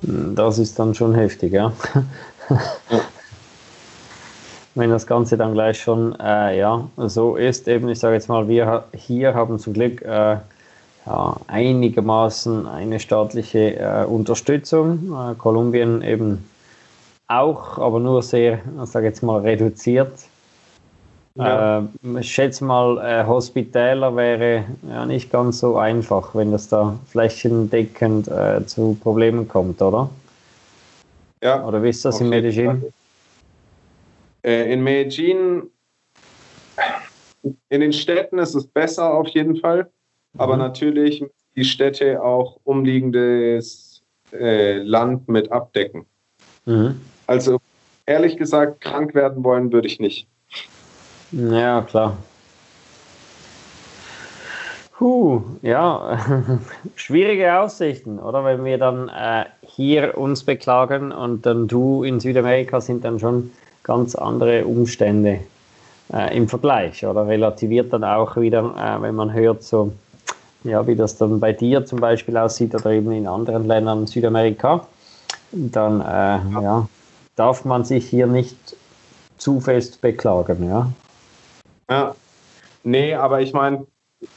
Das 0.01 0.57
ist 0.57 0.79
dann 0.79 0.95
schon 0.95 1.13
heftig, 1.13 1.53
ja. 1.53 1.71
Wenn 4.77 4.91
das 4.91 5.07
Ganze 5.07 5.37
dann 5.37 5.53
gleich 5.53 5.81
schon 5.81 6.15
äh, 6.19 6.59
ja, 6.59 6.87
so 6.97 7.35
ist, 7.35 7.67
eben, 7.67 7.89
ich 7.89 7.97
sage 7.97 8.13
jetzt 8.13 8.29
mal, 8.29 8.47
wir 8.47 8.83
hier 8.93 9.33
haben 9.33 9.57
zum 9.57 9.73
Glück 9.73 10.03
äh, 10.03 10.37
ja, 11.07 11.35
einigermaßen 11.47 12.67
eine 12.67 12.99
staatliche 12.99 13.75
äh, 13.79 14.05
Unterstützung. 14.05 15.11
Äh, 15.11 15.33
Kolumbien 15.33 16.03
eben 16.03 16.47
auch, 17.27 17.79
aber 17.79 17.99
nur 17.99 18.21
sehr, 18.21 18.59
ich 18.83 18.89
sage 18.91 19.07
jetzt 19.07 19.23
mal, 19.23 19.41
reduziert. 19.41 20.13
Ja. 21.33 21.79
Äh, 21.79 22.19
ich 22.19 22.31
schätze 22.31 22.63
mal, 22.63 22.99
äh, 22.99 23.25
Hospitäler 23.25 24.15
wäre 24.15 24.65
ja 24.87 25.07
nicht 25.07 25.31
ganz 25.31 25.57
so 25.59 25.77
einfach, 25.77 26.35
wenn 26.35 26.51
das 26.51 26.69
da 26.69 26.93
flächendeckend 27.07 28.29
zu 28.67 28.95
Problemen 29.01 29.47
kommt, 29.47 29.81
oder? 29.81 30.07
Ja. 31.41 31.65
Oder 31.65 31.81
wie 31.81 31.89
ist 31.89 32.05
das 32.05 32.21
in 32.21 32.29
Medellin? 32.29 32.83
Äh, 34.47 34.71
in 34.71 34.81
Medellin, 34.81 35.63
in 37.67 37.81
den 37.81 37.91
Städten 37.91 38.39
ist 38.39 38.55
es 38.55 38.65
besser 38.65 39.13
auf 39.13 39.27
jeden 39.27 39.57
Fall, 39.57 39.89
mhm. 40.31 40.39
aber 40.39 40.55
natürlich 40.55 41.25
die 41.57 41.65
Städte 41.65 42.23
auch 42.23 42.57
umliegendes 42.63 44.01
äh, 44.31 44.77
Land 44.77 45.27
mit 45.27 45.51
abdecken. 45.51 46.05
Mhm. 46.65 47.01
Also 47.25 47.59
ehrlich 48.05 48.37
gesagt, 48.37 48.79
krank 48.79 49.13
werden 49.13 49.43
wollen 49.43 49.73
würde 49.73 49.87
ich 49.87 49.99
nicht. 49.99 50.27
Ja, 51.33 51.81
klar. 51.81 52.15
Puh, 54.93 55.41
ja, 55.61 56.17
schwierige 56.95 57.59
Aussichten, 57.59 58.17
oder? 58.17 58.45
Wenn 58.45 58.63
wir 58.63 58.77
dann 58.77 59.09
äh, 59.09 59.43
hier 59.61 60.17
uns 60.17 60.45
beklagen 60.45 61.11
und 61.11 61.45
dann 61.45 61.67
du 61.67 62.03
in 62.03 62.21
Südamerika 62.21 62.79
sind 62.79 63.03
dann 63.03 63.19
schon 63.19 63.51
ganz 63.87 64.15
andere 64.15 64.65
Umstände 64.65 65.39
äh, 66.13 66.37
im 66.37 66.47
Vergleich, 66.47 67.05
oder? 67.05 67.25
Relativiert 67.25 67.91
dann 67.91 68.03
auch 68.03 68.35
wieder, 68.37 68.75
äh, 68.77 69.01
wenn 69.01 69.15
man 69.15 69.33
hört, 69.33 69.63
so, 69.63 69.93
ja, 70.63 70.85
wie 70.85 70.95
das 70.95 71.17
dann 71.17 71.39
bei 71.39 71.53
dir 71.53 71.85
zum 71.85 71.99
Beispiel 71.99 72.37
aussieht 72.37 72.75
oder 72.75 72.91
eben 72.91 73.11
in 73.11 73.27
anderen 73.27 73.65
Ländern 73.65 74.05
Südamerika, 74.05 74.85
dann, 75.51 75.99
ja. 76.01 76.35
Äh, 76.35 76.63
ja, 76.63 76.89
darf 77.35 77.65
man 77.65 77.85
sich 77.85 78.07
hier 78.07 78.27
nicht 78.27 78.57
zu 79.37 79.59
fest 79.59 80.01
beklagen, 80.01 80.67
ja. 80.67 80.91
Ja, 81.89 82.15
nee, 82.83 83.13
aber 83.13 83.41
ich 83.41 83.53
meine, 83.53 83.85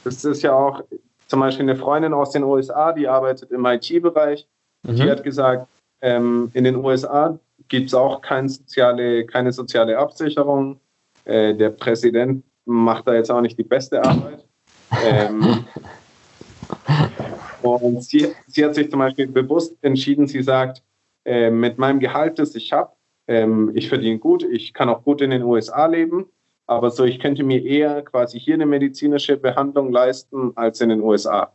es 0.05 0.23
ist 0.23 0.41
ja 0.41 0.53
auch 0.53 0.83
zum 1.27 1.39
Beispiel 1.39 1.63
eine 1.63 1.75
Freundin 1.75 2.13
aus 2.13 2.31
den 2.31 2.43
USA, 2.43 2.93
die 2.93 3.07
arbeitet 3.07 3.51
im 3.51 3.65
IT-Bereich. 3.65 4.47
Mhm. 4.83 4.95
Die 4.95 5.09
hat 5.09 5.23
gesagt, 5.23 5.67
ähm, 6.01 6.51
in 6.53 6.63
den 6.63 6.75
USA 6.75 7.37
gibt 7.71 7.87
es 7.87 7.93
auch 7.93 8.21
kein 8.21 8.49
soziale, 8.49 9.25
keine 9.25 9.53
soziale 9.53 9.97
Absicherung. 9.97 10.81
Äh, 11.23 11.55
der 11.55 11.69
Präsident 11.69 12.43
macht 12.65 13.07
da 13.07 13.13
jetzt 13.15 13.31
auch 13.31 13.39
nicht 13.39 13.57
die 13.57 13.63
beste 13.63 14.03
Arbeit. 14.03 14.45
Ähm, 15.05 15.65
und 17.61 18.03
sie, 18.03 18.27
sie 18.47 18.65
hat 18.65 18.75
sich 18.75 18.89
zum 18.91 18.99
Beispiel 18.99 19.27
bewusst 19.27 19.77
entschieden, 19.81 20.27
sie 20.27 20.43
sagt, 20.43 20.83
äh, 21.23 21.49
mit 21.49 21.77
meinem 21.77 22.01
Gehalt, 22.01 22.39
das 22.39 22.55
ich 22.55 22.73
habe, 22.73 22.91
ähm, 23.27 23.71
ich 23.73 23.87
verdiene 23.87 24.19
gut, 24.19 24.43
ich 24.43 24.73
kann 24.73 24.89
auch 24.89 25.03
gut 25.03 25.21
in 25.21 25.29
den 25.29 25.43
USA 25.43 25.85
leben, 25.85 26.25
aber 26.67 26.91
so, 26.91 27.05
ich 27.05 27.19
könnte 27.19 27.43
mir 27.43 27.63
eher 27.63 28.01
quasi 28.01 28.37
hier 28.37 28.55
eine 28.55 28.65
medizinische 28.65 29.37
Behandlung 29.37 29.93
leisten 29.93 30.51
als 30.57 30.81
in 30.81 30.89
den 30.89 30.99
USA. 30.99 31.53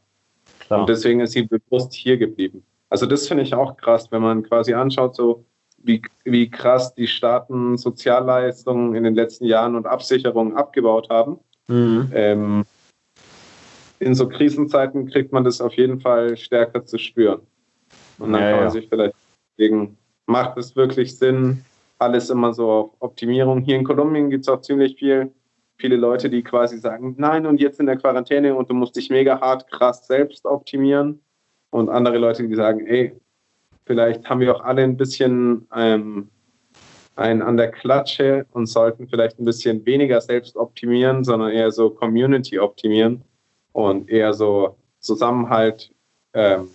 Klar. 0.61 0.81
Und 0.81 0.89
deswegen 0.89 1.21
ist 1.21 1.33
sie 1.33 1.43
bewusst 1.43 1.93
hier 1.93 2.17
geblieben. 2.17 2.64
Also 2.89 3.05
das 3.05 3.29
finde 3.29 3.43
ich 3.43 3.53
auch 3.53 3.77
krass, 3.77 4.11
wenn 4.11 4.23
man 4.23 4.45
quasi 4.45 4.73
anschaut, 4.73 5.14
so 5.14 5.45
wie, 5.87 6.03
wie 6.24 6.51
krass 6.51 6.95
die 6.95 7.07
Staaten 7.07 7.78
Sozialleistungen 7.78 8.95
in 8.95 9.05
den 9.05 9.14
letzten 9.14 9.45
Jahren 9.45 9.76
und 9.76 9.87
Absicherungen 9.87 10.57
abgebaut 10.57 11.09
haben. 11.09 11.39
Mhm. 11.68 12.11
Ähm, 12.12 12.64
in 13.99 14.14
so 14.14 14.28
Krisenzeiten 14.28 15.09
kriegt 15.09 15.32
man 15.32 15.45
das 15.45 15.61
auf 15.61 15.74
jeden 15.74 16.01
Fall 16.01 16.37
stärker 16.37 16.84
zu 16.84 16.99
spüren. 16.99 17.41
Und 18.18 18.32
dann 18.32 18.43
ja, 18.43 18.51
kann 18.51 18.57
man 18.59 18.66
ja. 18.66 18.70
sich 18.70 18.89
vielleicht 18.89 19.14
denken, 19.59 19.97
macht 20.26 20.59
es 20.59 20.74
wirklich 20.76 21.16
Sinn, 21.16 21.64
alles 21.99 22.30
immer 22.30 22.53
so 22.53 22.70
auf 22.70 22.91
Optimierung. 22.99 23.61
Hier 23.61 23.76
in 23.76 23.84
Kolumbien 23.84 24.28
gibt 24.28 24.43
es 24.43 24.49
auch 24.49 24.61
ziemlich 24.61 24.97
viel, 24.97 25.32
viele 25.78 25.97
Leute, 25.97 26.28
die 26.28 26.43
quasi 26.43 26.78
sagen, 26.78 27.14
nein, 27.16 27.47
und 27.47 27.61
jetzt 27.61 27.80
in 27.80 27.87
der 27.87 27.97
Quarantäne 27.97 28.55
und 28.55 28.68
du 28.68 28.74
musst 28.74 28.97
dich 28.97 29.09
mega 29.09 29.41
hart, 29.41 29.70
krass 29.70 30.07
selbst 30.07 30.45
optimieren. 30.45 31.20
Und 31.70 31.89
andere 31.89 32.18
Leute, 32.18 32.47
die 32.47 32.55
sagen, 32.55 32.87
ey, 32.87 33.14
vielleicht 33.87 34.28
haben 34.28 34.41
wir 34.41 34.55
auch 34.55 34.64
alle 34.64 34.82
ein 34.82 34.97
bisschen 34.97 35.66
ähm, 35.74 36.28
einen 37.14 37.41
an 37.41 37.57
der 37.57 37.70
Klatsche 37.70 38.47
und 38.53 38.66
sollten 38.66 39.09
vielleicht 39.09 39.39
ein 39.39 39.45
bisschen 39.45 39.84
weniger 39.87 40.20
selbst 40.20 40.57
optimieren, 40.57 41.24
sondern 41.24 41.51
eher 41.51 41.70
so 41.70 41.89
Community 41.89 42.59
optimieren 42.59 43.22
und 43.72 44.11
eher 44.11 44.34
so 44.34 44.76
Zusammenhalt, 45.01 45.91
ähm, 46.34 46.68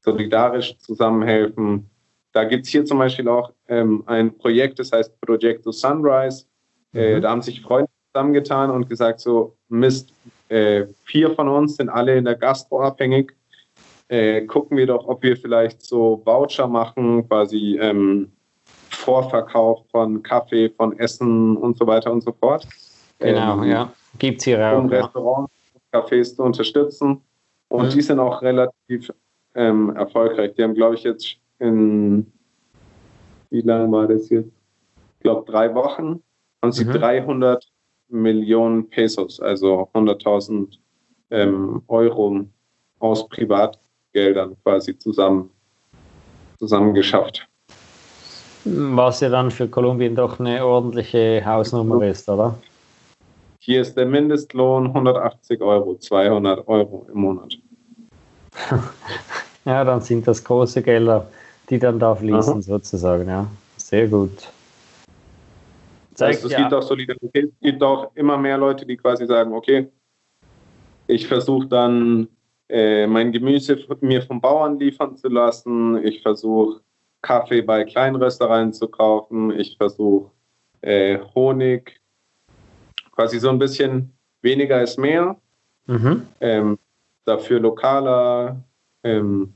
solidarisch 0.00 0.78
zusammenhelfen. 0.78 1.90
Da 2.32 2.44
gibt 2.44 2.64
es 2.64 2.70
hier 2.70 2.84
zum 2.84 2.98
Beispiel 2.98 3.28
auch 3.28 3.52
ähm, 3.68 4.02
ein 4.06 4.36
Projekt, 4.36 4.78
das 4.78 4.92
heißt 4.92 5.20
Projecto 5.20 5.72
Sunrise. 5.72 6.46
Äh, 6.94 7.16
mhm. 7.16 7.22
da 7.22 7.30
haben 7.30 7.42
sich 7.42 7.60
Freunde 7.60 7.90
zusammengetan 8.12 8.70
und 8.70 8.88
gesagt, 8.88 9.20
so 9.20 9.56
Mist, 9.68 10.12
äh, 10.48 10.86
vier 11.04 11.34
von 11.34 11.48
uns 11.48 11.76
sind 11.76 11.88
alle 11.88 12.16
in 12.16 12.24
der 12.24 12.36
Gastro 12.36 12.82
abhängig. 12.82 13.34
Äh, 14.08 14.42
gucken 14.42 14.76
wir 14.76 14.86
doch, 14.86 15.06
ob 15.08 15.22
wir 15.22 15.36
vielleicht 15.36 15.82
so 15.82 16.22
Voucher 16.24 16.68
machen, 16.68 17.26
quasi 17.28 17.78
ähm, 17.80 18.30
Vorverkauf 18.90 19.84
von 19.90 20.22
Kaffee, 20.22 20.70
von 20.70 20.98
Essen 20.98 21.56
und 21.56 21.76
so 21.76 21.86
weiter 21.86 22.12
und 22.12 22.22
so 22.22 22.32
fort. 22.32 22.66
Genau, 23.18 23.62
ähm, 23.62 23.70
ja. 23.70 23.92
Gibt 24.18 24.38
es 24.38 24.44
hier 24.44 24.64
auch. 24.64 24.78
Um 24.78 24.88
Restaurants, 24.88 25.52
Cafés 25.92 26.34
zu 26.34 26.42
unterstützen. 26.42 27.20
Und 27.68 27.86
mhm. 27.86 27.90
die 27.90 28.00
sind 28.00 28.20
auch 28.20 28.42
relativ 28.42 29.12
ähm, 29.54 29.94
erfolgreich. 29.96 30.54
Die 30.54 30.62
haben, 30.62 30.74
glaube 30.74 30.94
ich, 30.94 31.02
jetzt 31.02 31.36
in, 31.58 32.30
wie 33.50 33.62
lange 33.62 33.90
war 33.90 34.06
das 34.06 34.28
jetzt? 34.28 34.50
Ich 35.16 35.22
glaube, 35.22 35.50
drei 35.50 35.74
Wochen 35.74 36.22
haben 36.62 36.72
sie 36.72 36.84
mhm. 36.84 36.92
300 36.92 37.66
Millionen 38.08 38.88
Pesos, 38.88 39.40
also 39.40 39.88
100.000 39.94 40.78
ähm, 41.30 41.82
Euro 41.88 42.44
aus 43.00 43.28
Privatgeldern 44.16 44.56
quasi 44.62 44.98
zusammen, 44.98 45.50
zusammen 46.58 46.94
geschafft. 46.94 47.46
Was 48.64 49.20
ja 49.20 49.28
dann 49.28 49.50
für 49.50 49.68
Kolumbien 49.68 50.16
doch 50.16 50.40
eine 50.40 50.64
ordentliche 50.64 51.44
Hausnummer 51.44 52.04
ist, 52.04 52.28
oder? 52.28 52.58
Hier 53.60 53.82
ist 53.82 53.96
der 53.96 54.06
Mindestlohn 54.06 54.86
180 54.86 55.60
Euro, 55.60 55.96
200 55.96 56.66
Euro 56.66 57.06
im 57.12 57.20
Monat. 57.20 57.58
ja, 59.64 59.84
dann 59.84 60.00
sind 60.00 60.26
das 60.26 60.42
große 60.42 60.82
Gelder, 60.82 61.28
die 61.68 61.78
dann 61.78 61.98
da 61.98 62.14
fließen, 62.14 62.54
Aha. 62.54 62.62
sozusagen. 62.62 63.28
Ja, 63.28 63.46
sehr 63.76 64.08
gut. 64.08 64.50
Zeigt, 66.14 66.36
also 66.36 66.46
es 66.46 66.52
ja. 66.52 66.58
gibt 66.60 66.74
auch 66.74 66.82
Solidarität, 66.82 67.52
es 67.52 67.60
gibt 67.60 67.82
auch 67.82 68.10
immer 68.14 68.38
mehr 68.38 68.56
Leute, 68.56 68.86
die 68.86 68.96
quasi 68.96 69.26
sagen, 69.26 69.52
okay, 69.52 69.88
ich 71.06 71.26
versuche 71.28 71.66
dann 71.66 72.28
äh, 72.68 73.06
mein 73.06 73.32
Gemüse 73.32 73.78
mir 74.00 74.22
vom 74.22 74.40
Bauern 74.40 74.78
liefern 74.78 75.16
zu 75.16 75.28
lassen, 75.28 76.04
ich 76.04 76.22
versuche 76.22 76.80
Kaffee 77.22 77.62
bei 77.62 77.84
Kleinröstereien 77.84 78.72
zu 78.72 78.88
kaufen, 78.88 79.58
ich 79.58 79.76
versuche 79.76 80.30
äh, 80.82 81.18
Honig, 81.34 82.00
quasi 83.12 83.38
so 83.38 83.48
ein 83.48 83.58
bisschen 83.58 84.12
weniger 84.42 84.82
ist 84.82 84.98
mehr, 84.98 85.36
mhm. 85.86 86.26
ähm, 86.40 86.78
dafür 87.24 87.60
lokaler, 87.60 88.62
ähm, 89.02 89.52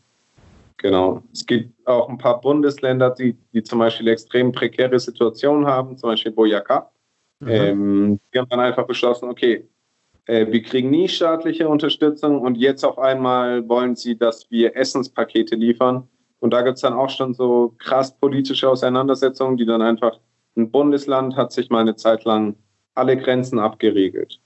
Genau. 0.82 1.22
Es 1.32 1.44
gibt 1.44 1.86
auch 1.86 2.08
ein 2.08 2.16
paar 2.16 2.40
Bundesländer, 2.40 3.10
die, 3.10 3.36
die 3.52 3.62
zum 3.62 3.80
Beispiel 3.80 4.08
extrem 4.08 4.50
prekäre 4.50 4.98
Situationen 4.98 5.66
haben, 5.66 5.96
zum 5.98 6.08
Beispiel 6.08 6.32
Boyacá. 6.32 6.86
Mhm. 7.40 7.48
Ähm, 7.48 8.20
die 8.32 8.38
haben 8.38 8.48
dann 8.48 8.60
einfach 8.60 8.86
beschlossen, 8.86 9.28
okay, 9.28 9.68
wir 10.30 10.62
kriegen 10.62 10.90
nie 10.90 11.08
staatliche 11.08 11.68
Unterstützung 11.68 12.40
und 12.40 12.56
jetzt 12.56 12.84
auf 12.84 12.98
einmal 12.98 13.68
wollen 13.68 13.96
sie, 13.96 14.16
dass 14.16 14.50
wir 14.50 14.76
Essenspakete 14.76 15.56
liefern. 15.56 16.08
Und 16.38 16.52
da 16.52 16.62
gibt 16.62 16.76
es 16.76 16.82
dann 16.82 16.94
auch 16.94 17.10
schon 17.10 17.34
so 17.34 17.74
krass 17.78 18.16
politische 18.16 18.68
Auseinandersetzungen, 18.68 19.56
die 19.56 19.66
dann 19.66 19.82
einfach, 19.82 20.18
ein 20.56 20.70
Bundesland 20.70 21.36
hat 21.36 21.52
sich 21.52 21.70
mal 21.70 21.80
eine 21.80 21.96
Zeit 21.96 22.24
lang 22.24 22.56
alle 22.94 23.16
Grenzen 23.16 23.58
abgeregelt. 23.58 24.40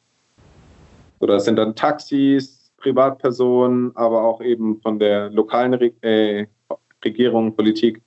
So, 1.21 1.27
das 1.27 1.45
sind 1.45 1.57
dann 1.57 1.75
Taxis, 1.75 2.73
Privatpersonen, 2.79 3.93
aber 3.97 4.23
auch 4.23 4.43
eben 4.43 4.81
von 4.81 4.99
der 4.99 5.31
lokalen 5.31 5.75
Re 5.75 5.93
äh, 6.03 6.47
Regierung, 7.05 7.55
Politik, 7.55 8.03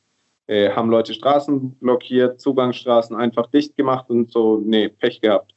äh, 0.48 0.70
haben 0.72 0.90
Leute 0.90 1.14
Straßen 1.14 1.72
blockiert, 1.80 2.40
Zugangsstraßen 2.40 3.16
einfach 3.16 3.48
dicht 3.48 3.76
gemacht 3.76 4.10
und 4.10 4.32
so, 4.32 4.62
nee, 4.64 4.90
Pech 4.90 5.22
gehabt. 5.22 5.54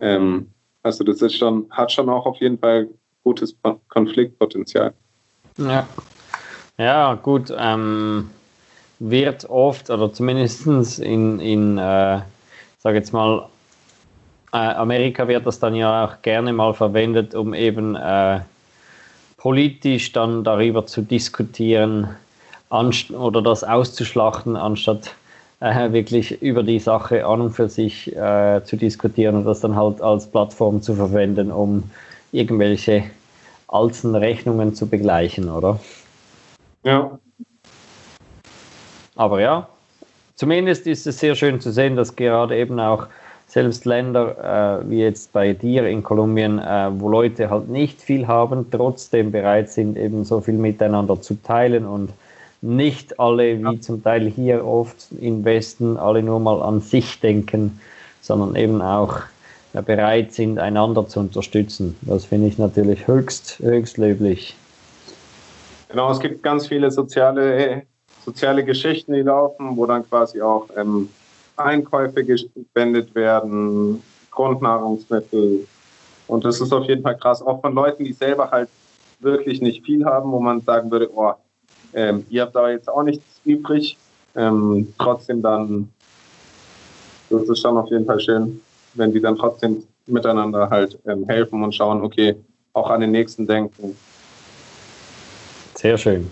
Ähm, 0.00 0.53
also 0.84 1.02
das 1.02 1.20
ist 1.22 1.36
schon, 1.36 1.66
hat 1.70 1.90
schon 1.90 2.08
auch 2.08 2.26
auf 2.26 2.36
jeden 2.40 2.58
Fall 2.58 2.88
gutes 3.24 3.56
Konfliktpotenzial. 3.88 4.92
Ja, 5.56 5.86
ja 6.78 7.14
gut. 7.14 7.52
Ähm, 7.56 8.30
wird 9.00 9.48
oft, 9.50 9.90
oder 9.90 10.12
zumindest 10.12 10.66
in, 11.00 11.40
in 11.40 11.78
äh, 11.78 12.20
sage 12.78 12.98
jetzt 12.98 13.12
mal, 13.12 13.48
äh, 14.52 14.56
Amerika 14.56 15.26
wird 15.26 15.46
das 15.46 15.58
dann 15.58 15.74
ja 15.74 16.04
auch 16.04 16.22
gerne 16.22 16.52
mal 16.52 16.74
verwendet, 16.74 17.34
um 17.34 17.54
eben 17.54 17.96
äh, 17.96 18.40
politisch 19.38 20.12
dann 20.12 20.44
darüber 20.44 20.86
zu 20.86 21.02
diskutieren 21.02 22.14
oder 22.70 23.40
das 23.40 23.64
auszuschlachten, 23.64 24.56
anstatt 24.56 25.14
äh, 25.60 25.92
wirklich 25.92 26.42
über 26.42 26.62
die 26.62 26.78
Sache 26.78 27.24
an 27.26 27.40
und 27.40 27.50
für 27.50 27.68
sich 27.68 28.14
äh, 28.14 28.60
zu 28.64 28.76
diskutieren 28.76 29.36
und 29.36 29.44
das 29.44 29.60
dann 29.60 29.76
halt 29.76 30.00
als 30.00 30.26
Plattform 30.26 30.82
zu 30.82 30.94
verwenden, 30.94 31.50
um 31.50 31.84
irgendwelche 32.32 33.04
alten 33.68 34.14
Rechnungen 34.14 34.74
zu 34.74 34.86
begleichen, 34.86 35.48
oder? 35.48 35.80
Ja. 36.84 37.18
Aber 39.16 39.40
ja, 39.40 39.68
zumindest 40.34 40.86
ist 40.86 41.06
es 41.06 41.18
sehr 41.18 41.34
schön 41.34 41.60
zu 41.60 41.70
sehen, 41.70 41.96
dass 41.96 42.16
gerade 42.16 42.56
eben 42.56 42.78
auch 42.80 43.06
selbst 43.46 43.84
Länder 43.84 44.80
äh, 44.82 44.90
wie 44.90 45.00
jetzt 45.00 45.32
bei 45.32 45.52
dir 45.52 45.86
in 45.86 46.02
Kolumbien, 46.02 46.58
äh, 46.58 46.90
wo 46.98 47.08
Leute 47.08 47.50
halt 47.50 47.68
nicht 47.68 48.02
viel 48.02 48.26
haben, 48.26 48.66
trotzdem 48.70 49.30
bereit 49.30 49.70
sind, 49.70 49.96
eben 49.96 50.24
so 50.24 50.40
viel 50.40 50.54
miteinander 50.54 51.20
zu 51.20 51.34
teilen 51.42 51.86
und 51.86 52.10
nicht 52.64 53.20
alle, 53.20 53.62
wie 53.62 53.80
zum 53.80 54.02
Teil 54.02 54.26
hier 54.26 54.64
oft 54.64 55.08
im 55.20 55.44
Westen, 55.44 55.98
alle 55.98 56.22
nur 56.22 56.40
mal 56.40 56.62
an 56.62 56.80
sich 56.80 57.20
denken, 57.20 57.78
sondern 58.22 58.56
eben 58.56 58.80
auch 58.80 59.20
bereit 59.82 60.32
sind, 60.32 60.58
einander 60.58 61.06
zu 61.06 61.20
unterstützen. 61.20 61.96
Das 62.02 62.24
finde 62.24 62.48
ich 62.48 62.56
natürlich 62.56 63.06
höchst, 63.06 63.58
höchst 63.58 63.98
löblich. 63.98 64.56
Genau, 65.88 66.10
es 66.10 66.20
gibt 66.20 66.42
ganz 66.42 66.66
viele 66.66 66.90
soziale, 66.90 67.82
soziale 68.24 68.64
Geschichten, 68.64 69.12
die 69.12 69.20
laufen, 69.20 69.76
wo 69.76 69.84
dann 69.84 70.08
quasi 70.08 70.40
auch 70.40 70.68
ähm, 70.76 71.10
Einkäufe 71.56 72.24
gespendet 72.24 73.14
werden, 73.14 74.02
Grundnahrungsmittel. 74.30 75.66
Und 76.28 76.44
das 76.44 76.60
ist 76.60 76.72
auf 76.72 76.86
jeden 76.86 77.02
Fall 77.02 77.18
krass, 77.18 77.42
auch 77.42 77.60
von 77.60 77.74
Leuten, 77.74 78.04
die 78.04 78.14
selber 78.14 78.50
halt 78.50 78.70
wirklich 79.20 79.60
nicht 79.60 79.84
viel 79.84 80.04
haben, 80.04 80.32
wo 80.32 80.40
man 80.40 80.62
sagen 80.62 80.90
würde, 80.90 81.10
oh, 81.14 81.34
ähm, 81.94 82.26
ihr 82.28 82.42
habt 82.42 82.54
da 82.54 82.70
jetzt 82.70 82.88
auch 82.88 83.02
nichts 83.02 83.24
übrig. 83.44 83.96
Ähm, 84.36 84.92
trotzdem 84.98 85.42
dann, 85.42 85.88
das 87.30 87.48
ist 87.48 87.60
schon 87.60 87.76
auf 87.76 87.88
jeden 87.90 88.04
Fall 88.04 88.20
schön, 88.20 88.60
wenn 88.94 89.12
die 89.12 89.20
dann 89.20 89.36
trotzdem 89.36 89.84
miteinander 90.06 90.68
halt 90.68 90.98
ähm, 91.06 91.24
helfen 91.26 91.62
und 91.62 91.74
schauen, 91.74 92.02
okay, 92.02 92.36
auch 92.72 92.90
an 92.90 93.00
den 93.00 93.12
Nächsten 93.12 93.46
denken. 93.46 93.96
Sehr 95.74 95.96
schön. 95.96 96.30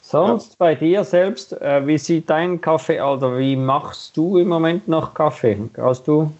Sonst 0.00 0.52
ja. 0.52 0.56
bei 0.58 0.74
dir 0.74 1.04
selbst, 1.04 1.60
äh, 1.60 1.86
wie 1.86 1.98
sieht 1.98 2.30
dein 2.30 2.60
Kaffee, 2.60 3.00
oder 3.00 3.38
wie 3.38 3.56
machst 3.56 4.16
du 4.16 4.38
im 4.38 4.48
Moment 4.48 4.86
noch 4.86 5.12
Kaffee? 5.12 5.58
Hast 5.76 6.06
du 6.06 6.32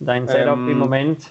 dein 0.00 0.26
Setup 0.26 0.56
ähm, 0.56 0.70
im 0.70 0.78
Moment? 0.78 1.30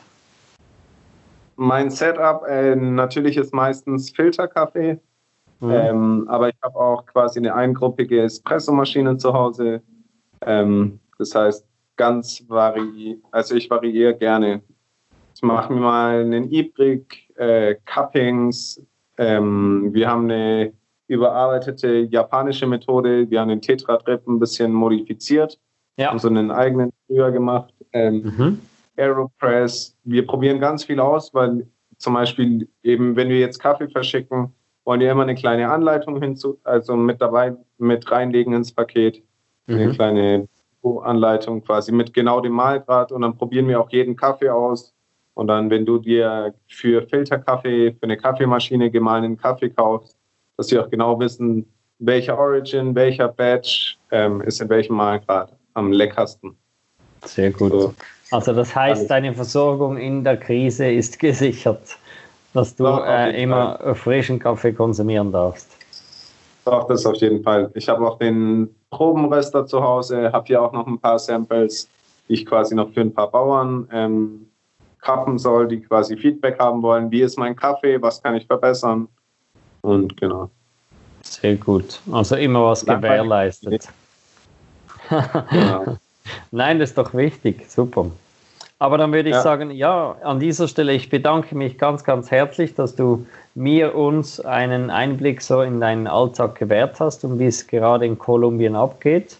Mein 1.55 1.89
Setup 1.89 2.45
äh, 2.47 2.75
natürlich 2.75 3.37
ist 3.37 3.53
meistens 3.53 4.09
Filterkaffee, 4.09 4.99
mhm. 5.63 5.71
ähm, 5.71 6.25
aber 6.29 6.49
ich 6.49 6.55
habe 6.63 6.75
auch 6.75 7.05
quasi 7.05 7.39
eine 7.39 7.53
eingruppige 7.55 8.21
Espressomaschine 8.21 9.17
zu 9.17 9.33
Hause. 9.33 9.81
Ähm, 10.45 10.99
das 11.17 11.33
heißt, 11.33 11.65
ganz 11.95 12.43
vari 12.47 13.21
also 13.31 13.55
ich 13.55 13.69
variiere 13.69 14.15
gerne. 14.15 14.61
Ich 15.35 15.41
mache 15.41 15.73
mir 15.73 15.79
mal 15.79 16.21
einen 16.21 16.51
Ibrik, 16.51 17.29
äh, 17.35 17.75
Cuppings. 17.85 18.81
Ähm, 19.17 19.89
wir 19.93 20.09
haben 20.09 20.23
eine 20.25 20.73
überarbeitete 21.07 22.07
japanische 22.09 22.67
Methode. 22.67 23.29
Wir 23.29 23.41
haben 23.41 23.49
den 23.49 23.61
Tetra-Trip 23.61 24.27
ein 24.27 24.39
bisschen 24.39 24.71
modifiziert, 24.73 25.59
ja. 25.97 26.09
haben 26.09 26.19
so 26.19 26.27
einen 26.27 26.51
eigenen 26.51 26.91
früher 27.07 27.31
gemacht. 27.31 27.73
Ähm, 27.93 28.33
mhm. 28.37 28.59
Aeropress. 28.97 29.95
Wir 30.03 30.25
probieren 30.25 30.59
ganz 30.59 30.83
viel 30.83 30.99
aus, 30.99 31.33
weil 31.33 31.67
zum 31.97 32.13
Beispiel 32.13 32.67
eben, 32.83 33.15
wenn 33.15 33.29
wir 33.29 33.39
jetzt 33.39 33.59
Kaffee 33.59 33.87
verschicken, 33.87 34.53
wollen 34.85 34.99
wir 34.99 35.11
immer 35.11 35.23
eine 35.23 35.35
kleine 35.35 35.71
Anleitung 35.71 36.21
hinzu, 36.21 36.59
also 36.63 36.95
mit 36.95 37.21
dabei, 37.21 37.55
mit 37.77 38.09
reinlegen 38.11 38.53
ins 38.53 38.71
Paket. 38.71 39.23
Mhm. 39.67 39.75
Eine 39.75 39.91
kleine 39.91 40.47
Anleitung 41.03 41.63
quasi 41.63 41.91
mit 41.91 42.13
genau 42.13 42.41
dem 42.41 42.53
Mahlgrad 42.53 43.11
und 43.11 43.21
dann 43.21 43.37
probieren 43.37 43.67
wir 43.67 43.79
auch 43.79 43.89
jeden 43.89 44.15
Kaffee 44.15 44.49
aus. 44.49 44.93
Und 45.35 45.47
dann, 45.47 45.69
wenn 45.69 45.85
du 45.85 45.97
dir 45.97 46.53
für 46.67 47.07
Filterkaffee, 47.07 47.93
für 47.93 48.03
eine 48.03 48.17
Kaffeemaschine 48.17 48.91
gemahlenen 48.91 49.37
Kaffee 49.37 49.69
kaufst, 49.69 50.17
dass 50.57 50.67
sie 50.67 50.77
auch 50.77 50.89
genau 50.89 51.19
wissen, 51.19 51.65
welcher 51.99 52.37
Origin, 52.37 52.93
welcher 52.93 53.29
Batch 53.29 53.97
ähm, 54.11 54.41
ist 54.41 54.61
in 54.61 54.69
welchem 54.69 54.95
Malgrad. 54.95 55.55
am 55.73 55.91
leckersten. 55.91 56.55
Sehr 57.25 57.51
gut. 57.51 57.71
So. 57.71 57.93
Also 58.31 58.53
das 58.53 58.75
heißt, 58.75 59.09
deine 59.09 59.33
Versorgung 59.33 59.97
in 59.97 60.23
der 60.23 60.37
Krise 60.37 60.91
ist 60.91 61.19
gesichert, 61.19 61.97
dass 62.53 62.75
du 62.75 62.83
Doch, 62.83 63.05
äh, 63.05 63.41
immer 63.41 63.77
Fall. 63.77 63.95
frischen 63.95 64.39
Kaffee 64.39 64.73
konsumieren 64.73 65.31
darfst. 65.31 65.69
Doch, 66.65 66.87
das 66.87 67.05
auf 67.05 67.15
jeden 67.15 67.43
Fall. 67.43 67.69
Ich 67.73 67.89
habe 67.89 68.07
auch 68.07 68.17
den 68.17 68.73
Probenröster 68.89 69.65
zu 69.65 69.83
Hause, 69.83 70.31
habe 70.31 70.45
hier 70.47 70.61
auch 70.61 70.71
noch 70.71 70.87
ein 70.87 70.99
paar 70.99 71.19
Samples, 71.19 71.89
die 72.29 72.33
ich 72.33 72.45
quasi 72.45 72.75
noch 72.75 72.89
für 72.91 73.01
ein 73.01 73.13
paar 73.13 73.29
Bauern 73.29 73.87
ähm, 73.91 74.47
kappen 75.01 75.37
soll, 75.37 75.67
die 75.67 75.81
quasi 75.81 76.15
Feedback 76.15 76.59
haben 76.59 76.81
wollen. 76.81 77.11
Wie 77.11 77.21
ist 77.21 77.37
mein 77.37 77.55
Kaffee? 77.55 78.01
Was 78.01 78.21
kann 78.23 78.35
ich 78.35 78.47
verbessern? 78.47 79.07
Und 79.81 80.15
genau. 80.15 80.49
Sehr 81.21 81.55
gut. 81.55 81.99
Also 82.11 82.35
immer 82.35 82.65
was 82.65 82.85
gewährleistet. 82.85 83.89
ja. 85.09 85.97
Nein, 86.51 86.79
das 86.79 86.91
ist 86.91 86.97
doch 86.97 87.13
wichtig. 87.13 87.69
Super. 87.69 88.11
Aber 88.83 88.97
dann 88.97 89.13
würde 89.13 89.29
ich 89.29 89.35
ja. 89.35 89.41
sagen, 89.41 89.71
ja, 89.71 90.17
an 90.23 90.41
dieser 90.41 90.67
Stelle, 90.67 90.91
ich 90.91 91.09
bedanke 91.09 91.55
mich 91.55 91.77
ganz, 91.77 92.03
ganz 92.03 92.29
herzlich, 92.31 92.75
dass 92.75 92.97
du 92.97 93.25
mir, 93.55 93.95
uns 93.95 94.41
einen 94.41 94.89
Einblick 94.89 95.41
so 95.41 95.61
in 95.61 95.79
deinen 95.79 96.05
Alltag 96.05 96.55
gewährt 96.55 96.99
hast 96.99 97.23
und 97.23 97.39
wie 97.39 97.45
es 97.45 97.65
gerade 97.65 98.05
in 98.05 98.19
Kolumbien 98.19 98.75
abgeht. 98.75 99.37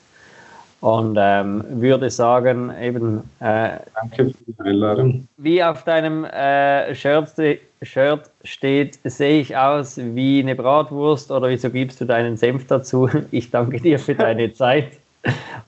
Und 0.80 1.18
ähm, 1.20 1.62
würde 1.72 2.10
sagen, 2.10 2.72
eben. 2.82 3.30
Äh, 3.41 3.80
Danke 3.94 4.30
für 4.30 4.34
die 4.48 4.56
Einladung. 4.60 5.28
Wie 5.36 5.62
auf 5.62 5.84
deinem 5.84 6.24
äh, 6.24 6.96
Shirt, 6.96 7.34
Shirt 7.82 8.22
steht, 8.46 8.98
sehe 9.04 9.41
ich 9.41 9.58
aus 9.58 9.98
wie 9.98 10.39
eine 10.39 10.56
Bratwurst 10.56 11.30
oder 11.32 11.50
wieso 11.50 11.70
gibst 11.70 12.00
du 12.00 12.06
deinen 12.06 12.38
Senf 12.38 12.66
dazu? 12.68 13.10
Ich 13.32 13.52
danke 13.52 13.82
dir 13.82 14.00
für 14.00 14.16
deine 14.16 14.54
Zeit. 14.54 14.94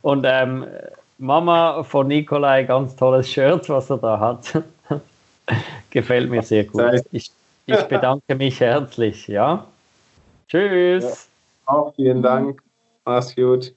Und 0.01 0.26
ähm, 0.26 0.63
Mama 1.18 1.84
von 1.84 2.07
Nikolai, 2.07 2.63
ganz 2.63 2.95
tolles 2.95 3.32
Shirt, 3.32 3.70
was 3.70 3.89
er 3.89 3.97
da 3.97 4.20
hat. 4.20 4.63
Gefällt 5.89 6.30
mir 6.30 6.43
sehr 6.43 6.66
gut. 6.66 6.84
Ich, 7.11 7.32
ich 7.66 7.84
bedanke 7.84 8.36
mich 8.36 8.59
herzlich. 8.59 9.28
Ja. 9.28 9.66
Tschüss. 10.47 11.03
Ja. 11.03 11.74
Auch 11.74 11.95
vielen 11.95 12.22
Dank. 12.22 12.61
Mach's 13.05 13.36
gut. 13.36 13.74